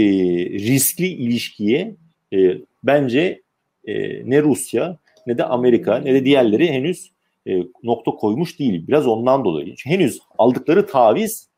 riskli 0.50 1.08
ilişkiye 1.08 1.96
e, 2.34 2.58
bence 2.84 3.42
e, 3.86 3.94
ne 4.30 4.42
Rusya 4.42 4.98
ne 5.28 5.38
de 5.38 5.44
Amerika 5.44 5.98
ne 5.98 6.14
de 6.14 6.26
diğerleri 6.26 6.72
henüz 6.72 7.12
e, 7.48 7.64
nokta 7.84 8.12
koymuş 8.12 8.60
değil. 8.60 8.88
Biraz 8.88 9.08
ondan 9.08 9.46
dolayı. 9.46 9.76
Henüz 9.84 10.20
aldıkları 10.38 10.88
taviz 10.88 11.50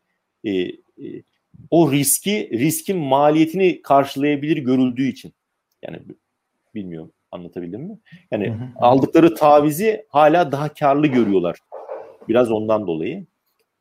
e, 0.44 0.52
e, 0.52 0.72
o 1.72 1.92
riski 1.92 2.50
riskin 2.54 2.98
maliyetini 2.98 3.82
karşılayabilir 3.82 4.58
görüldüğü 4.58 5.08
için. 5.08 5.34
Yani 5.82 6.00
bilmiyorum 6.78 7.12
anlatabildim 7.32 7.82
mi? 7.82 8.00
Yani 8.32 8.58
aldıkları 8.76 9.36
tavizi 9.36 10.06
hala 10.10 10.52
daha 10.52 10.74
karlı 10.74 11.08
görüyorlar. 11.08 11.60
Biraz 12.30 12.52
ondan 12.52 12.88
dolayı. 12.88 13.26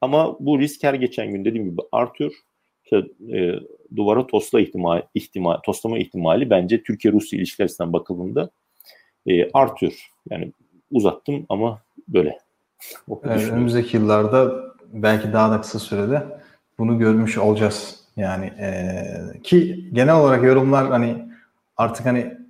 Ama 0.00 0.36
bu 0.40 0.58
risk 0.58 0.82
her 0.82 0.94
geçen 0.94 1.30
gün 1.30 1.44
dediğim 1.44 1.70
gibi 1.70 1.82
artıyor. 1.92 2.32
İşte, 2.84 3.04
e, 3.38 3.54
duvara 3.96 4.26
tosla 4.26 4.60
ihtimal, 4.60 5.02
ihtimal, 5.14 5.56
toslama 5.56 5.98
ihtimali 5.98 6.50
bence 6.50 6.82
Türkiye-Rusya 6.82 7.38
ilişkiler 7.38 7.64
açısından 7.64 7.92
bakıldığında 7.92 8.50
e, 9.26 9.50
artıyor. 9.50 10.10
Yani 10.30 10.52
uzattım 10.90 11.46
ama 11.48 11.82
böyle. 12.08 12.38
Evet, 13.24 13.52
önümüzdeki 13.52 13.96
yıllarda 13.96 14.64
belki 14.92 15.32
daha 15.32 15.50
da 15.50 15.60
kısa 15.60 15.78
sürede 15.78 16.22
bunu 16.78 16.98
görmüş 16.98 17.38
olacağız. 17.38 18.00
Yani 18.16 18.46
e, 18.46 19.42
ki 19.42 19.88
genel 19.92 20.16
olarak 20.16 20.44
yorumlar 20.44 20.88
hani 20.88 21.28
artık 21.76 22.06
hani 22.06 22.45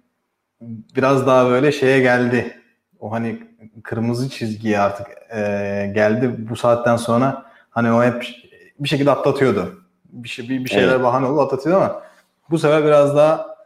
biraz 0.61 1.27
daha 1.27 1.51
böyle 1.51 1.73
şeye 1.73 2.01
geldi. 2.01 2.61
O 3.01 3.13
hani 3.13 3.39
kırmızı 3.83 4.31
çizgiye 4.31 4.79
artık 4.79 5.07
e, 5.31 5.41
geldi. 5.95 6.35
Bu 6.51 6.57
saatten 6.57 6.97
sonra 6.97 7.47
hani 7.71 7.93
o 7.93 8.03
hep 8.03 8.27
bir 8.79 8.89
şekilde 8.89 9.11
atlatıyordu. 9.11 9.83
Bir 10.05 10.29
şey 10.29 10.49
bir, 10.49 10.65
bir 10.65 10.71
şeyler 10.71 10.89
evet. 10.89 11.03
bahane 11.03 11.27
olup 11.27 11.41
atlatıyordu 11.41 11.81
ama 11.81 12.03
bu 12.51 12.59
sefer 12.59 12.85
biraz 12.85 13.17
daha 13.17 13.57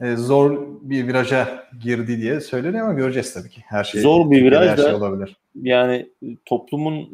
e, 0.00 0.16
zor 0.16 0.58
bir 0.80 1.08
viraja 1.08 1.64
girdi 1.80 2.20
diye 2.20 2.40
söyleniyor 2.40 2.84
ama 2.84 2.94
göreceğiz 2.94 3.34
tabii 3.34 3.50
ki. 3.50 3.60
Her 3.66 3.84
şey 3.84 4.00
zor 4.00 4.30
bir 4.30 4.44
viraj 4.44 4.68
her 4.68 4.76
şey 4.76 4.94
olabilir. 4.94 5.36
Yani 5.54 6.10
toplumun 6.46 7.08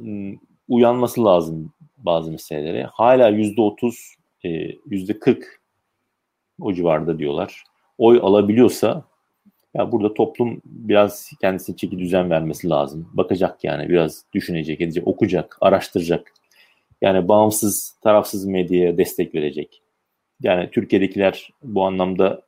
uyanması 0.68 1.24
lazım 1.24 1.72
bazı 1.98 2.30
meselelere. 2.30 2.88
Hala 2.92 3.28
yüzde 3.28 3.60
otuz, 3.60 4.14
e, 4.44 4.48
yüzde 4.86 5.18
kırk 5.18 5.60
o 6.60 6.72
civarda 6.72 7.18
diyorlar. 7.18 7.64
Oy 7.98 8.20
alabiliyorsa 8.22 9.04
ya 9.78 9.92
burada 9.92 10.14
toplum 10.14 10.60
biraz 10.64 11.30
kendisine 11.40 11.76
çeki 11.76 11.98
düzen 11.98 12.30
vermesi 12.30 12.68
lazım. 12.68 13.08
Bakacak 13.12 13.64
yani 13.64 13.88
biraz 13.88 14.24
düşünecek, 14.34 14.80
edecek, 14.80 15.06
okuyacak, 15.06 15.58
araştıracak. 15.60 16.32
Yani 17.02 17.28
bağımsız, 17.28 17.96
tarafsız 18.02 18.44
medyaya 18.46 18.98
destek 18.98 19.34
verecek. 19.34 19.82
Yani 20.42 20.70
Türkiye'dekiler 20.70 21.50
bu 21.62 21.84
anlamda 21.84 22.42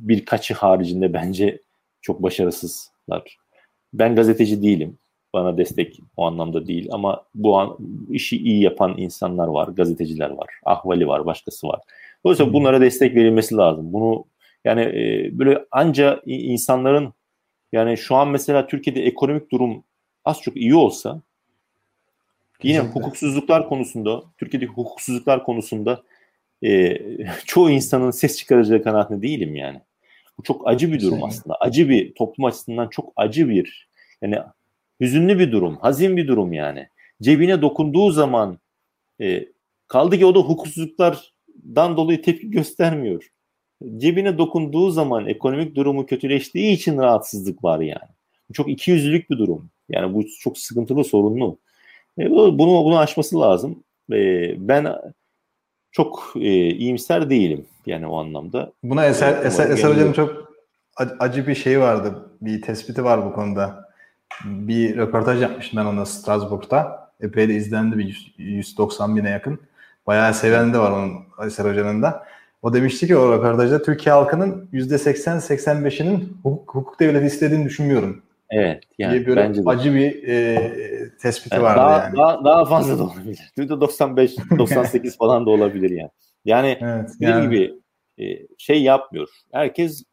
birkaçı 0.00 0.54
haricinde 0.54 1.12
bence 1.12 1.58
çok 2.00 2.22
başarısızlar. 2.22 3.36
Ben 3.94 4.14
gazeteci 4.14 4.62
değilim. 4.62 4.98
bana 5.34 5.56
destek 5.56 6.00
o 6.16 6.24
anlamda 6.26 6.66
değil 6.66 6.88
ama 6.92 7.24
bu 7.34 7.58
an 7.58 7.76
işi 8.10 8.36
iyi 8.36 8.62
yapan 8.62 8.94
insanlar 8.98 9.46
var, 9.48 9.68
gazeteciler 9.68 10.30
var, 10.30 10.48
ahvali 10.64 11.08
var, 11.08 11.26
başkası 11.26 11.68
var. 11.68 11.80
Dolayısıyla 12.24 12.52
bunlara 12.52 12.80
destek 12.80 13.14
verilmesi 13.14 13.56
lazım. 13.56 13.92
Bunu 13.92 14.24
yani 14.66 14.82
e, 14.82 15.30
böyle 15.38 15.64
anca 15.70 16.22
insanların 16.26 17.12
yani 17.72 17.96
şu 17.96 18.16
an 18.16 18.28
mesela 18.28 18.66
Türkiye'de 18.66 19.02
ekonomik 19.02 19.50
durum 19.50 19.84
az 20.24 20.40
çok 20.42 20.56
iyi 20.56 20.74
olsa 20.74 21.22
yine 22.62 22.76
Kesinlikle. 22.76 23.00
hukuksuzluklar 23.00 23.68
konusunda, 23.68 24.22
Türkiye'deki 24.38 24.72
hukuksuzluklar 24.72 25.44
konusunda 25.44 26.02
e, 26.64 26.98
çoğu 27.46 27.70
insanın 27.70 28.10
ses 28.10 28.36
çıkaracağı 28.36 28.82
kanaatinde 28.82 29.22
değilim 29.22 29.56
yani. 29.56 29.80
Bu 30.38 30.42
çok 30.42 30.68
acı 30.68 30.92
bir 30.92 31.00
durum 31.00 31.10
Kesinlikle. 31.10 31.26
aslında. 31.26 31.56
Acı 31.60 31.88
bir 31.88 32.14
toplum 32.14 32.44
açısından 32.44 32.88
çok 32.88 33.12
acı 33.16 33.48
bir 33.48 33.88
yani 34.22 34.38
hüzünlü 35.00 35.38
bir 35.38 35.52
durum, 35.52 35.76
hazin 35.76 36.16
bir 36.16 36.28
durum 36.28 36.52
yani. 36.52 36.88
Cebine 37.22 37.62
dokunduğu 37.62 38.10
zaman 38.10 38.58
e, 39.20 39.46
kaldı 39.88 40.18
ki 40.18 40.26
o 40.26 40.34
da 40.34 40.38
hukuksuzluklardan 40.38 41.96
dolayı 41.96 42.22
tepki 42.22 42.50
göstermiyor. 42.50 43.30
Cebine 43.96 44.38
dokunduğu 44.38 44.90
zaman 44.90 45.26
ekonomik 45.26 45.74
durumu 45.74 46.06
kötüleştiği 46.06 46.72
için 46.72 46.98
rahatsızlık 46.98 47.64
var 47.64 47.80
yani. 47.80 48.08
Bu 48.48 48.52
çok 48.52 48.68
ikiyüzlülük 48.68 49.30
bir 49.30 49.38
durum. 49.38 49.70
Yani 49.88 50.14
bu 50.14 50.24
çok 50.40 50.58
sıkıntılı, 50.58 51.04
sorunlu. 51.04 51.58
E, 52.18 52.30
bunu 52.30 52.58
bunu 52.58 52.98
aşması 52.98 53.40
lazım. 53.40 53.82
E, 54.12 54.18
ben 54.68 54.96
çok 55.92 56.32
e, 56.36 56.70
iyimser 56.70 57.30
değilim 57.30 57.66
yani 57.86 58.06
o 58.06 58.18
anlamda. 58.18 58.72
Buna 58.82 59.06
Eser, 59.06 59.44
Eser, 59.44 59.70
Eser 59.70 59.90
Hoca'nın 59.90 60.12
çok 60.12 60.52
acı 60.96 61.46
bir 61.46 61.54
şey 61.54 61.80
vardı. 61.80 62.30
Bir 62.40 62.62
tespiti 62.62 63.04
var 63.04 63.26
bu 63.26 63.32
konuda. 63.32 63.86
Bir 64.44 64.96
röportaj 64.96 65.42
yapmıştım 65.42 65.80
ben 65.80 65.86
ona 65.86 66.06
Strasbourg'da. 66.06 67.10
Epey 67.20 67.48
de 67.48 67.54
izlendi 67.54 67.98
bir 67.98 68.34
190 68.38 69.16
bine 69.16 69.30
yakın. 69.30 69.60
Bayağı 70.06 70.34
seven 70.34 70.74
de 70.74 70.78
var 70.78 70.90
onun 70.90 71.12
Eser 71.46 71.64
Hoca'nın 71.64 72.02
da. 72.02 72.26
O 72.62 72.72
demişti 72.72 73.06
ki 73.06 73.16
o 73.16 73.32
röportajda 73.32 73.82
Türkiye 73.82 74.14
halkının 74.14 74.68
%80-85'inin 74.72 76.36
hukuk, 76.42 76.74
hukuk 76.74 77.00
devleti 77.00 77.26
istediğini 77.26 77.64
düşünmüyorum. 77.64 78.22
Evet. 78.50 78.82
Yani 78.98 79.26
böyle 79.26 79.40
bence 79.40 79.64
de. 79.64 79.68
acı 79.68 79.94
bir 79.94 80.28
e, 80.28 80.58
tespiti 81.22 81.56
evet, 81.56 81.64
vardı 81.64 81.78
daha, 81.80 82.02
yani. 82.02 82.16
Daha, 82.16 82.44
daha 82.44 82.64
fazla 82.64 82.98
da 82.98 83.04
olabilir. 83.04 83.52
%95, 83.56 84.58
98 84.58 85.18
falan 85.18 85.46
da 85.46 85.50
olabilir 85.50 85.90
yani. 85.90 86.10
Yani 86.44 86.78
evet, 86.80 87.10
dediğim 87.20 87.38
yani. 87.38 87.50
gibi 87.50 87.74
e, 88.18 88.46
şey 88.58 88.82
yapmıyor. 88.82 89.28
Herkes 89.52 90.04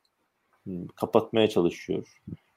kapatmaya 0.96 1.50
çalışıyor. 1.50 2.08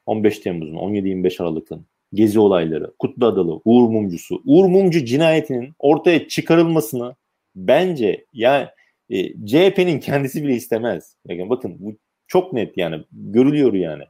15 0.05 0.39
Temmuz'un, 0.39 0.75
17-25 0.75 1.43
Aralık'ın 1.43 1.85
gezi 2.13 2.39
olayları, 2.39 2.93
Kutlu 2.99 3.25
Adalı, 3.25 3.61
Uğur 3.65 3.89
Mumcusu, 3.89 4.41
Uğur 4.45 4.65
Mumcu 4.65 5.05
cinayetinin 5.05 5.73
ortaya 5.79 6.27
çıkarılmasını 6.27 7.15
bence 7.55 8.25
yani 8.33 8.67
e, 9.09 9.45
CHP'nin 9.45 9.99
kendisi 9.99 10.43
bile 10.43 10.53
istemez. 10.53 11.15
Yani 11.27 11.49
bakın 11.49 11.75
bu 11.79 11.97
çok 12.27 12.53
net 12.53 12.77
yani 12.77 13.03
görülüyor 13.11 13.73
yani. 13.73 14.03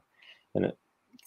Yani 0.56 0.72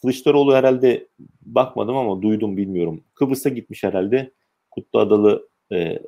Kılıçdaroğlu 0.02 0.54
herhalde 0.54 1.08
bakmadım 1.42 1.96
ama 1.96 2.22
duydum 2.22 2.56
bilmiyorum. 2.56 3.04
Kıbrıs'a 3.14 3.48
gitmiş 3.48 3.84
herhalde. 3.84 4.30
Kutlu 4.70 4.98
Adalı 4.98 5.48
e, 5.72 5.98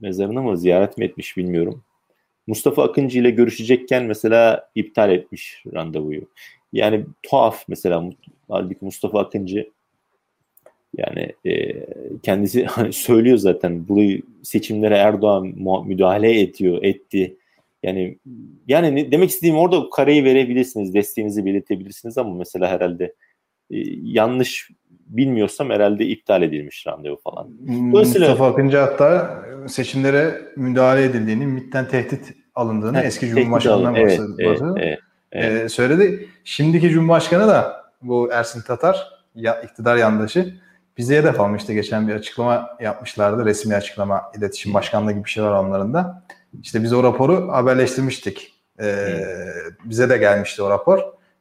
mezarına 0.00 0.42
mı 0.42 0.58
ziyaret 0.58 0.98
mi 0.98 1.04
etmiş 1.04 1.36
bilmiyorum. 1.36 1.84
Mustafa 2.46 2.82
Akıncı 2.84 3.18
ile 3.18 3.30
görüşecekken 3.30 4.04
mesela 4.04 4.70
iptal 4.74 5.12
etmiş 5.12 5.62
randevuyu. 5.74 6.28
Yani 6.72 7.06
tuhaf 7.22 7.64
mesela 7.68 8.10
halbuki 8.48 8.84
Mustafa 8.84 9.20
Akıncı 9.20 9.70
yani 10.98 11.32
e, 11.44 11.72
kendisi 12.22 12.64
hani 12.66 12.92
söylüyor 12.92 13.38
zaten 13.38 13.88
burayı 13.88 14.22
seçimlere 14.42 14.96
Erdoğan 14.96 15.46
müdahale 15.86 16.40
ediyor, 16.40 16.82
etti. 16.82 17.36
Yani 17.82 18.18
yani 18.68 18.96
ne, 18.96 19.12
demek 19.12 19.30
istediğim 19.30 19.56
orada 19.56 19.90
kareyi 19.90 20.24
verebilirsiniz, 20.24 20.94
desteğinizi 20.94 21.44
belirtebilirsiniz 21.44 22.18
ama 22.18 22.34
mesela 22.34 22.68
herhalde 22.68 23.04
e, 23.70 23.76
yanlış 24.02 24.70
bilmiyorsam 25.06 25.70
herhalde 25.70 26.06
iptal 26.06 26.42
edilmiş 26.42 26.86
randevu 26.86 27.16
falan. 27.16 27.48
Dolayısıyla, 27.92 28.28
Mustafa 28.28 28.50
Akıncı 28.50 28.76
hatta 28.76 29.42
seçimlere 29.68 30.42
müdahale 30.56 31.04
edildiğini, 31.04 31.46
MİT'ten 31.46 31.88
tehdit 31.88 32.34
alındığını 32.54 32.98
he, 32.98 33.06
eski 33.06 33.28
Cumhurbaşkanı'ndan 33.28 33.94
evet, 33.94 34.20
evet, 34.38 34.62
evet, 34.76 34.98
evet. 35.32 35.64
Ee, 35.64 35.68
söyledi. 35.68 36.28
Şimdiki 36.44 36.90
Cumhurbaşkanı 36.90 37.48
da 37.48 37.84
bu 38.02 38.32
Ersin 38.32 38.60
Tatar 38.60 39.08
ya, 39.34 39.62
iktidar 39.62 39.96
yandaşı 39.96 40.54
bize 40.96 41.16
hedef 41.16 41.40
almıştı. 41.40 41.72
Geçen 41.72 42.08
bir 42.08 42.14
açıklama 42.14 42.76
yapmışlardı. 42.80 43.44
Resmi 43.44 43.74
açıklama, 43.74 44.22
iletişim 44.38 44.74
başkanlığı 44.74 45.12
gibi 45.12 45.24
bir 45.24 45.30
şey 45.30 45.42
var 45.44 45.64
onların 45.64 45.94
da. 45.94 46.22
İşte 46.62 46.82
biz 46.82 46.92
o 46.92 47.02
raporu 47.02 47.52
haberleştirmiştik. 47.52 48.54
Ee, 48.80 49.20
bize 49.84 50.10
de 50.10 50.16
gelmişti 50.16 50.62
o 50.62 50.70
rapor. 50.70 50.98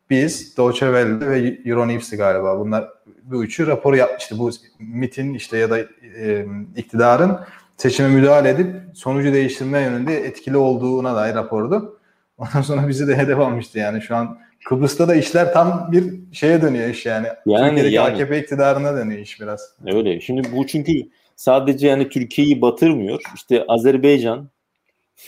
Biz 0.09 0.57
Deutsche 0.57 0.85
Welle 0.85 1.29
ve 1.29 1.57
Euronews'ti 1.65 2.17
galiba. 2.17 2.59
Bunlar 2.59 2.89
bu 3.23 3.43
üçü 3.43 3.67
raporu 3.67 3.95
yapmıştı. 3.97 4.39
Bu 4.39 4.51
MIT'in 4.79 5.33
işte 5.33 5.57
ya 5.57 5.69
da 5.69 5.79
e, 6.17 6.45
iktidarın 6.75 7.39
seçime 7.77 8.09
müdahale 8.09 8.49
edip 8.49 8.75
sonucu 8.93 9.33
değiştirme 9.33 9.81
yönünde 9.81 10.25
etkili 10.25 10.57
olduğuna 10.57 11.15
dair 11.15 11.35
rapordu. 11.35 11.99
Ondan 12.37 12.61
sonra 12.61 12.87
bizi 12.87 13.07
de 13.07 13.17
hedef 13.17 13.39
almıştı 13.39 13.79
yani 13.79 14.01
şu 14.01 14.15
an 14.15 14.39
Kıbrıs'ta 14.65 15.07
da 15.07 15.15
işler 15.15 15.53
tam 15.53 15.89
bir 15.91 16.13
şeye 16.31 16.61
dönüyor 16.61 16.89
iş 16.89 17.05
yani. 17.05 17.27
Yani, 17.45 17.67
Türkiye'deki 17.67 17.95
yani. 17.95 18.13
AKP 18.13 18.39
iktidarına 18.39 18.97
dönüyor 18.97 19.19
iş 19.19 19.41
biraz. 19.41 19.75
Öyle. 19.85 20.19
Şimdi 20.19 20.41
bu 20.55 20.67
çünkü 20.67 20.93
sadece 21.35 21.87
yani 21.87 22.09
Türkiye'yi 22.09 22.61
batırmıyor. 22.61 23.21
İşte 23.35 23.65
Azerbaycan 23.67 24.49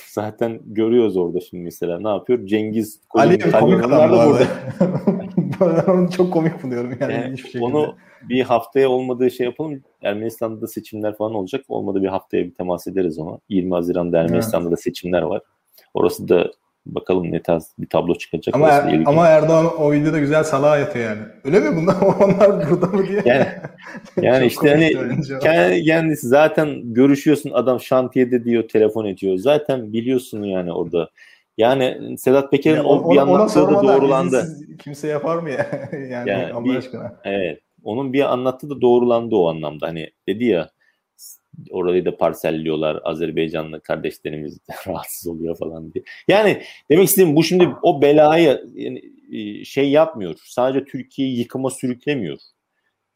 zaten 0.07 0.59
görüyoruz 0.65 1.17
orada 1.17 1.39
şimdi 1.39 1.63
mesela 1.63 1.99
ne 1.99 2.07
yapıyor? 2.07 2.45
Cengiz 2.45 2.99
Ali 3.09 3.51
komik 3.51 3.85
adam 3.85 4.11
da 4.11 4.27
burada. 4.27 4.47
ben 5.87 5.91
onu 5.93 6.11
çok 6.11 6.33
komik 6.33 6.63
buluyorum 6.63 6.97
yani. 6.99 7.13
yani 7.13 7.37
hiçbir 7.37 7.61
onu 7.61 7.95
bir 8.29 8.41
haftaya 8.41 8.89
olmadığı 8.89 9.31
şey 9.31 9.45
yapalım. 9.45 9.83
Ermenistan'da 10.01 10.61
da 10.61 10.67
seçimler 10.67 11.17
falan 11.17 11.33
olacak. 11.33 11.65
Olmadı 11.67 12.01
bir 12.01 12.07
haftaya 12.07 12.45
bir 12.45 12.53
temas 12.53 12.87
ederiz 12.87 13.19
ona. 13.19 13.39
20 13.49 13.73
Haziran'da 13.73 14.17
Ermenistan'da 14.17 14.67
evet. 14.67 14.77
da 14.77 14.81
seçimler 14.81 15.21
var. 15.21 15.41
Orası 15.93 16.27
da 16.27 16.51
Bakalım 16.85 17.31
ne 17.31 17.41
tarz 17.41 17.71
bir 17.79 17.87
tablo 17.87 18.15
çıkacak. 18.15 18.55
Ama, 18.55 18.69
er, 18.69 19.03
ama 19.05 19.27
Erdoğan 19.27 19.81
o 19.81 19.91
videoda 19.91 20.19
güzel 20.19 20.43
salağa 20.43 20.77
yatıyor 20.77 21.05
yani. 21.05 21.21
Öyle 21.43 21.59
mi 21.59 21.75
bunlar 21.75 21.95
onlar 22.21 22.69
burada 22.69 22.85
mı 22.85 23.07
diye? 23.07 23.21
Yani, 23.25 23.47
yani 24.21 24.45
işte 24.45 24.69
hani 25.43 25.83
kendisi 25.83 26.27
zaten 26.27 26.93
görüşüyorsun 26.93 27.51
adam 27.51 27.79
şantiyede 27.79 28.43
diyor 28.43 28.67
telefon 28.67 29.05
ediyor. 29.05 29.37
Zaten 29.37 29.93
biliyorsun 29.93 30.43
yani 30.43 30.73
orada. 30.73 31.09
Yani 31.57 32.17
Sedat 32.17 32.51
Peker'in 32.51 32.83
o 32.83 33.11
bir 33.11 33.17
anlattığı 33.17 33.67
da 33.67 33.83
doğrulandı. 33.83 34.47
Kimse 34.79 35.07
yapar 35.07 35.37
mı 35.37 35.49
ya? 35.49 35.89
yani, 35.91 36.29
yani 36.29 36.53
Allah 36.53 36.65
bir, 36.65 36.75
aşkına. 36.75 37.19
Evet. 37.23 37.59
Onun 37.83 38.13
bir 38.13 38.33
anlattığı 38.33 38.69
da 38.69 38.81
doğrulandı 38.81 39.35
o 39.35 39.49
anlamda. 39.49 39.87
Hani 39.87 40.09
dedi 40.27 40.45
ya 40.45 40.69
orayı 41.69 42.05
da 42.05 42.17
parselliyorlar. 42.17 42.99
Azerbaycanlı 43.03 43.81
kardeşlerimiz 43.81 44.59
rahatsız 44.87 45.27
oluyor 45.27 45.57
falan 45.57 45.93
diye. 45.93 46.03
Yani 46.27 46.61
demek 46.89 47.07
istediğim 47.07 47.35
bu 47.35 47.43
şimdi 47.43 47.69
o 47.83 48.01
belayı 48.01 48.61
yani, 48.75 49.01
e, 49.31 49.65
şey 49.65 49.89
yapmıyor. 49.89 50.35
Sadece 50.45 50.85
Türkiye'yi 50.85 51.39
yıkıma 51.39 51.69
sürüklemiyor. 51.69 52.37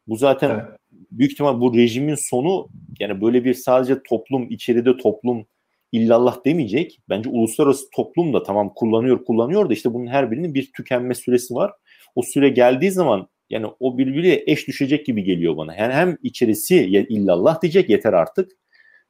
Bu 0.06 0.16
zaten 0.16 0.50
evet. 0.50 0.64
büyük 1.10 1.32
ihtimal 1.32 1.60
bu 1.60 1.76
rejimin 1.76 2.30
sonu 2.30 2.68
yani 3.00 3.20
böyle 3.20 3.44
bir 3.44 3.54
sadece 3.54 4.02
toplum 4.02 4.50
içeride 4.50 4.96
toplum 4.96 5.46
illallah 5.92 6.44
demeyecek. 6.44 7.00
Bence 7.08 7.30
uluslararası 7.30 7.90
toplum 7.90 8.32
da 8.32 8.42
tamam 8.42 8.74
kullanıyor 8.74 9.24
kullanıyor 9.24 9.68
da 9.68 9.72
işte 9.72 9.94
bunun 9.94 10.06
her 10.06 10.30
birinin 10.30 10.54
bir 10.54 10.72
tükenme 10.72 11.14
süresi 11.14 11.54
var. 11.54 11.72
O 12.14 12.22
süre 12.22 12.48
geldiği 12.48 12.90
zaman 12.90 13.28
yani 13.50 13.66
o 13.80 13.98
birbiriyle 13.98 14.42
eş 14.46 14.68
düşecek 14.68 15.06
gibi 15.06 15.24
geliyor 15.24 15.56
bana. 15.56 15.74
Yani 15.74 15.92
hem 15.92 16.18
içerisi 16.22 16.76
illallah 17.08 17.62
diyecek 17.62 17.90
yeter 17.90 18.12
artık 18.12 18.50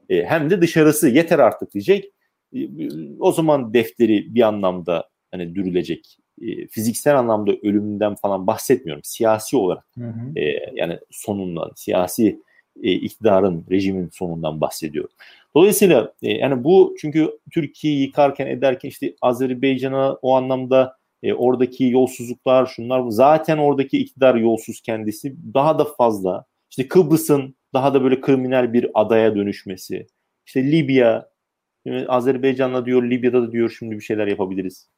e, 0.09 0.25
hem 0.25 0.51
de 0.51 0.61
dışarısı 0.61 1.09
yeter 1.09 1.39
artık 1.39 1.75
diyecek. 1.75 2.13
E, 2.57 2.69
o 3.19 3.33
zaman 3.33 3.75
defteri 3.75 4.35
bir 4.35 4.43
anlamda 4.43 5.09
hani 5.31 5.55
dürülecek. 5.55 6.17
E, 6.43 6.67
fiziksel 6.67 7.19
anlamda 7.19 7.53
ölümünden 7.63 8.15
falan 8.15 8.47
bahsetmiyorum. 8.47 9.05
Siyasi 9.05 9.57
olarak 9.57 9.85
hı 9.99 10.05
hı. 10.05 10.41
yani 10.75 10.99
sonundan, 11.11 11.73
siyasi 11.77 12.43
iktidarın, 12.83 13.65
rejimin 13.71 14.09
sonundan 14.09 14.61
bahsediyorum. 14.61 15.11
Dolayısıyla 15.57 16.13
yani 16.23 16.65
bu 16.65 16.95
çünkü 17.01 17.31
Türkiye'yi 17.51 18.03
yıkarken 18.03 18.47
ederken 18.47 18.89
işte 18.89 19.15
Azerbaycan'a 19.23 20.13
o 20.13 20.35
anlamda 20.35 20.97
e, 21.23 21.33
oradaki 21.33 21.85
yolsuzluklar 21.85 22.67
şunlar 22.67 23.09
zaten 23.09 23.59
oradaki 23.59 23.99
iktidar 23.99 24.35
yolsuz 24.35 24.81
kendisi 24.81 25.37
daha 25.55 25.79
da 25.79 25.85
fazla. 25.85 26.45
İşte 26.71 26.89
Kıbrıs'ın 26.89 27.55
daha 27.75 27.95
da 27.95 28.03
böyle 28.03 28.21
kriminal 28.21 28.73
bir 28.73 28.91
adaya 28.95 29.37
dönüşmesi. 29.37 30.07
İşte 30.47 30.73
Libya, 30.73 31.29
Azerbaycan'la 32.09 32.87
diyor 32.87 33.03
Libya'da 33.03 33.43
da 33.43 33.53
diyor 33.53 33.77
şimdi 33.79 33.95
bir 33.95 34.01
şeyler 34.01 34.27
yapabiliriz. 34.27 34.89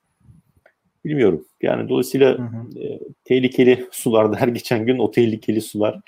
Bilmiyorum. 1.05 1.47
Yani 1.63 1.89
dolayısıyla 1.89 2.39
hı 2.39 2.43
hı. 2.43 2.81
E, 2.85 3.01
tehlikeli 3.25 3.87
sularda 3.91 4.37
her 4.37 4.49
geçen 4.49 4.87
gün 4.87 4.99
o 4.99 5.11
tehlikeli 5.11 5.61
sular 5.61 6.01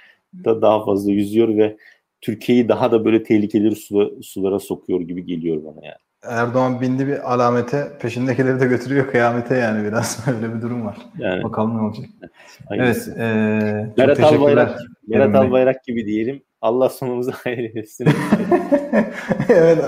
da 0.45 0.63
daha 0.63 0.85
fazla 0.85 1.13
yüzüyor 1.13 1.57
ve 1.57 1.77
Türkiye'yi 2.21 2.69
daha 2.69 2.93
da 2.93 3.05
böyle 3.05 3.23
tehlikeli 3.23 3.77
sulara, 3.77 4.11
sulara 4.23 4.59
sokuyor 4.59 5.01
gibi 5.01 5.27
geliyor 5.27 5.65
bana 5.65 5.87
yani. 5.87 6.04
Erdoğan 6.29 6.81
bindi 6.81 7.07
bir 7.07 7.33
alamete, 7.33 7.99
peşindekileri 8.01 8.61
de 8.61 8.67
götürüyor 8.67 9.11
kıyamete 9.11 9.57
yani 9.57 9.85
biraz 9.85 10.25
öyle 10.37 10.55
bir 10.55 10.63
durum 10.63 10.87
var. 10.87 10.97
Yani, 11.19 11.43
Bakalım 11.43 11.77
ne 11.79 11.83
olacak. 11.83 12.07
Aynen. 12.67 12.85
Evet. 12.85 13.09
E, 13.09 13.93
Berat 13.99 14.21
Albayrak. 14.21 14.81
Berat. 15.09 15.35
Albayrak 15.35 15.85
gibi 15.85 16.07
diyelim. 16.07 16.43
Allah 16.61 16.89
sonumuzu 16.89 17.33
hayır 17.45 17.77
etsin. 17.77 18.05
evet 19.49 19.79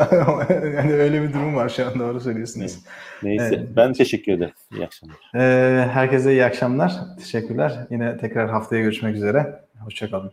yani 0.76 0.92
öyle 0.92 1.22
bir 1.22 1.32
durum 1.32 1.56
var 1.56 1.68
şu 1.68 1.86
an 1.86 1.98
doğru 1.98 2.20
söylüyorsunuz. 2.20 2.78
Neyse. 3.22 3.44
Evet. 3.44 3.68
Ben 3.76 3.92
teşekkür 3.92 4.32
ederim. 4.32 4.54
İyi 4.72 4.84
akşamlar. 4.84 5.16
Ee, 5.34 5.88
herkese 5.92 6.32
iyi 6.32 6.44
akşamlar. 6.44 6.92
Teşekkürler. 7.18 7.86
Yine 7.90 8.16
tekrar 8.16 8.50
haftaya 8.50 8.82
görüşmek 8.82 9.16
üzere. 9.16 9.60
Hoşçakalın. 9.84 10.32